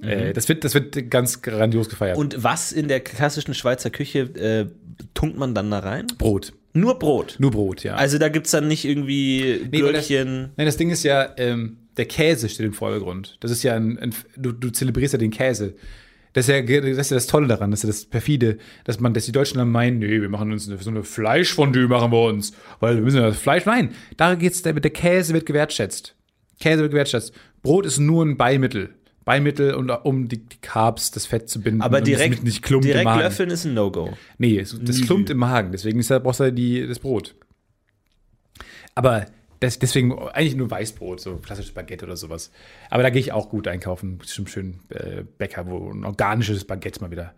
Äh, 0.00 0.32
das, 0.32 0.48
wird, 0.48 0.64
das 0.64 0.74
wird 0.74 1.10
ganz 1.10 1.42
grandios 1.42 1.88
gefeiert. 1.88 2.16
Mhm. 2.16 2.20
Und 2.20 2.44
was 2.44 2.72
in 2.72 2.88
der 2.88 3.00
klassischen 3.00 3.54
Schweizer 3.54 3.90
Küche 3.90 4.20
äh, 4.20 4.66
tunkt 5.14 5.38
man 5.38 5.54
dann 5.54 5.70
da 5.70 5.78
rein? 5.78 6.06
Brot. 6.18 6.52
Nur 6.72 6.98
Brot. 6.98 7.36
Nur 7.38 7.52
Brot, 7.52 7.84
ja. 7.84 7.94
Also 7.94 8.18
da 8.18 8.28
gibt 8.28 8.46
es 8.46 8.52
dann 8.52 8.66
nicht 8.66 8.84
irgendwie 8.84 9.64
Nee, 9.70 9.92
das-. 9.92 10.10
Nein, 10.10 10.50
das 10.56 10.76
Ding 10.76 10.90
ist 10.90 11.04
ja, 11.04 11.32
ähm, 11.36 11.78
der 11.96 12.06
Käse 12.06 12.48
steht 12.48 12.66
im 12.66 12.72
Vordergrund. 12.72 13.36
Das 13.40 13.52
ist 13.52 13.62
ja 13.62 13.74
ein, 13.74 13.98
ein 13.98 14.14
du, 14.36 14.50
du 14.50 14.70
zelebrierst 14.70 15.12
ja 15.12 15.18
den 15.18 15.30
Käse. 15.30 15.74
Das 16.34 16.48
ist, 16.48 16.68
ja, 16.68 16.80
das 16.80 16.98
ist 16.98 17.10
ja 17.10 17.16
das 17.16 17.28
Tolle 17.28 17.46
daran, 17.46 17.70
das 17.70 17.80
ist 17.80 17.84
ja 17.84 17.88
das 17.88 18.04
perfide, 18.06 18.58
dass 18.82 18.98
man, 18.98 19.14
dass 19.14 19.24
die 19.24 19.32
Deutschen 19.32 19.58
dann 19.58 19.70
meinen, 19.70 20.00
nee, 20.00 20.20
wir 20.20 20.28
machen 20.28 20.52
uns 20.52 20.68
eine, 20.68 20.78
so 20.78 20.90
eine 20.90 21.04
Fleischfondue 21.04 21.86
machen 21.86 22.10
wir 22.12 22.24
uns, 22.24 22.52
weil 22.80 22.96
wir 22.96 23.02
müssen 23.02 23.18
ja 23.18 23.28
das 23.28 23.38
Fleisch. 23.38 23.64
Nein, 23.64 23.90
da 24.16 24.34
geht's, 24.34 24.60
der, 24.62 24.72
der 24.72 24.90
Käse 24.90 25.32
wird 25.32 25.46
gewertschätzt. 25.46 26.16
Käse 26.58 26.82
wird 26.82 26.90
gewertschätzt. 26.90 27.32
Brot 27.62 27.86
ist 27.86 27.98
nur 27.98 28.24
ein 28.24 28.36
Beimittel. 28.36 28.90
Beimittel, 29.24 29.74
und, 29.74 29.90
um 29.90 30.28
die, 30.28 30.38
die 30.38 30.58
Carbs, 30.60 31.12
das 31.12 31.24
Fett 31.24 31.48
zu 31.48 31.60
binden. 31.60 31.82
Aber 31.82 32.00
direkt, 32.00 32.42
nicht 32.42 32.62
klumpt 32.62 32.84
im 32.84 32.90
direkt 32.90 33.04
Magen. 33.04 33.20
löffeln 33.20 33.50
ist 33.50 33.64
ein 33.64 33.74
No-Go. 33.74 34.12
Nee, 34.36 34.58
das 34.58 35.00
klumpt 35.02 35.30
im 35.30 35.38
Magen, 35.38 35.70
deswegen 35.70 36.00
ist 36.00 36.08
brauchst 36.08 36.40
du 36.40 36.52
die, 36.52 36.86
das 36.86 36.98
Brot. 36.98 37.34
Aber 38.96 39.26
des, 39.64 39.78
deswegen 39.78 40.18
eigentlich 40.18 40.56
nur 40.56 40.70
Weißbrot, 40.70 41.20
so 41.20 41.36
klassisches 41.36 41.72
Baguette 41.72 42.04
oder 42.04 42.16
sowas. 42.16 42.50
Aber 42.90 43.02
da 43.02 43.10
gehe 43.10 43.20
ich 43.20 43.32
auch 43.32 43.48
gut 43.48 43.66
einkaufen. 43.68 44.18
Bestimmt 44.18 44.50
schön 44.50 44.80
äh, 44.90 45.22
Bäcker, 45.38 45.66
wo 45.66 45.90
ein 45.90 46.04
organisches 46.04 46.64
Baguette 46.64 47.00
mal 47.00 47.10
wieder 47.10 47.34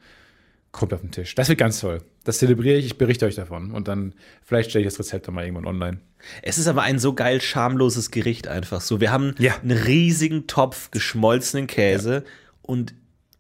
kommt 0.73 0.93
auf 0.93 1.01
den 1.01 1.11
Tisch. 1.11 1.35
Das 1.35 1.49
wird 1.49 1.59
ganz 1.59 1.81
toll. 1.81 2.03
Das 2.25 2.39
zelebriere 2.39 2.77
ich, 2.77 2.85
ich 2.87 2.99
berichte 2.99 3.25
euch 3.25 3.35
davon. 3.35 3.71
Und 3.71 3.89
dann, 3.89 4.15
vielleicht 4.43 4.71
stelle 4.71 4.85
ich 4.85 4.93
das 4.93 4.99
Rezept 4.99 5.27
dann 5.27 5.35
mal 5.35 5.45
irgendwann 5.45 5.65
online. 5.67 6.01
Es 6.43 6.59
ist 6.59 6.67
aber 6.67 6.83
ein 6.83 6.99
so 6.99 7.15
geil 7.15 7.41
schamloses 7.41 8.11
Gericht 8.11 8.47
einfach 8.47 8.83
so. 8.83 9.01
Wir 9.01 9.11
haben 9.11 9.35
Ja. 9.39 9.57
einen 9.63 9.77
riesigen 9.79 10.47
Topf 10.47 10.91
geschmolzenen 10.91 11.67
Käse 11.67 12.25
und 12.61 12.95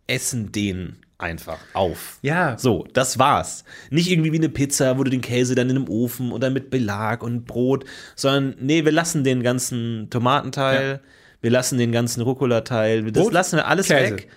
essen 0.06 0.50
den 0.52 0.96
einfach 1.18 1.58
auf. 1.72 2.18
Ja. 2.22 2.58
So, 2.58 2.86
das 2.92 3.18
war's. 3.18 3.64
Nicht 3.90 4.10
irgendwie 4.10 4.32
wie 4.32 4.36
eine 4.38 4.48
Pizza, 4.48 4.98
wo 4.98 5.04
du 5.04 5.10
den 5.10 5.20
Käse 5.22 5.54
dann 5.54 5.70
in 5.70 5.76
einem 5.76 5.88
Ofen 5.88 6.30
und 6.32 6.42
dann 6.42 6.52
mit 6.52 6.68
Belag 6.70 7.22
und 7.22 7.46
Brot, 7.46 7.84
sondern 8.14 8.54
nee, 8.60 8.84
wir 8.84 8.92
lassen 8.92 9.24
den 9.24 9.42
ganzen 9.42 10.08
Tomatenteil, 10.10 11.00
wir 11.40 11.50
lassen 11.50 11.78
den 11.78 11.92
ganzen 11.92 12.20
Rucola-Teil, 12.22 13.10
das 13.10 13.22
Brot, 13.22 13.32
lassen 13.32 13.56
wir 13.56 13.66
alles 13.66 13.88
Käse. 13.88 14.16
weg 14.16 14.28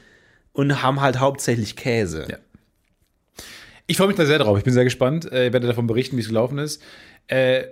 und 0.53 0.81
haben 0.81 1.01
halt 1.01 1.19
hauptsächlich 1.19 1.75
Käse. 1.75 2.27
Ja. 2.29 2.37
Ich 3.87 3.97
freue 3.97 4.07
mich 4.07 4.17
da 4.17 4.25
sehr 4.25 4.39
drauf. 4.39 4.57
Ich 4.57 4.63
bin 4.63 4.73
sehr 4.73 4.83
gespannt. 4.83 5.29
Äh, 5.31 5.47
ich 5.47 5.53
werde 5.53 5.67
davon 5.67 5.87
berichten, 5.87 6.15
wie 6.15 6.21
es 6.21 6.27
gelaufen 6.27 6.59
ist. 6.59 6.81
Äh, 7.27 7.63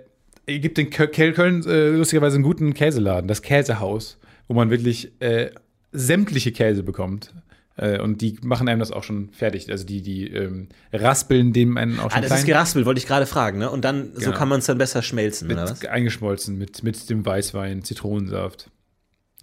es 0.46 0.60
gibt 0.60 0.78
in 0.78 0.90
Kö- 0.90 1.32
Köln 1.32 1.64
äh, 1.66 1.90
lustigerweise 1.90 2.34
einen 2.36 2.44
guten 2.44 2.74
Käseladen, 2.74 3.28
das 3.28 3.42
Käsehaus, 3.42 4.18
wo 4.48 4.54
man 4.54 4.70
wirklich 4.70 5.12
äh, 5.20 5.50
sämtliche 5.92 6.52
Käse 6.52 6.82
bekommt. 6.82 7.32
Äh, 7.78 8.00
und 8.00 8.20
die 8.20 8.36
machen 8.42 8.68
einem 8.68 8.80
das 8.80 8.90
auch 8.90 9.04
schon 9.04 9.30
fertig. 9.30 9.70
Also 9.70 9.84
die, 9.84 10.02
die 10.02 10.26
ähm, 10.28 10.68
raspeln 10.92 11.52
dem 11.52 11.76
einen 11.76 12.00
auch 12.00 12.06
Ah, 12.06 12.10
schon 12.10 12.22
das 12.22 12.30
ist 12.32 12.36
klein 12.38 12.46
geraspelt, 12.46 12.86
wollte 12.86 12.98
ich 12.98 13.06
gerade 13.06 13.24
fragen, 13.24 13.58
ne? 13.58 13.70
Und 13.70 13.84
dann, 13.84 14.10
so 14.14 14.20
Genau. 14.20 14.36
kann 14.36 14.48
man 14.48 14.58
es 14.58 14.66
dann 14.66 14.78
besser 14.78 15.00
schmelzen, 15.02 15.50
oder 15.50 15.62
was? 15.62 15.80
mit, 15.80 15.88
eingeschmolzen 15.88 16.58
mit, 16.58 16.82
mit 16.82 17.08
dem 17.08 17.24
Weißwein, 17.24 17.84
Zitronensaft. 17.84 18.70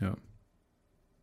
Ja. 0.02 0.16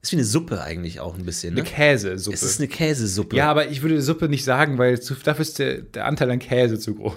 Ist 0.00 0.12
wie 0.12 0.16
eine 0.16 0.24
Suppe 0.24 0.62
eigentlich 0.62 1.00
auch 1.00 1.16
ein 1.16 1.24
bisschen, 1.26 1.54
ne? 1.54 1.60
Eine 1.60 1.68
Käsesuppe. 1.70 2.34
Es 2.34 2.42
ist 2.42 2.60
eine 2.60 2.68
Käsesuppe. 2.68 3.36
ja, 3.36 3.50
aber 3.50 3.68
ich 3.68 3.82
würde 3.82 4.00
Suppe 4.00 4.28
nicht 4.30 4.44
sagen, 4.44 4.78
weil 4.78 5.00
zu, 5.00 5.14
dafür 5.14 5.42
ist 5.42 5.58
der, 5.58 5.82
der 5.82 6.06
Anteil 6.06 6.30
an 6.30 6.38
Käse 6.38 6.78
zu 6.78 6.94
groß. 6.94 7.14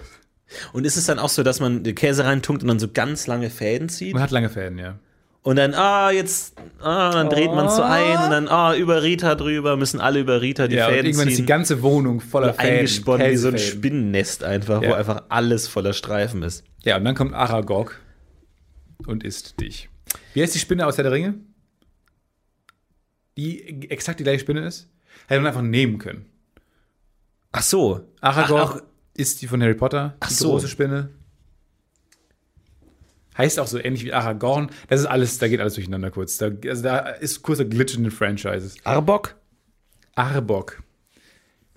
Und 0.74 0.86
ist 0.86 0.96
es 0.98 1.06
dann 1.06 1.18
auch 1.20 1.30
so, 1.30 1.41
dass 1.41 1.60
man 1.60 1.84
den 1.84 1.96
Käse 1.96 2.26
reintunkt 2.26 2.62
und 2.62 2.68
dann 2.68 2.80
so 2.80 2.88
ganz 2.89 3.26
lange 3.28 3.50
Fäden 3.50 3.89
zieht? 3.89 4.14
Man 4.14 4.22
hat 4.22 4.30
lange 4.32 4.50
Fäden, 4.50 4.78
ja. 4.78 5.00
Und 5.46 5.58
dann, 5.58 5.76
ah, 5.76 6.10
jetzt, 6.10 6.56
ah, 6.82 7.12
dann 7.12 7.30
dreht 7.30 7.52
man 7.52 7.68
es 7.68 7.76
so 7.76 7.84
ein 7.84 8.18
und 8.18 8.32
dann, 8.32 8.48
ah, 8.48 8.74
über 8.76 9.04
Rita 9.04 9.36
drüber, 9.36 9.78
müssen 9.78 10.02
alle 10.02 10.20
über 10.20 10.41
Rita 10.41 10.68
die 10.68 10.76
Ja, 10.76 10.88
und 10.88 10.93
Fäden 10.93 11.06
irgendwann 11.06 11.28
ist 11.28 11.34
die 11.34 11.36
ziehen. 11.38 11.46
ganze 11.46 11.84
Wohnung 11.84 12.20
voller 12.20 12.56
Fäden. 12.56 12.78
eingesponnen 12.78 13.30
wie 13.32 13.38
so 13.38 13.50
ein. 13.50 13.60
Spinnennest 13.60 14.43
einfach, 14.43 14.82
wo 14.82 14.86
Ja. 14.86 14.96
einfach 14.96 15.22
alles 15.30 15.68
voller 15.68 15.93
Streifen 15.93 16.41
ist. 16.41 16.64
Ja, 16.84 16.98
und 16.98 17.06
dann 17.06 17.14
kommt 17.14 17.36
Aragog 17.36 18.00
und 19.06 19.24
isst 19.24 19.60
dich. 19.62 19.88
Wie 20.34 20.41
heißt 20.41 20.56
die 20.56 20.60
Spinne 20.60 20.88
aus 20.88 20.98
Herr 20.98 21.04
der 21.04 21.14
Ringe? 21.14 21.36
Die 23.38 23.89
exakt 23.91 24.20
die 24.20 24.24
gleiche 24.24 24.39
Spinne 24.39 24.66
ist? 24.66 24.88
Hätte 25.28 25.41
man 25.41 25.48
einfach 25.50 25.62
nehmen 25.62 26.00
können. 26.00 26.26
Ach 27.52 27.62
so. 27.62 28.02
Aragog 28.20 28.60
Ach, 28.60 28.76
ach, 28.78 28.82
ist 29.16 29.41
die 29.43 29.48
von 29.48 29.62
Harry 29.62 29.76
Potter, 29.76 30.16
Ach 30.20 30.28
die 30.28 30.34
so. 30.34 30.50
große 30.50 30.68
Spinne. 30.70 31.10
Heißt 33.38 33.59
auch 33.59 33.67
so 33.67 33.77
ähnlich 33.77 34.05
wie 34.05 34.13
Aragorn. 34.13 34.69
Das 34.88 35.01
ist 35.01 35.05
alles, 35.05 35.38
da 35.38 35.47
geht 35.47 35.59
alles 35.59 35.73
durcheinander 35.73 36.09
kurz. 36.11 36.38
Da, 36.38 36.51
also 36.67 36.83
da 36.83 36.99
ist 36.99 37.41
kurzer 37.41 37.65
Glitch 37.65 37.95
in 37.95 38.03
den 38.03 38.11
Franchises. 38.11 38.77
Arbok? 38.83 39.36
Arbok. 40.15 40.81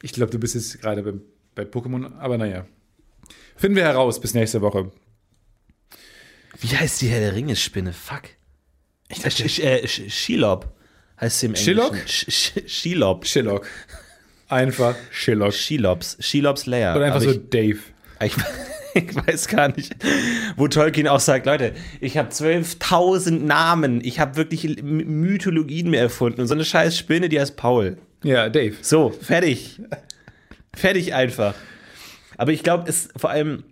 Ich 0.02 0.12
glaube, 0.12 0.30
du 0.30 0.38
bist 0.38 0.54
jetzt 0.54 0.80
gerade 0.80 1.02
bei, 1.02 1.14
bei 1.54 1.62
Pokémon, 1.64 2.16
aber 2.18 2.38
naja. 2.38 2.66
Finden 3.56 3.76
wir 3.76 3.82
heraus 3.84 4.20
bis 4.20 4.34
nächste 4.34 4.60
Woche. 4.60 4.92
Wie 6.60 6.76
heißt 6.76 7.00
die 7.00 7.08
Herr 7.08 7.20
der 7.20 7.34
Ringe-Spinne? 7.34 7.92
Fuck. 7.92 8.22
Ich 9.08 9.20
dachte, 9.20 9.48
Sch 9.48 9.58
äh, 9.60 9.86
Sch 9.86 10.02
Shelob 10.08 10.72
heißt 11.20 11.40
sie 11.40 11.46
im 11.46 11.56
Shillock? 11.56 11.94
Englischen. 11.94 12.30
Sch 12.30 12.52
Sch 12.52 12.70
Shelob. 12.70 13.26
Shillock. 13.26 13.66
Einfach 14.48 14.94
Shillock. 15.10 15.52
Shelobs. 15.52 16.16
Shelobs 16.20 16.66
Lair. 16.66 16.94
Oder 16.94 17.06
einfach 17.06 17.22
Aber 17.22 17.32
so 17.32 17.38
Dave. 17.38 17.78
Ich, 18.22 18.34
ich 18.94 19.14
weiß 19.14 19.48
gar 19.48 19.68
nicht, 19.68 19.94
wo 20.56 20.68
Tolkien 20.68 21.08
auch 21.08 21.20
sagt, 21.20 21.46
Leute, 21.46 21.72
ich 22.00 22.16
habe 22.16 22.30
12.000 22.30 23.40
Namen, 23.44 24.00
ich 24.02 24.20
habe 24.20 24.36
wirklich 24.36 24.82
Mythologien 24.82 25.90
mir 25.90 26.00
erfunden 26.00 26.40
und 26.40 26.46
so 26.46 26.54
eine 26.54 26.64
scheiß 26.64 26.96
Spinne, 26.96 27.28
die 27.28 27.40
heißt 27.40 27.56
Paul. 27.56 27.98
Ja, 28.22 28.48
Dave. 28.48 28.74
So, 28.80 29.10
fertig. 29.10 29.80
fertig 30.74 31.14
einfach. 31.14 31.54
Aber 32.36 32.52
ich 32.52 32.62
glaube, 32.62 32.88
es 32.88 33.08
vor 33.16 33.30
allem 33.30 33.64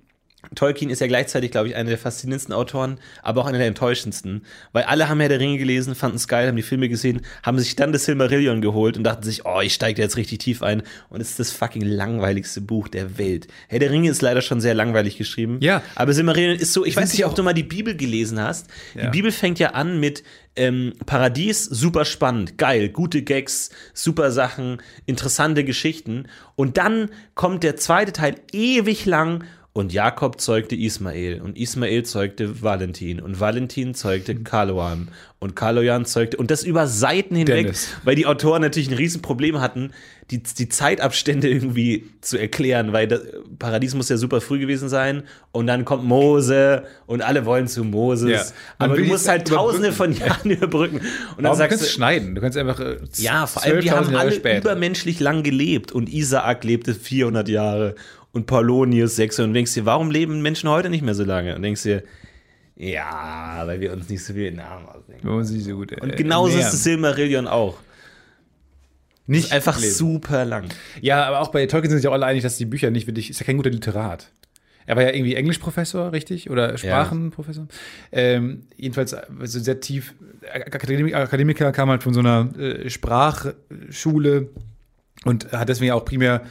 Tolkien 0.54 0.90
ist 0.90 1.00
ja 1.00 1.06
gleichzeitig, 1.06 1.50
glaube 1.50 1.68
ich, 1.68 1.76
einer 1.76 1.88
der 1.88 1.98
faszinierendsten 1.98 2.54
Autoren, 2.54 2.98
aber 3.22 3.42
auch 3.42 3.46
einer 3.46 3.58
der 3.58 3.66
enttäuschendsten. 3.66 4.44
Weil 4.72 4.84
alle 4.84 5.08
haben 5.08 5.20
Herr 5.20 5.28
der 5.28 5.40
Ringe 5.40 5.58
gelesen, 5.58 5.94
fanden 5.94 6.16
es 6.16 6.28
geil, 6.28 6.48
haben 6.48 6.56
die 6.56 6.62
Filme 6.62 6.88
gesehen, 6.88 7.22
haben 7.42 7.58
sich 7.58 7.76
dann 7.76 7.92
das 7.92 8.04
Silmarillion 8.04 8.60
geholt 8.60 8.96
und 8.96 9.04
dachten 9.04 9.22
sich, 9.22 9.44
oh, 9.44 9.60
ich 9.60 9.74
steige 9.74 10.00
jetzt 10.00 10.16
richtig 10.16 10.38
tief 10.38 10.62
ein. 10.62 10.82
Und 11.08 11.20
es 11.20 11.30
ist 11.30 11.40
das 11.40 11.50
fucking 11.50 11.82
langweiligste 11.82 12.60
Buch 12.60 12.88
der 12.88 13.18
Welt. 13.18 13.48
Herr 13.68 13.78
der 13.78 13.90
Ringe 13.90 14.10
ist 14.10 14.22
leider 14.22 14.42
schon 14.42 14.60
sehr 14.60 14.74
langweilig 14.74 15.18
geschrieben. 15.18 15.58
Ja. 15.60 15.82
Aber 15.94 16.12
Silmarillion 16.12 16.56
ist 16.56 16.72
so, 16.72 16.84
ich, 16.84 16.96
weiß 16.96 17.02
find's 17.02 17.14
nicht, 17.14 17.26
ob 17.26 17.34
du 17.34 17.42
mal 17.42 17.54
die 17.54 17.62
Bibel 17.62 17.96
gelesen 17.96 18.40
hast. 18.40 18.68
Die 18.94 19.00
Ja. 19.00 19.10
Bibel 19.10 19.32
fängt 19.32 19.58
ja 19.58 19.70
an 19.70 20.00
mit 20.00 20.22
ähm, 20.56 20.94
Paradies, 21.04 21.64
super 21.64 22.04
spannend, 22.04 22.58
geil, 22.58 22.88
gute 22.88 23.22
Gags, 23.22 23.70
super 23.92 24.30
Sachen, 24.30 24.78
interessante 25.04 25.64
Geschichten. 25.64 26.28
Und 26.54 26.78
dann 26.78 27.10
kommt 27.34 27.62
der 27.62 27.76
zweite 27.76 28.12
Teil 28.12 28.36
ewig 28.52 29.04
lang 29.04 29.44
und 29.76 29.92
Jakob 29.92 30.40
zeugte 30.40 30.74
Ismael. 30.74 31.42
Und 31.42 31.58
Ismael 31.58 32.02
zeugte 32.02 32.62
Valentin. 32.62 33.20
Und 33.20 33.40
Valentin 33.40 33.92
zeugte 33.92 34.34
Kaloan. 34.34 35.08
Und 35.38 35.54
Kalojan 35.54 36.06
zeugte 36.06 36.38
und 36.38 36.50
das 36.50 36.62
über 36.62 36.86
Seiten 36.86 37.36
hinweg, 37.36 37.66
Dennis. 37.66 37.90
weil 38.02 38.14
die 38.14 38.24
Autoren 38.24 38.62
natürlich 38.62 38.88
ein 38.88 38.96
Riesenproblem 38.96 39.60
hatten, 39.60 39.90
die, 40.30 40.42
die 40.42 40.70
Zeitabstände 40.70 41.50
irgendwie 41.50 42.06
zu 42.22 42.38
erklären, 42.38 42.94
weil 42.94 43.06
das 43.06 43.20
Paradies 43.58 43.94
muss 43.94 44.08
ja 44.08 44.16
super 44.16 44.40
früh 44.40 44.58
gewesen 44.60 44.88
sein. 44.88 45.24
Und 45.52 45.66
dann 45.66 45.84
kommt 45.84 46.04
Mose. 46.04 46.84
Und 47.04 47.20
alle 47.20 47.44
wollen 47.44 47.68
zu 47.68 47.84
Moses, 47.84 48.30
Ja. 48.30 48.42
Aber 48.78 48.96
du 48.96 49.04
musst 49.04 49.28
halt 49.28 49.46
tausende 49.46 49.92
von 49.92 50.10
Jahren 50.14 50.50
überbrücken. 50.52 51.02
Und 51.36 51.44
dann 51.44 51.54
sagst 51.54 51.68
kannst 51.72 51.84
du 51.84 51.88
du, 51.88 51.92
schneiden? 51.92 52.34
Du 52.34 52.40
kannst 52.40 52.56
einfach 52.56 52.80
äh, 52.80 52.96
ja, 53.16 53.46
vor 53.46 53.62
allem, 53.62 53.82
die 53.82 53.90
haben 53.90 54.06
12.000 54.06 54.10
Jahre 54.12 54.20
alle 54.22 54.32
später. 54.32 54.58
übermenschlich 54.58 55.20
lang 55.20 55.42
gelebt. 55.42 55.92
Und 55.92 56.08
Isaak 56.08 56.64
lebte 56.64 56.94
400 56.94 57.50
Jahre 57.50 57.94
und 58.36 58.46
Paulonius 58.46 59.16
600 59.16 59.48
und 59.48 59.54
denkst 59.54 59.74
dir, 59.74 59.86
warum 59.86 60.10
leben 60.10 60.42
Menschen 60.42 60.68
heute 60.68 60.90
nicht 60.90 61.02
mehr 61.02 61.14
so 61.14 61.24
lange? 61.24 61.56
Und 61.56 61.62
denkst 61.62 61.82
dir, 61.82 62.02
ja, 62.76 63.62
weil 63.64 63.80
wir 63.80 63.92
uns 63.94 64.08
nicht 64.08 64.22
so 64.22 64.34
viel 64.34 64.52
Namen 64.52 64.86
ausdenken. 64.86 65.44
Sie 65.44 65.60
so 65.60 65.76
gut. 65.76 65.92
äh, 65.92 66.00
Und 66.00 66.16
genauso 66.16 66.58
ist 66.58 66.72
das 66.72 66.84
Silmarillion 66.84 67.48
auch. 67.48 67.78
nicht 69.26 69.50
Einfach 69.52 69.80
lesen. 69.80 69.94
super 69.96 70.44
lang. 70.44 70.68
Ja, 71.00 71.24
aber 71.24 71.40
auch 71.40 71.48
bei 71.48 71.66
Tolkien 71.66 71.90
sind 71.90 72.00
sich 72.00 72.08
auch 72.08 72.12
alle 72.12 72.26
einig, 72.26 72.42
dass 72.42 72.58
die 72.58 72.66
Bücher 72.66 72.90
nicht 72.90 73.06
wirklich, 73.06 73.30
ist 73.30 73.40
ja 73.40 73.46
kein 73.46 73.56
guter 73.56 73.70
Literat. 73.70 74.30
Er 74.84 74.94
war 74.94 75.02
ja 75.02 75.10
irgendwie 75.10 75.34
Englischprofessor, 75.34 76.12
richtig? 76.12 76.48
Oder 76.50 76.76
Sprachenprofessor? 76.78 77.66
Ähm, 78.12 78.66
jedenfalls 78.76 79.14
also 79.14 79.58
sehr 79.58 79.80
tief. 79.80 80.14
Akademik, 80.52 81.14
Akademiker 81.14 81.72
kam 81.72 81.88
halt 81.90 82.04
von 82.04 82.14
so 82.14 82.20
einer 82.20 82.50
äh, 82.56 82.88
Sprachschule 82.88 84.50
und 85.24 85.50
hat 85.50 85.68
deswegen 85.70 85.90
auch 85.92 86.04
primär, 86.04 86.42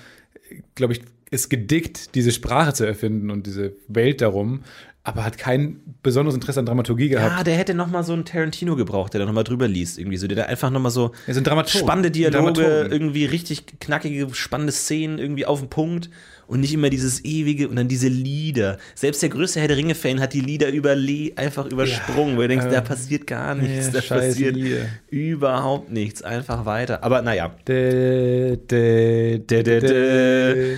glaube 0.73 0.93
ich, 0.93 1.01
es 1.35 1.49
gedickt, 1.49 2.15
diese 2.15 2.31
Sprache 2.31 2.73
zu 2.73 2.85
erfinden 2.85 3.29
und 3.29 3.45
diese 3.45 3.73
Welt 3.87 4.21
darum, 4.21 4.63
aber 5.03 5.23
hat 5.23 5.37
kein 5.37 5.81
besonderes 6.01 6.33
Interesse 6.33 6.59
an 6.59 6.65
Dramaturgie 6.65 7.09
gehabt. 7.09 7.37
Ja, 7.37 7.43
der 7.43 7.55
hätte 7.55 7.75
noch 7.75 7.87
mal 7.91 8.03
so 8.03 8.13
einen 8.13 8.25
Tarantino 8.25 8.75
gebraucht, 8.75 9.13
der 9.13 9.19
da 9.19 9.27
noch 9.27 9.33
mal 9.33 9.43
drüber 9.43 9.67
liest, 9.67 9.99
irgendwie 9.99 10.17
so, 10.17 10.25
der 10.27 10.35
da 10.35 10.43
einfach 10.45 10.71
noch 10.71 10.81
mal 10.81 10.89
so 10.89 11.11
ist 11.27 11.37
ein 11.37 11.43
Dramaturg. 11.43 11.83
spannende 11.83 12.09
Dialoge, 12.09 12.87
irgendwie 12.89 13.25
richtig 13.25 13.79
knackige, 13.79 14.33
spannende 14.33 14.71
Szenen 14.73 15.19
irgendwie 15.19 15.45
auf 15.45 15.59
den 15.59 15.69
Punkt 15.69 16.09
und 16.47 16.59
nicht 16.59 16.73
immer 16.73 16.89
dieses 16.89 17.23
ewige 17.23 17.69
und 17.69 17.75
dann 17.75 17.87
diese 17.87 18.07
Lieder. 18.07 18.77
Selbst 18.95 19.21
der 19.21 19.29
größte 19.29 19.59
Herr 19.59 19.67
der 19.67 19.77
Ringe-Fan 19.77 20.19
hat 20.19 20.33
die 20.33 20.41
Lieder 20.41 20.69
überle 20.71 21.31
einfach 21.35 21.65
übersprungen, 21.67 22.35
wo 22.37 22.41
du 22.41 22.47
denkst, 22.47 22.65
äh, 22.65 22.71
da 22.71 22.81
passiert 22.81 23.27
gar 23.27 23.53
nichts, 23.55 23.87
ja, 23.87 24.01
da 24.01 24.01
passiert 24.01 24.55
Lieder. 24.55 24.85
überhaupt 25.09 25.91
nichts, 25.91 26.23
einfach 26.23 26.65
weiter. 26.65 27.03
Aber 27.03 27.21
naja. 27.21 27.55
Dä, 27.67 28.57
dä, 28.57 29.37
Dä, 29.37 30.77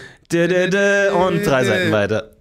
Und 1.13 1.45
drei 1.45 1.63
Seiten 1.63 1.91
weiter. 1.91 2.32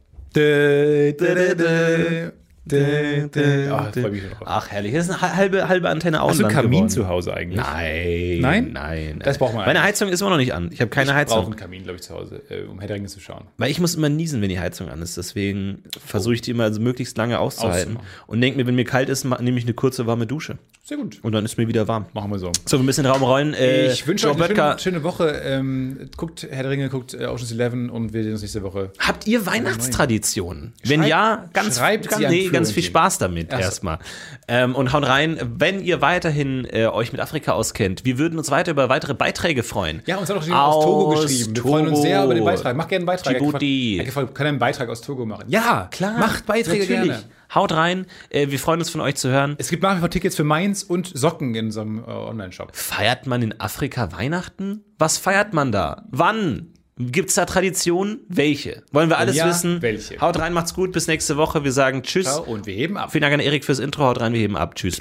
Dä, 2.66 3.28
dä. 3.28 3.68
Ah, 3.70 3.92
freu 3.92 4.10
mich 4.10 4.22
drauf. 4.24 4.38
Ach, 4.44 4.68
herrlich. 4.70 4.92
Das 4.92 5.08
ist 5.08 5.22
eine 5.22 5.36
halbe, 5.36 5.68
halbe 5.68 5.88
Antenne 5.88 6.20
Hast 6.20 6.40
du 6.40 6.48
Kamin 6.48 6.70
geworden. 6.72 6.88
zu 6.88 7.06
Hause 7.06 7.32
eigentlich? 7.32 7.60
Nein. 7.60 8.38
Nein? 8.40 8.70
Nein. 8.72 9.20
Das 9.22 9.38
braucht 9.38 9.54
man 9.54 9.64
Meine 9.66 9.78
eigentlich. 9.78 9.88
Heizung 9.94 10.08
ist 10.08 10.20
immer 10.20 10.30
noch 10.30 10.36
nicht 10.36 10.52
an. 10.52 10.70
Ich 10.72 10.80
habe 10.80 10.88
keine 10.88 11.04
Ich 11.06 11.10
brauche 11.12 11.18
Heizung. 11.20 11.44
einen 11.44 11.56
Kamin, 11.56 11.82
glaube 11.84 11.96
ich, 11.96 12.02
zu 12.02 12.12
Hause, 12.14 12.42
äh, 12.48 12.64
um 12.64 12.80
Herr 12.80 13.06
zu 13.06 13.20
schauen. 13.20 13.44
Weil 13.56 13.70
ich 13.70 13.78
muss 13.78 13.94
immer 13.94 14.08
niesen, 14.08 14.42
wenn 14.42 14.48
die 14.48 14.58
Heizung 14.58 14.88
an 14.88 15.00
ist. 15.00 15.16
Deswegen 15.16 15.84
versuche 16.04 16.34
ich 16.34 16.40
die 16.40 16.50
immer 16.50 16.72
so 16.72 16.80
möglichst 16.80 17.16
lange 17.16 17.38
auszuhalten. 17.38 17.98
Und 18.26 18.40
denke 18.40 18.58
mir, 18.58 18.66
wenn 18.66 18.74
mir 18.74 18.84
kalt 18.84 19.08
ist, 19.08 19.24
nehme 19.24 19.58
ich 19.58 19.64
eine 19.64 19.74
kurze 19.74 20.06
warme 20.08 20.26
Dusche. 20.26 20.58
Sehr 20.82 20.96
gut. 20.98 21.18
Und 21.22 21.32
dann 21.32 21.44
ist 21.44 21.58
mir 21.58 21.66
wieder 21.68 21.88
warm. 21.88 22.06
Machen 22.14 22.30
wir 22.30 22.38
so. 22.38 22.52
So, 22.64 22.78
wir 22.78 22.84
müssen 22.84 23.02
den 23.04 23.12
Raum 23.12 23.22
räumen. 23.22 23.54
Äh, 23.54 23.92
Ich 23.92 24.06
wünsche 24.06 24.28
euch 24.30 24.36
eine 24.40 24.54
schöne, 24.54 24.78
schöne 24.78 25.02
Woche. 25.02 25.28
Ähm, 25.44 26.10
guckt 26.16 26.46
Herr 26.48 26.62
der 26.62 26.70
Ringe, 26.70 26.88
guckt 26.88 27.14
äh, 27.14 27.26
Ocean's 27.26 27.50
Eleven 27.52 27.90
und 27.90 28.12
wir 28.12 28.22
sehen 28.22 28.32
uns 28.32 28.42
nächste 28.42 28.62
Woche. 28.62 28.92
Habt 28.98 29.26
ihr 29.26 29.46
Weihnachtstraditionen? 29.46 30.74
Wenn 30.84 31.02
ja, 31.02 31.48
ganz, 31.52 31.78
schreibt 31.78 32.08
ganz, 32.08 32.18
sie 32.18 32.26
an 32.26 32.32
nee, 32.32 32.48
ganz 32.56 32.72
viel. 32.72 32.82
Spaß 32.82 33.18
damit 33.18 33.50
so. 33.50 33.56
erstmal. 33.56 33.98
Ähm, 34.48 34.74
und 34.74 34.92
haut 34.92 35.06
rein, 35.06 35.38
wenn 35.58 35.80
ihr 35.80 36.00
weiterhin 36.00 36.66
äh, 36.70 36.86
euch 36.86 37.12
mit 37.12 37.20
Afrika 37.20 37.52
auskennt, 37.52 38.04
wir 38.04 38.18
würden 38.18 38.38
uns 38.38 38.50
weiter 38.50 38.72
über 38.72 38.88
weitere 38.88 39.14
Beiträge 39.14 39.62
freuen. 39.62 40.02
Ja, 40.06 40.16
uns 40.16 40.28
hat 40.28 40.36
auch 40.36 40.42
jemand 40.42 40.62
aus 40.62 40.84
Togo 40.84 41.12
Aus 41.12 41.22
geschrieben. 41.22 41.56
Wir 41.56 41.62
freuen 41.62 41.86
uns 41.88 42.02
sehr 42.02 42.24
über 42.24 42.34
den 42.34 42.44
Beitrag. 42.44 42.76
Macht 42.76 42.88
gerne 42.88 43.00
einen 43.00 43.06
Beitrag. 43.06 43.38
Djibouti. 43.38 43.98
Er 43.98 44.04
gefragt, 44.04 44.34
kann 44.34 44.46
einen 44.46 44.58
Beitrag 44.58 44.88
aus 44.88 45.00
Togo 45.00 45.24
machen? 45.24 45.44
Ja, 45.48 45.88
Klar, 45.90 46.18
Macht 46.18 46.46
Beiträge 46.46 46.94
natürlich. 46.94 47.10
gerne. 47.10 47.24
Haut 47.54 47.72
rein, 47.72 48.06
äh, 48.30 48.50
wir 48.50 48.58
freuen 48.58 48.80
uns 48.80 48.90
von 48.90 49.00
euch 49.00 49.14
zu 49.16 49.28
hören. 49.28 49.54
Es 49.58 49.68
gibt 49.68 49.82
nach 49.82 49.96
wie 49.96 50.00
vor 50.00 50.10
Tickets 50.10 50.34
für 50.34 50.44
Mainz 50.44 50.82
und 50.82 51.10
Socken 51.16 51.54
in 51.54 51.66
unserem 51.66 52.00
äh, 52.00 52.10
Online-Shop. 52.10 52.74
Feiert 52.74 53.26
man 53.26 53.40
in 53.42 53.60
Afrika 53.60 54.12
Weihnachten? 54.12 54.84
Was 54.98 55.16
feiert 55.18 55.52
man 55.52 55.70
da? 55.70 56.04
Wann? 56.10 56.72
Gibt's 56.98 57.34
da 57.34 57.44
Traditionen? 57.44 58.20
Welche? 58.28 58.82
Wollen 58.90 59.10
wir 59.10 59.18
alles 59.18 59.36
ja, 59.36 59.46
wissen? 59.46 59.82
welche? 59.82 60.18
Haut 60.18 60.38
rein, 60.38 60.54
macht's 60.54 60.72
gut, 60.72 60.92
bis 60.92 61.06
nächste 61.08 61.36
Woche. 61.36 61.62
Wir 61.62 61.72
sagen 61.72 62.02
Tschüss. 62.02 62.24
Ciao 62.24 62.42
und 62.42 62.64
wir 62.64 62.74
heben 62.74 62.96
ab. 62.96 63.12
Vielen 63.12 63.20
Dank 63.22 63.34
an 63.34 63.40
Erik 63.40 63.66
fürs 63.66 63.78
Intro. 63.80 64.04
Haut 64.04 64.20
rein, 64.20 64.32
wir 64.32 64.40
heben 64.40 64.56
ab. 64.56 64.74
Tschüss. 64.74 65.00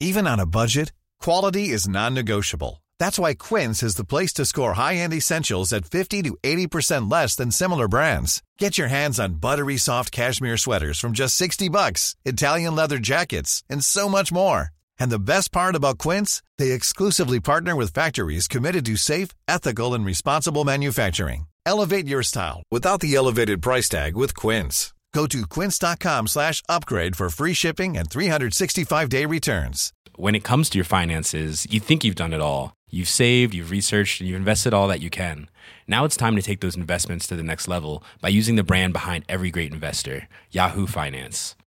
Even 0.00 0.26
on 0.26 0.40
a 0.40 0.44
budget, 0.44 0.92
quality 1.20 1.70
is 1.70 1.86
non-negotiable. 1.86 2.82
That's 2.98 3.18
why 3.18 3.34
Quince 3.34 3.82
is 3.84 3.94
the 3.94 4.04
place 4.04 4.32
to 4.34 4.44
score 4.44 4.74
high-end 4.74 5.14
essentials 5.14 5.72
at 5.72 5.86
50 5.86 6.22
to 6.22 6.36
80% 6.42 7.10
less 7.10 7.36
than 7.36 7.52
similar 7.52 7.86
brands. 7.86 8.42
Get 8.58 8.76
your 8.76 8.88
hands 8.88 9.20
on 9.20 9.34
buttery 9.40 9.76
soft 9.76 10.10
cashmere 10.10 10.56
sweaters 10.56 10.98
from 10.98 11.12
just 11.12 11.36
60 11.36 11.68
bucks, 11.68 12.16
Italian 12.24 12.74
leather 12.74 12.98
jackets, 12.98 13.62
and 13.70 13.84
so 13.84 14.08
much 14.08 14.32
more. 14.32 14.73
And 14.98 15.10
the 15.10 15.18
best 15.18 15.52
part 15.52 15.74
about 15.74 15.98
Quince, 15.98 16.42
they 16.58 16.72
exclusively 16.72 17.40
partner 17.40 17.74
with 17.76 17.92
factories 17.94 18.48
committed 18.48 18.84
to 18.86 18.96
safe, 18.96 19.28
ethical, 19.48 19.94
and 19.94 20.04
responsible 20.04 20.64
manufacturing. 20.64 21.46
Elevate 21.66 22.06
your 22.06 22.22
style 22.22 22.62
without 22.70 23.00
the 23.00 23.14
elevated 23.14 23.62
price 23.62 23.88
tag 23.88 24.14
with 24.16 24.34
Quince. 24.36 24.92
Go 25.14 25.26
to 25.28 25.46
quince.com 25.46 26.26
slash 26.26 26.60
upgrade 26.68 27.14
for 27.16 27.30
free 27.30 27.54
shipping 27.54 27.96
and 27.96 28.10
365-day 28.10 29.26
returns. 29.26 29.92
when 30.16 30.34
it 30.34 30.44
comes 30.44 30.70
to 30.70 30.78
your 30.78 30.84
finances, 30.84 31.66
you 31.70 31.80
think 31.80 32.04
you've 32.04 32.14
done 32.14 32.32
it 32.32 32.40
all. 32.40 32.72
You've 32.90 33.08
saved, 33.08 33.54
you've 33.54 33.70
researched, 33.70 34.20
and 34.20 34.28
you've 34.28 34.36
invested 34.36 34.72
all 34.74 34.86
that 34.88 35.00
you 35.00 35.10
can. 35.10 35.48
Now 35.88 36.04
it's 36.04 36.16
time 36.16 36.36
to 36.36 36.42
take 36.42 36.60
those 36.60 36.76
investments 36.76 37.26
to 37.28 37.36
the 37.36 37.42
next 37.42 37.66
level 37.68 38.02
by 38.20 38.28
using 38.28 38.56
the 38.56 38.62
brand 38.62 38.92
behind 38.92 39.24
every 39.28 39.50
great 39.50 39.72
investor, 39.72 40.28
Yahoo 40.50 40.86
Finance. 40.86 41.56